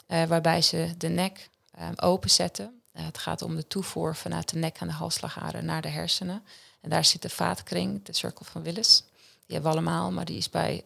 Eh, 0.07 0.23
waarbij 0.23 0.61
ze 0.61 0.93
de 0.97 1.09
nek 1.09 1.49
ehm, 1.71 1.93
openzetten 1.95 2.77
Eh, 2.93 3.05
het 3.05 3.17
gaat 3.17 3.41
om 3.41 3.55
de 3.55 3.67
toevoer 3.67 4.15
vanuit 4.15 4.49
de 4.49 4.57
nek 4.57 4.77
en 4.77 4.87
de 4.87 4.93
halsslagader 4.93 5.63
naar 5.63 5.81
de 5.81 5.87
hersenen. 5.87 6.43
En 6.81 6.89
daar 6.89 7.05
zit 7.05 7.21
de 7.21 7.29
vaatkring, 7.29 8.03
de 8.05 8.13
cirkel 8.13 8.45
van 8.45 8.63
Willis. 8.63 9.03
Die 9.45 9.55
hebben 9.55 9.71
we 9.71 9.77
allemaal, 9.77 10.11
maar 10.11 10.25
die 10.25 10.37
is 10.37 10.49
bij 10.49 10.85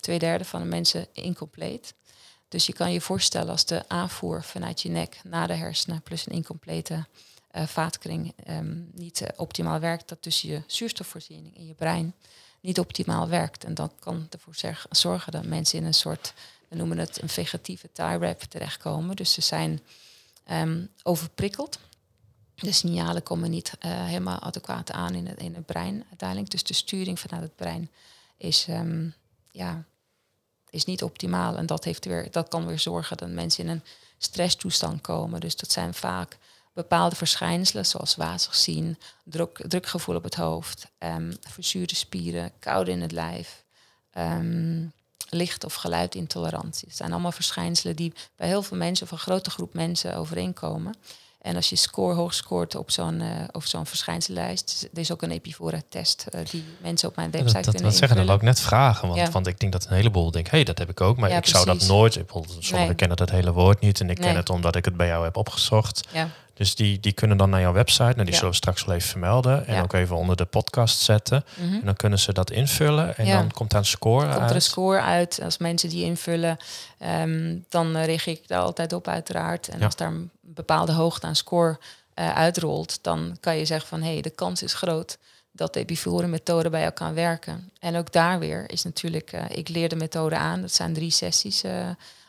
twee 0.00 0.18
derde 0.18 0.44
van 0.44 0.60
de 0.60 0.66
mensen 0.66 1.06
incompleet. 1.12 1.94
Dus 2.50 2.66
je 2.66 2.72
kan 2.72 2.92
je 2.92 3.00
voorstellen 3.00 3.50
als 3.50 3.64
de 3.64 3.88
aanvoer 3.88 4.42
vanuit 4.42 4.82
je 4.82 4.88
nek 4.88 5.20
naar 5.24 5.46
de 5.46 5.54
hersenen 5.54 6.02
plus 6.02 6.26
een 6.26 6.32
incomplete 6.32 7.06
uh, 7.52 7.66
vaatkring 7.66 8.32
ehm, 8.44 8.76
niet 8.92 9.26
optimaal 9.36 9.80
werkt, 9.80 10.08
dat 10.08 10.22
dus 10.22 10.40
je 10.40 10.62
zuurstofvoorziening 10.66 11.56
in 11.56 11.66
je 11.66 11.74
brein 11.74 12.14
niet 12.60 12.78
optimaal 12.78 13.28
werkt. 13.28 13.64
En 13.64 13.74
dat 13.74 13.92
kan 13.98 14.26
ervoor 14.30 14.54
zorgen 14.90 15.32
dat 15.32 15.44
mensen 15.44 15.78
in 15.78 15.84
een 15.84 15.94
soort, 15.94 16.34
we 16.68 16.76
noemen 16.76 16.98
het 16.98 17.22
een 17.22 17.28
vegetieve 17.28 17.88
tie 17.92 18.18
wrap 18.18 18.40
terechtkomen. 18.40 19.16
Dus 19.16 19.32
ze 19.32 19.40
zijn 19.40 19.80
um, 20.50 20.88
overprikkeld. 21.02 21.78
De 22.54 22.72
signalen 22.72 23.22
komen 23.22 23.50
niet 23.50 23.72
uh, 23.84 24.04
helemaal 24.04 24.40
adequaat 24.40 24.92
aan 24.92 25.14
in 25.14 25.26
het, 25.26 25.38
in 25.38 25.54
het 25.54 25.66
brein 25.66 26.04
uiteindelijk. 26.08 26.50
Dus 26.50 26.62
de 26.62 26.74
sturing 26.74 27.20
vanuit 27.20 27.42
het 27.42 27.56
brein 27.56 27.90
is, 28.36 28.66
um, 28.68 29.14
ja, 29.50 29.84
is 30.70 30.84
niet 30.84 31.02
optimaal. 31.02 31.56
En 31.56 31.66
dat, 31.66 31.84
heeft 31.84 32.04
weer, 32.04 32.28
dat 32.30 32.48
kan 32.48 32.66
weer 32.66 32.78
zorgen 32.78 33.16
dat 33.16 33.28
mensen 33.28 33.64
in 33.64 33.70
een 33.70 33.82
stresstoestand 34.18 35.00
komen. 35.00 35.40
Dus 35.40 35.56
dat 35.56 35.72
zijn 35.72 35.94
vaak 35.94 36.38
bepaalde 36.72 37.16
verschijnselen, 37.16 37.86
zoals 37.86 38.16
wazig 38.16 38.54
zien, 38.54 38.98
druk, 39.24 39.60
drukgevoel 39.68 40.16
op 40.16 40.24
het 40.24 40.34
hoofd, 40.34 40.86
um, 40.98 41.36
verzuurde 41.40 41.94
spieren, 41.94 42.52
koude 42.58 42.90
in 42.90 43.00
het 43.00 43.12
lijf, 43.12 43.64
um, 44.18 44.92
licht- 45.28 45.64
of 45.64 45.74
geluidintolerantie. 45.74 46.88
Het 46.88 46.96
zijn 46.96 47.12
allemaal 47.12 47.32
verschijnselen 47.32 47.96
die 47.96 48.12
bij 48.36 48.46
heel 48.46 48.62
veel 48.62 48.76
mensen 48.76 49.06
of 49.06 49.12
een 49.12 49.18
grote 49.18 49.50
groep 49.50 49.74
mensen 49.74 50.16
overeenkomen. 50.16 50.94
En 51.40 51.56
als 51.56 51.68
je 51.68 51.76
score 51.76 52.14
hoog 52.14 52.34
scoort 52.34 52.74
op 52.74 52.90
zo'n 52.90 53.20
uh, 53.20 53.60
zo'n 53.64 53.86
verschijnsellijst, 53.86 54.88
er 54.92 54.98
is 54.98 55.12
ook 55.12 55.22
een 55.22 55.30
Epifora-test 55.30 56.26
uh, 56.34 56.40
die 56.50 56.64
mensen 56.82 57.08
op 57.08 57.16
mijn 57.16 57.30
website 57.30 57.52
dat, 57.52 57.64
dat, 57.64 57.74
kunnen 57.74 57.90
dat 57.90 57.98
zeggen, 58.00 58.16
dat 58.16 58.26
wil 58.26 58.34
ik 58.36 58.42
net 58.42 58.60
vragen, 58.60 59.08
want, 59.08 59.20
ja. 59.20 59.30
want 59.30 59.46
ik 59.46 59.58
denk 59.58 59.72
dat 59.72 59.86
een 59.86 59.96
heleboel 59.96 60.30
denk, 60.30 60.46
hé, 60.46 60.56
hey, 60.56 60.64
dat 60.64 60.78
heb 60.78 60.90
ik 60.90 61.00
ook, 61.00 61.16
maar 61.16 61.30
ja, 61.30 61.36
ik 61.36 61.46
zou 61.46 61.64
dat 61.66 61.86
nooit. 61.86 62.12
Sommigen 62.12 62.78
nee. 62.86 62.94
kennen 62.94 63.16
dat 63.16 63.30
hele 63.30 63.52
woord 63.52 63.80
niet 63.80 64.00
en 64.00 64.10
ik 64.10 64.18
Nee. 64.18 64.28
ken 64.28 64.36
het 64.36 64.50
omdat 64.50 64.76
ik 64.76 64.84
het 64.84 64.96
bij 64.96 65.06
jou 65.06 65.24
heb 65.24 65.36
opgezocht. 65.36 66.08
Dus 66.60 66.74
die, 66.74 67.00
die 67.00 67.12
kunnen 67.12 67.36
dan 67.36 67.50
naar 67.50 67.60
jouw 67.60 67.72
website, 67.72 68.02
nou, 68.02 68.14
die 68.16 68.26
Ja. 68.26 68.34
zullen 68.34 68.50
we 68.50 68.56
straks 68.56 68.84
wel 68.84 68.94
even 68.94 69.08
vermelden 69.08 69.66
en 69.66 69.74
Ja. 69.74 69.82
ook 69.82 69.92
even 69.92 70.16
onder 70.16 70.36
de 70.36 70.44
podcast 70.44 71.00
zetten. 71.00 71.44
mhm. 71.56 71.74
En 71.74 71.84
dan 71.84 71.96
kunnen 71.96 72.18
ze 72.18 72.32
dat 72.32 72.50
invullen 72.50 73.16
en 73.16 73.26
Ja. 73.26 73.36
dan 73.36 73.50
komt 73.50 73.70
daar 73.70 73.80
een 73.80 73.86
score 73.86 74.22
komt 74.24 74.34
er 74.36 74.40
uit. 74.42 74.54
een 74.54 74.62
score 74.62 75.00
uit. 75.00 75.40
Als 75.42 75.58
mensen 75.58 75.88
die 75.88 76.04
invullen, 76.04 76.56
ehm, 76.98 77.56
dan 77.68 77.96
eh, 77.96 78.04
reageer 78.04 78.32
ik 78.32 78.48
daar 78.48 78.60
altijd 78.60 78.92
op 78.92 79.08
uiteraard. 79.08 79.68
En 79.68 79.82
als 79.82 79.96
daar 79.96 80.08
een 80.08 80.30
bepaalde 80.40 80.92
hoogte 80.92 81.26
aan 81.26 81.36
score 81.36 81.78
eh, 82.14 82.34
uitrolt, 82.34 82.98
dan 83.02 83.36
kan 83.40 83.56
je 83.56 83.64
zeggen 83.64 83.88
van 83.88 84.02
hé, 84.02 84.12
hey, 84.12 84.20
de 84.20 84.30
kans 84.30 84.62
is 84.62 84.74
groot 84.74 85.18
dat 85.52 85.74
de 85.74 86.26
methode 86.26 86.70
bij 86.70 86.80
jou 86.80 86.92
kan 86.92 87.14
werken. 87.14 87.70
En 87.78 87.96
ook 87.96 88.12
daar 88.12 88.38
weer 88.38 88.70
is 88.70 88.82
natuurlijk, 88.82 89.32
eh, 89.32 89.44
ik 89.48 89.68
leer 89.68 89.88
de 89.88 89.96
methode 89.96 90.36
aan. 90.36 90.60
Dat 90.60 90.72
zijn 90.72 90.92
drie 90.92 91.10
sessies 91.10 91.62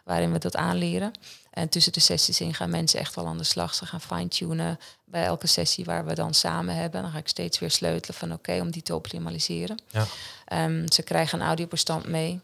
waarin 0.04 0.32
we 0.32 0.40
dat 0.40 0.56
aanleren. 0.56 1.12
En 1.52 1.70
tussen 1.70 1.94
de 1.94 2.00
sessies 2.00 2.42
in 2.42 2.54
gaan 2.54 2.70
mensen 2.70 3.00
echt 3.00 3.16
wel 3.16 3.28
aan 3.28 3.38
de 3.38 3.44
slag. 3.44 3.76
Ze 3.76 3.86
gaan 3.86 4.02
fine-tunen 4.02 4.80
bij 5.06 5.24
elke 5.26 5.48
sessie 5.48 5.86
waar 5.86 6.06
we 6.06 6.16
dan 6.16 6.34
samen 6.34 6.76
hebben. 6.76 7.02
Dan 7.02 7.12
ga 7.12 7.18
ik 7.18 7.28
steeds 7.28 7.60
weer 7.60 7.72
sleutelen 7.72 8.18
van 8.18 8.34
oké, 8.34 8.60
om 8.62 8.72
die 8.72 8.82
te 8.82 8.96
optimaliseren. 8.96 9.78
Ja. 9.90 10.06
Ehm, 10.46 10.88
ze 10.92 11.02
krijgen 11.04 11.40
een 11.40 11.46
audiobestand 11.48 12.08
mee. 12.08 12.40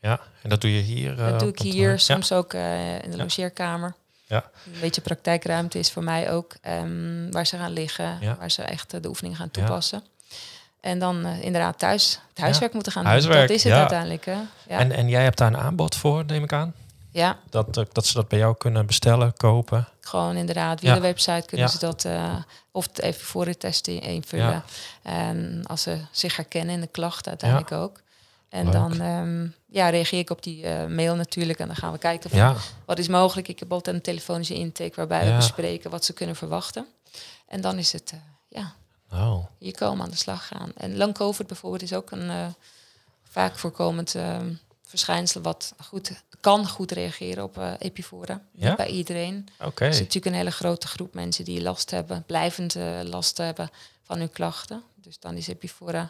Ja, 0.00 0.20
en 0.42 0.48
dat 0.50 0.60
doe 0.60 0.74
je 0.74 0.80
hier. 0.82 1.10
eh, 1.20 1.30
Dat 1.30 1.38
doe 1.40 1.48
op 1.48 1.54
ik 1.56 1.62
hier, 1.72 1.90
Ja. 1.90 1.96
soms 1.96 2.32
ook 2.32 2.52
eh, 2.54 2.94
in 3.02 3.10
de 3.10 3.16
Ja. 3.16 3.22
logeerkamer. 3.22 3.94
Ja. 4.26 4.50
Een 4.74 4.80
beetje 4.80 5.00
praktijkruimte 5.00 5.78
is 5.78 5.90
voor 5.90 6.04
mij 6.04 6.30
ook 6.32 6.54
ehm, 6.60 7.30
waar 7.30 7.46
ze 7.46 7.56
gaan 7.56 7.72
liggen, 7.72 8.18
Ja. 8.20 8.36
waar 8.38 8.50
ze 8.50 8.62
echt 8.62 8.94
eh, 8.94 9.00
de 9.02 9.08
oefening 9.08 9.36
gaan 9.36 9.48
Ja. 9.52 9.60
toepassen. 9.60 10.02
En 10.80 10.98
dan 10.98 11.24
eh, 11.24 11.42
inderdaad 11.42 11.78
thuis 11.78 12.20
het 12.28 12.38
huiswerk 12.38 12.72
moeten 12.72 12.92
gaan 12.92 13.04
Huiswerk, 13.04 13.38
doen. 13.38 13.46
Dat 13.46 13.56
is 13.56 13.62
het 13.64 13.72
ja. 13.72 13.78
uiteindelijk. 13.78 14.24
Hè? 14.24 14.32
Ja. 14.32 14.78
En, 14.78 14.92
en 14.92 15.08
jij 15.08 15.22
hebt 15.22 15.38
daar 15.38 15.48
een 15.52 15.60
aanbod 15.60 15.94
voor, 15.96 16.24
neem 16.24 16.42
ik 16.44 16.52
aan? 16.52 16.74
Ja, 17.12 17.38
Dat, 17.50 17.76
eh, 17.76 17.84
dat 17.92 18.06
ze 18.06 18.14
dat 18.14 18.28
bij 18.28 18.38
jou 18.38 18.56
kunnen 18.56 18.86
bestellen, 18.86 19.34
kopen. 19.36 19.88
gewoon 20.00 20.36
inderdaad. 20.36 20.80
Via 20.80 20.88
Ja. 20.88 20.94
de 20.94 21.00
website 21.00 21.46
kunnen 21.46 21.66
Ja. 21.66 21.72
ze 21.72 21.78
dat 21.78 22.04
eh, 22.04 22.36
of 22.70 22.86
het 22.86 22.98
even 23.00 23.24
voor 23.26 23.44
de 23.44 23.56
test 23.56 23.86
in- 23.86 24.00
invullen. 24.00 24.62
En 25.02 25.62
als 25.66 25.82
ze 25.82 26.00
zich 26.10 26.36
herkennen 26.36 26.74
in 26.74 26.80
de 26.80 26.86
klachten 26.86 27.28
uiteindelijk 27.28 27.72
ook. 27.72 28.00
En 28.48 28.64
Leuk. 28.64 28.72
dan 28.72 29.00
ehm, 29.00 29.46
ja, 29.66 29.88
reageer 29.88 30.18
ik 30.18 30.30
op 30.30 30.42
die 30.42 30.64
eh, 30.66 30.86
mail 30.86 31.14
natuurlijk. 31.14 31.58
En 31.58 31.66
dan 31.66 31.76
gaan 31.76 31.92
we 31.92 31.98
kijken 31.98 32.30
van 32.30 32.56
wat 32.84 32.98
is 32.98 33.08
mogelijk. 33.08 33.48
Ik 33.48 33.58
heb 33.58 33.72
altijd 33.72 33.96
een 33.96 34.02
telefonische 34.02 34.54
intake 34.54 34.92
waarbij 34.94 35.30
we 35.30 35.36
bespreken 35.36 35.90
wat 35.90 36.04
ze 36.04 36.12
kunnen 36.12 36.36
verwachten. 36.36 36.86
En 37.48 37.60
dan 37.60 37.78
is 37.78 37.92
het, 37.92 38.12
ja, 38.48 38.72
nou, 39.10 39.44
hier 39.58 39.74
komen 39.76 40.04
aan 40.04 40.10
de 40.10 40.16
slag 40.16 40.46
gaan. 40.46 40.72
En 40.76 40.96
long 40.96 41.14
COVID 41.14 41.46
bijvoorbeeld 41.46 41.82
is 41.82 41.92
ook 41.92 42.10
een 42.10 42.54
vaak 43.30 43.58
voorkomend 43.58 44.14
eh, 44.14 44.36
verschijnsel 44.86 45.40
wat 45.40 45.74
goed 45.84 46.22
kan 46.40 46.68
goed 46.68 46.90
reageren 46.92 47.44
op. 47.44 47.54
Ja? 47.56 47.76
Niet 48.52 48.76
bij 48.76 48.86
iedereen. 48.88 49.48
oké. 49.64 49.84
Er 49.84 49.90
is 49.90 49.98
natuurlijk 49.98 50.26
een 50.26 50.34
hele 50.34 50.50
grote 50.50 50.86
groep 50.86 51.14
mensen 51.14 51.44
die 51.44 51.62
last 51.62 51.90
hebben, 51.90 52.22
blijvend 52.26 52.74
eh, 52.76 53.00
last 53.04 53.36
hebben 53.38 53.70
van 54.02 54.18
hun 54.18 54.30
klachten. 54.30 54.82
Dus 54.94 55.18
dan 55.18 55.36
is 55.36 55.48
epifora, 55.48 56.06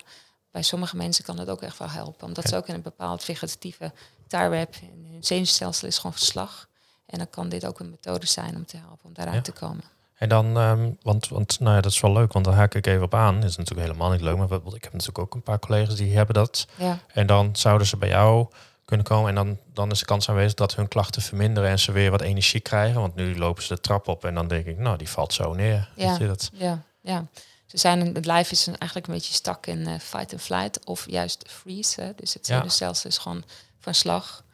bij 0.50 0.62
sommige 0.62 0.96
mensen 0.96 1.24
kan 1.24 1.36
dat 1.36 1.48
ook 1.48 1.62
echt 1.62 1.78
wel 1.78 1.90
helpen. 1.90 2.26
Omdat 2.26 2.48
ze 2.48 2.56
ook 2.56 2.66
in 2.66 2.74
een 2.74 2.82
bepaald 2.82 3.24
vegetatieve 3.24 3.92
tarweb, 4.26 4.74
in 4.82 5.08
hun 5.12 5.24
zenuwstelsel 5.24 5.88
is 5.88 5.96
gewoon 5.96 6.12
verslag. 6.12 6.68
En 7.06 7.18
dan 7.18 7.30
kan 7.30 7.48
dit 7.48 7.66
ook 7.66 7.80
een 7.80 7.90
methode 7.90 8.26
zijn 8.26 8.56
om 8.56 8.66
te 8.66 8.76
helpen 8.76 9.04
om 9.04 9.12
daaruit 9.14 9.36
Ja. 9.46 9.52
te 9.52 9.60
komen. 9.60 9.84
En 10.14 10.28
dan, 10.28 10.56
ehm, 10.56 10.90
want, 11.02 11.28
want 11.28 11.60
nou 11.60 11.74
ja, 11.74 11.80
dat 11.80 11.92
is 11.92 12.00
wel 12.00 12.12
leuk, 12.12 12.32
want 12.32 12.44
dan 12.44 12.54
haak 12.54 12.74
ik 12.74 12.86
even 12.86 13.02
op 13.02 13.14
aan. 13.14 13.40
Dat 13.40 13.50
is 13.50 13.56
natuurlijk 13.56 13.86
helemaal 13.86 14.10
niet 14.10 14.20
leuk, 14.20 14.36
maar 14.36 14.52
ik 14.52 14.84
heb 14.84 14.92
natuurlijk 14.92 15.18
ook 15.18 15.34
een 15.34 15.42
paar 15.42 15.58
collega's 15.58 15.94
die 15.96 16.16
hebben 16.16 16.34
dat. 16.34 16.66
Ja, 16.76 16.98
En 17.12 17.26
dan 17.26 17.56
zouden 17.56 17.86
ze 17.86 17.96
bij 17.96 18.08
jou 18.08 18.46
kunnen 18.90 19.06
komen 19.06 19.28
en 19.28 19.34
dan, 19.34 19.58
dan 19.72 19.90
is 19.90 19.98
de 19.98 20.04
kans 20.04 20.28
aanwezig 20.28 20.54
dat 20.54 20.74
hun 20.74 20.88
klachten 20.88 21.22
verminderen 21.22 21.70
en 21.70 21.78
ze 21.78 21.92
weer 21.92 22.10
wat 22.10 22.20
energie 22.20 22.60
krijgen. 22.60 23.00
Want 23.00 23.14
nu 23.14 23.38
lopen 23.38 23.62
ze 23.62 23.74
de 23.74 23.80
trap 23.80 24.08
op 24.08 24.24
en 24.24 24.34
dan 24.34 24.48
denk 24.48 24.66
ik, 24.66 24.78
nou, 24.78 24.96
die 24.96 25.08
valt 25.08 25.32
zo 25.32 25.52
neer. 25.54 25.90
Ja. 25.96 26.08
Weet 26.10 26.18
je, 26.18 26.26
dat, 26.26 26.50
ja, 26.52 26.82
ja. 27.00 27.26
Ze 27.66 27.78
zijn, 27.78 28.14
het 28.14 28.26
lijf 28.26 28.50
is 28.50 28.66
eigenlijk 28.66 29.06
een 29.06 29.14
beetje 29.14 29.34
stak 29.34 29.66
in 29.66 29.86
eh, 29.86 29.98
fight 29.98 30.32
and 30.32 30.42
flight 30.42 30.84
of 30.84 31.04
juist 31.10 31.44
freeze. 31.48 32.00
Hè. 32.00 32.12
Dus 32.16 32.34
het 32.34 32.46
Ja. 32.46 32.64
is 33.04 33.18
gewoon 33.18 33.44
van 33.80 33.94
slag. 33.94 34.44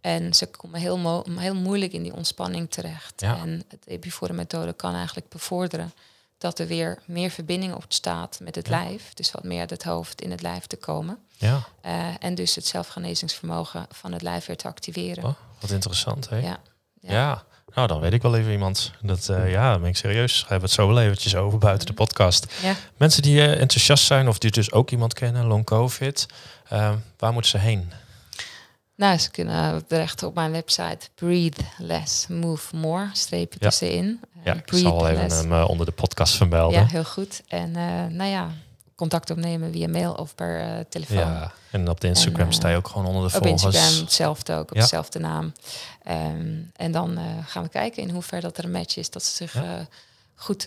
En 0.00 0.34
ze 0.34 0.46
komen 0.46 0.80
heel, 0.80 0.98
mo- 0.98 1.24
heel 1.36 1.54
moeilijk 1.54 1.92
in 1.92 2.02
die 2.02 2.12
ontspanning 2.14 2.70
terecht. 2.70 3.20
Ja. 3.20 3.36
En 3.36 3.62
het 3.68 3.86
epifore 3.86 4.32
methode 4.32 4.72
kan 4.72 4.94
eigenlijk 4.94 5.28
bevorderen 5.28 5.92
dat 6.42 6.58
er 6.58 6.66
weer 6.66 6.98
meer 7.06 7.30
verbinding 7.30 7.74
ontstaat 7.74 8.38
met 8.42 8.54
het 8.54 8.68
Ja. 8.68 8.82
lijf. 8.84 9.14
Dus 9.14 9.32
wat 9.32 9.44
meer 9.44 9.60
uit 9.60 9.70
het 9.70 9.82
hoofd 9.82 10.20
in 10.22 10.30
het 10.30 10.42
lijf 10.42 10.66
te 10.66 10.76
komen. 10.76 11.18
ja, 11.36 11.60
Eh, 11.80 12.06
en 12.18 12.34
dus 12.34 12.54
het 12.54 12.66
zelfgenezingsvermogen 12.66 13.86
van 13.90 14.12
het 14.12 14.22
lijf 14.22 14.46
weer 14.46 14.56
te 14.56 14.68
activeren. 14.68 15.24
Oh, 15.24 15.32
wat 15.60 15.70
interessant. 15.70 16.28
Hè? 16.28 16.36
Ja. 16.38 16.58
Ja. 17.00 17.12
Ja. 17.12 17.42
nou 17.74 17.88
dan 17.88 18.00
weet 18.00 18.12
ik 18.12 18.22
wel 18.22 18.36
even 18.36 18.52
iemand. 18.52 18.92
Dat, 19.02 19.28
eh, 19.28 19.50
ja, 19.50 19.78
ben 19.78 19.88
ik 19.88 19.96
serieus. 19.96 20.44
We 20.48 20.54
het 20.54 20.70
zo 20.70 20.86
wel 20.88 21.00
eventjes 21.00 21.34
over 21.36 21.58
buiten 21.58 21.86
de 21.86 21.92
podcast. 21.92 22.46
Ja. 22.62 22.74
Mensen 22.96 23.22
die 23.22 23.40
eh, 23.40 23.60
enthousiast 23.60 24.04
zijn 24.04 24.28
of 24.28 24.38
die 24.38 24.50
dus 24.50 24.72
ook 24.72 24.90
iemand 24.90 25.14
kennen, 25.14 25.46
long 25.46 25.64
covid, 25.64 26.26
eh, 26.68 26.92
waar 27.18 27.32
moeten 27.32 27.50
ze 27.50 27.58
heen? 27.58 27.92
Nou, 28.96 29.18
ze 29.18 29.30
kunnen 29.30 29.86
terecht 29.86 30.22
op 30.22 30.34
mijn 30.34 30.52
website 30.52 31.08
breathe 31.14 31.62
less, 31.78 32.26
move 32.26 32.76
more, 32.76 33.08
strepen 33.12 33.56
Ja. 33.60 33.68
tussenin. 33.68 34.20
Ja, 34.44 34.52
Eh, 34.52 34.58
ik 34.58 34.72
zal 34.74 34.96
wel 35.02 35.08
even 35.08 35.30
hem 35.36 35.52
eh, 35.52 35.68
onder 35.68 35.86
de 35.86 35.92
podcast 35.92 36.34
vermelden. 36.34 36.80
Ja, 36.80 36.86
heel 36.86 37.04
goed. 37.04 37.42
En 37.48 37.76
eh, 37.76 38.06
nou 38.16 38.30
ja, 38.30 38.48
contact 38.94 39.30
opnemen 39.30 39.72
via 39.72 39.88
mail 39.88 40.12
of 40.12 40.34
per 40.34 40.84
telefoon. 40.88 41.16
Ja, 41.16 41.52
en 41.70 41.88
op 41.88 42.00
de 42.00 42.06
Instagram 42.08 42.46
En, 42.46 42.52
sta 42.52 42.68
je 42.68 42.76
ook 42.76 42.88
gewoon 42.88 43.06
onder 43.06 43.30
de 43.30 43.36
Op 43.36 43.42
volgers. 43.46 43.62
Instagram 43.74 44.00
hetzelfde 44.00 44.54
ook, 44.54 44.70
op 44.70 44.74
Ja. 44.76 44.80
dezelfde 44.80 45.18
naam. 45.18 45.52
Ehm, 46.02 46.54
en 46.76 46.92
dan 46.92 47.18
gaan 47.46 47.62
we 47.62 47.68
kijken 47.68 48.02
in 48.02 48.10
hoeverre 48.10 48.42
dat 48.42 48.58
er 48.58 48.64
een 48.64 48.70
match 48.70 48.96
is, 48.96 49.10
dat 49.10 49.22
ze 49.24 49.34
zich 49.36 49.52
Ja. 49.52 49.86
goed 50.34 50.66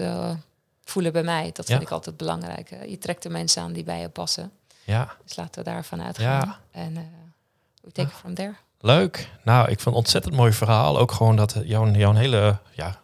voelen 0.84 1.12
bij 1.12 1.24
mij. 1.24 1.50
Dat 1.54 1.66
vind 1.66 1.82
ik 1.82 1.92
altijd 1.92 2.18
belangrijk. 2.18 2.70
Je 2.88 2.98
trekt 2.98 3.24
de 3.24 3.30
mensen 3.30 3.62
aan 3.62 3.74
die 3.74 3.84
bij 3.84 4.00
je 4.00 4.10
passen. 4.10 4.52
Ja, 4.84 5.16
Dus 5.26 5.36
laten 5.36 5.64
we 5.64 5.70
daarvan 5.70 6.02
uitgaan. 6.04 6.26
Ja. 6.48 6.60
En 6.72 6.94
we 7.82 7.92
take 7.92 8.08
it 8.10 8.16
from 8.16 8.34
there. 8.34 8.54
leuk. 8.80 9.30
Nou, 9.44 9.62
ik 9.70 9.80
vond 9.80 9.86
het 9.86 9.96
ontzettend 10.06 10.36
mooi 10.36 10.52
verhaal. 10.52 10.98
Ook 10.98 11.12
gewoon 11.12 11.36
dat 11.36 11.56
jouw, 11.64 11.88
jouw 11.92 12.14
hele 12.14 12.58
ja, 12.72 13.00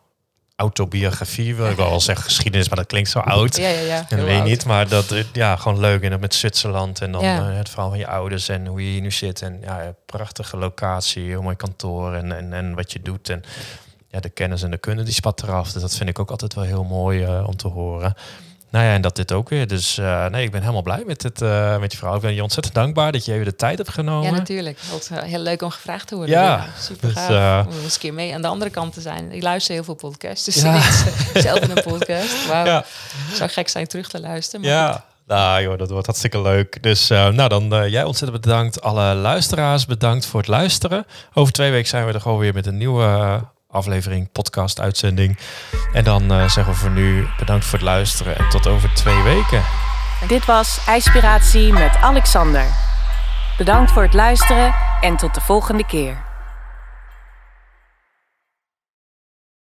autobiografie, 0.62 1.56
wil 1.56 1.70
ik 1.70 1.76
wel 1.76 2.00
zeggen 2.00 2.26
geschiedenis, 2.26 2.68
maar 2.68 2.78
dat 2.78 2.88
klinkt 2.88 3.10
zo 3.10 3.20
oud. 3.20 3.56
Ja, 3.58 3.68
ja, 3.68 3.80
ja. 3.80 4.06
En 4.10 4.26
weet 4.26 4.36
oud. 4.38 4.46
niet, 4.48 4.66
maar 4.66 4.88
dat 4.88 5.16
ja, 5.34 5.56
gewoon 5.56 5.80
leuk. 5.80 6.02
En 6.04 6.10
dat 6.10 6.20
met 6.20 6.34
Zwitserland 6.34 7.02
en 7.02 7.12
dan 7.12 7.22
Ja. 7.24 7.50
eh, 7.50 7.58
het 7.58 7.70
verhaal 7.70 7.90
van 7.90 7.98
je 8.00 8.08
ouders 8.08 8.50
en 8.50 8.66
hoe 8.68 8.86
je 8.86 8.92
hier 8.92 9.02
nu 9.02 9.12
zit. 9.12 9.42
En 9.42 9.58
ja, 9.62 9.94
prachtige 10.06 10.58
locatie, 10.58 11.24
heel 11.24 11.42
mooi 11.42 11.56
kantoor 11.56 12.14
en, 12.14 12.32
en, 12.38 12.54
en 12.54 12.76
wat 12.76 12.92
je 12.92 13.02
doet. 13.02 13.30
En 13.30 13.44
ja, 14.08 14.20
de 14.20 14.30
kennis 14.30 14.64
en 14.64 14.72
de 14.72 14.78
kunde 14.78 15.04
die 15.04 15.14
spat 15.14 15.44
eraf. 15.44 15.72
Dus 15.72 15.82
dat 15.82 15.96
vind 15.96 16.10
ik 16.10 16.20
ook 16.20 16.32
altijd 16.32 16.54
wel 16.54 16.64
heel 16.64 16.84
mooi 16.84 17.24
eh, 17.24 17.44
om 17.48 17.56
te 17.56 17.68
horen. 17.68 18.14
Nou 18.72 18.86
ja, 18.86 18.94
en 18.94 19.02
dat 19.02 19.16
dit 19.16 19.32
ook 19.32 19.50
weer. 19.50 19.68
Dus 19.68 19.98
uh, 19.98 20.26
nee, 20.26 20.44
ik 20.44 20.52
ben 20.52 20.62
helemaal 20.62 20.82
blij 20.82 21.04
met, 21.06 21.24
het, 21.24 21.42
uh, 21.42 21.78
met 21.78 21.92
je 21.92 21.98
vrouw. 21.98 22.16
Ik 22.16 22.22
ben 22.22 22.34
je 22.34 22.42
ontzettend 22.42 22.76
dankbaar 22.76 23.12
dat 23.12 23.26
je 23.26 23.34
even 23.34 23.46
de 23.46 23.56
tijd 23.56 23.78
hebt 23.78 23.90
genomen. 23.90 24.32
Ja, 24.32 24.38
natuurlijk. 24.38 24.78
Het 24.80 25.10
was 25.10 25.22
heel 25.24 25.40
leuk 25.40 25.62
om 25.62 25.70
gevraagd 25.70 26.08
te 26.08 26.16
worden. 26.16 26.36
Ja, 26.36 26.66
super 26.80 27.08
dus, 27.14 27.18
gaaf. 27.18 27.66
om 27.66 27.74
eens 27.84 27.94
een 27.94 28.00
keer 28.00 28.14
mee 28.14 28.34
aan 28.34 28.42
de 28.42 28.48
andere 28.48 28.72
kant 28.72 28.94
te 28.94 29.02
zijn. 29.02 29.32
Ik 29.32 29.44
luister 29.44 29.74
heel 29.74 29.84
veel 29.84 29.96
podcasts, 29.96 30.46
dus 30.46 30.62
ja. 30.62 30.82
zelf 31.34 31.60
in 31.60 31.78
een 31.78 31.84
podcast. 31.84 32.46
Wauw. 32.48 32.66
Ja. 32.66 32.86
Zou 33.34 33.50
gek 33.50 33.68
zijn 33.68 33.88
terug 33.88 34.10
te 34.10 34.20
luisteren. 34.20 34.62
Maar 34.62 34.70
ja. 34.70 35.06
Nou 35.28 35.62
joh, 35.62 35.78
dat 35.78 35.90
wordt 35.90 36.06
hartstikke 36.06 36.42
leuk. 36.42 36.84
Dus 36.84 37.08
nou 37.08 37.48
dan 37.48 37.90
jij 37.90 38.04
ontzettend 38.04 38.42
bedankt. 38.42 38.82
Alle 38.82 39.14
luisteraars 39.14 39.86
bedankt 39.86 40.26
voor 40.26 40.40
het 40.40 40.50
luisteren. 40.50 41.06
Over 41.34 41.54
twee 41.54 41.72
weken 41.72 41.88
zijn 41.88 42.06
we 42.06 42.14
er 42.14 42.22
gewoon 42.22 42.40
weer 42.40 42.54
met 42.54 42.66
een 42.66 42.78
nieuwe 42.78 43.42
aflevering, 43.72 44.32
podcast, 44.32 44.80
uitzending. 44.80 45.38
En 45.94 46.04
dan 46.04 46.32
uh, 46.32 46.50
zeggen 46.50 46.74
we 46.74 46.80
voor 46.80 46.90
nu 46.90 47.28
bedankt 47.38 47.66
voor 47.66 47.80
het 47.80 47.88
luisteren 47.88 48.38
en 48.38 48.50
tot 48.50 48.68
over 48.68 48.94
twee 48.94 49.22
weken. 49.22 49.64
Dit 50.28 50.46
was 50.46 50.80
IJspiratie 50.88 51.74
met 51.74 51.96
Alexander. 51.96 52.66
Bedankt 53.58 53.92
voor 53.92 54.04
het 54.04 54.14
luisteren 54.14 54.76
en 55.02 55.16
tot 55.16 55.34
de 55.34 55.42
volgende 55.42 55.86
keer. 55.86 56.31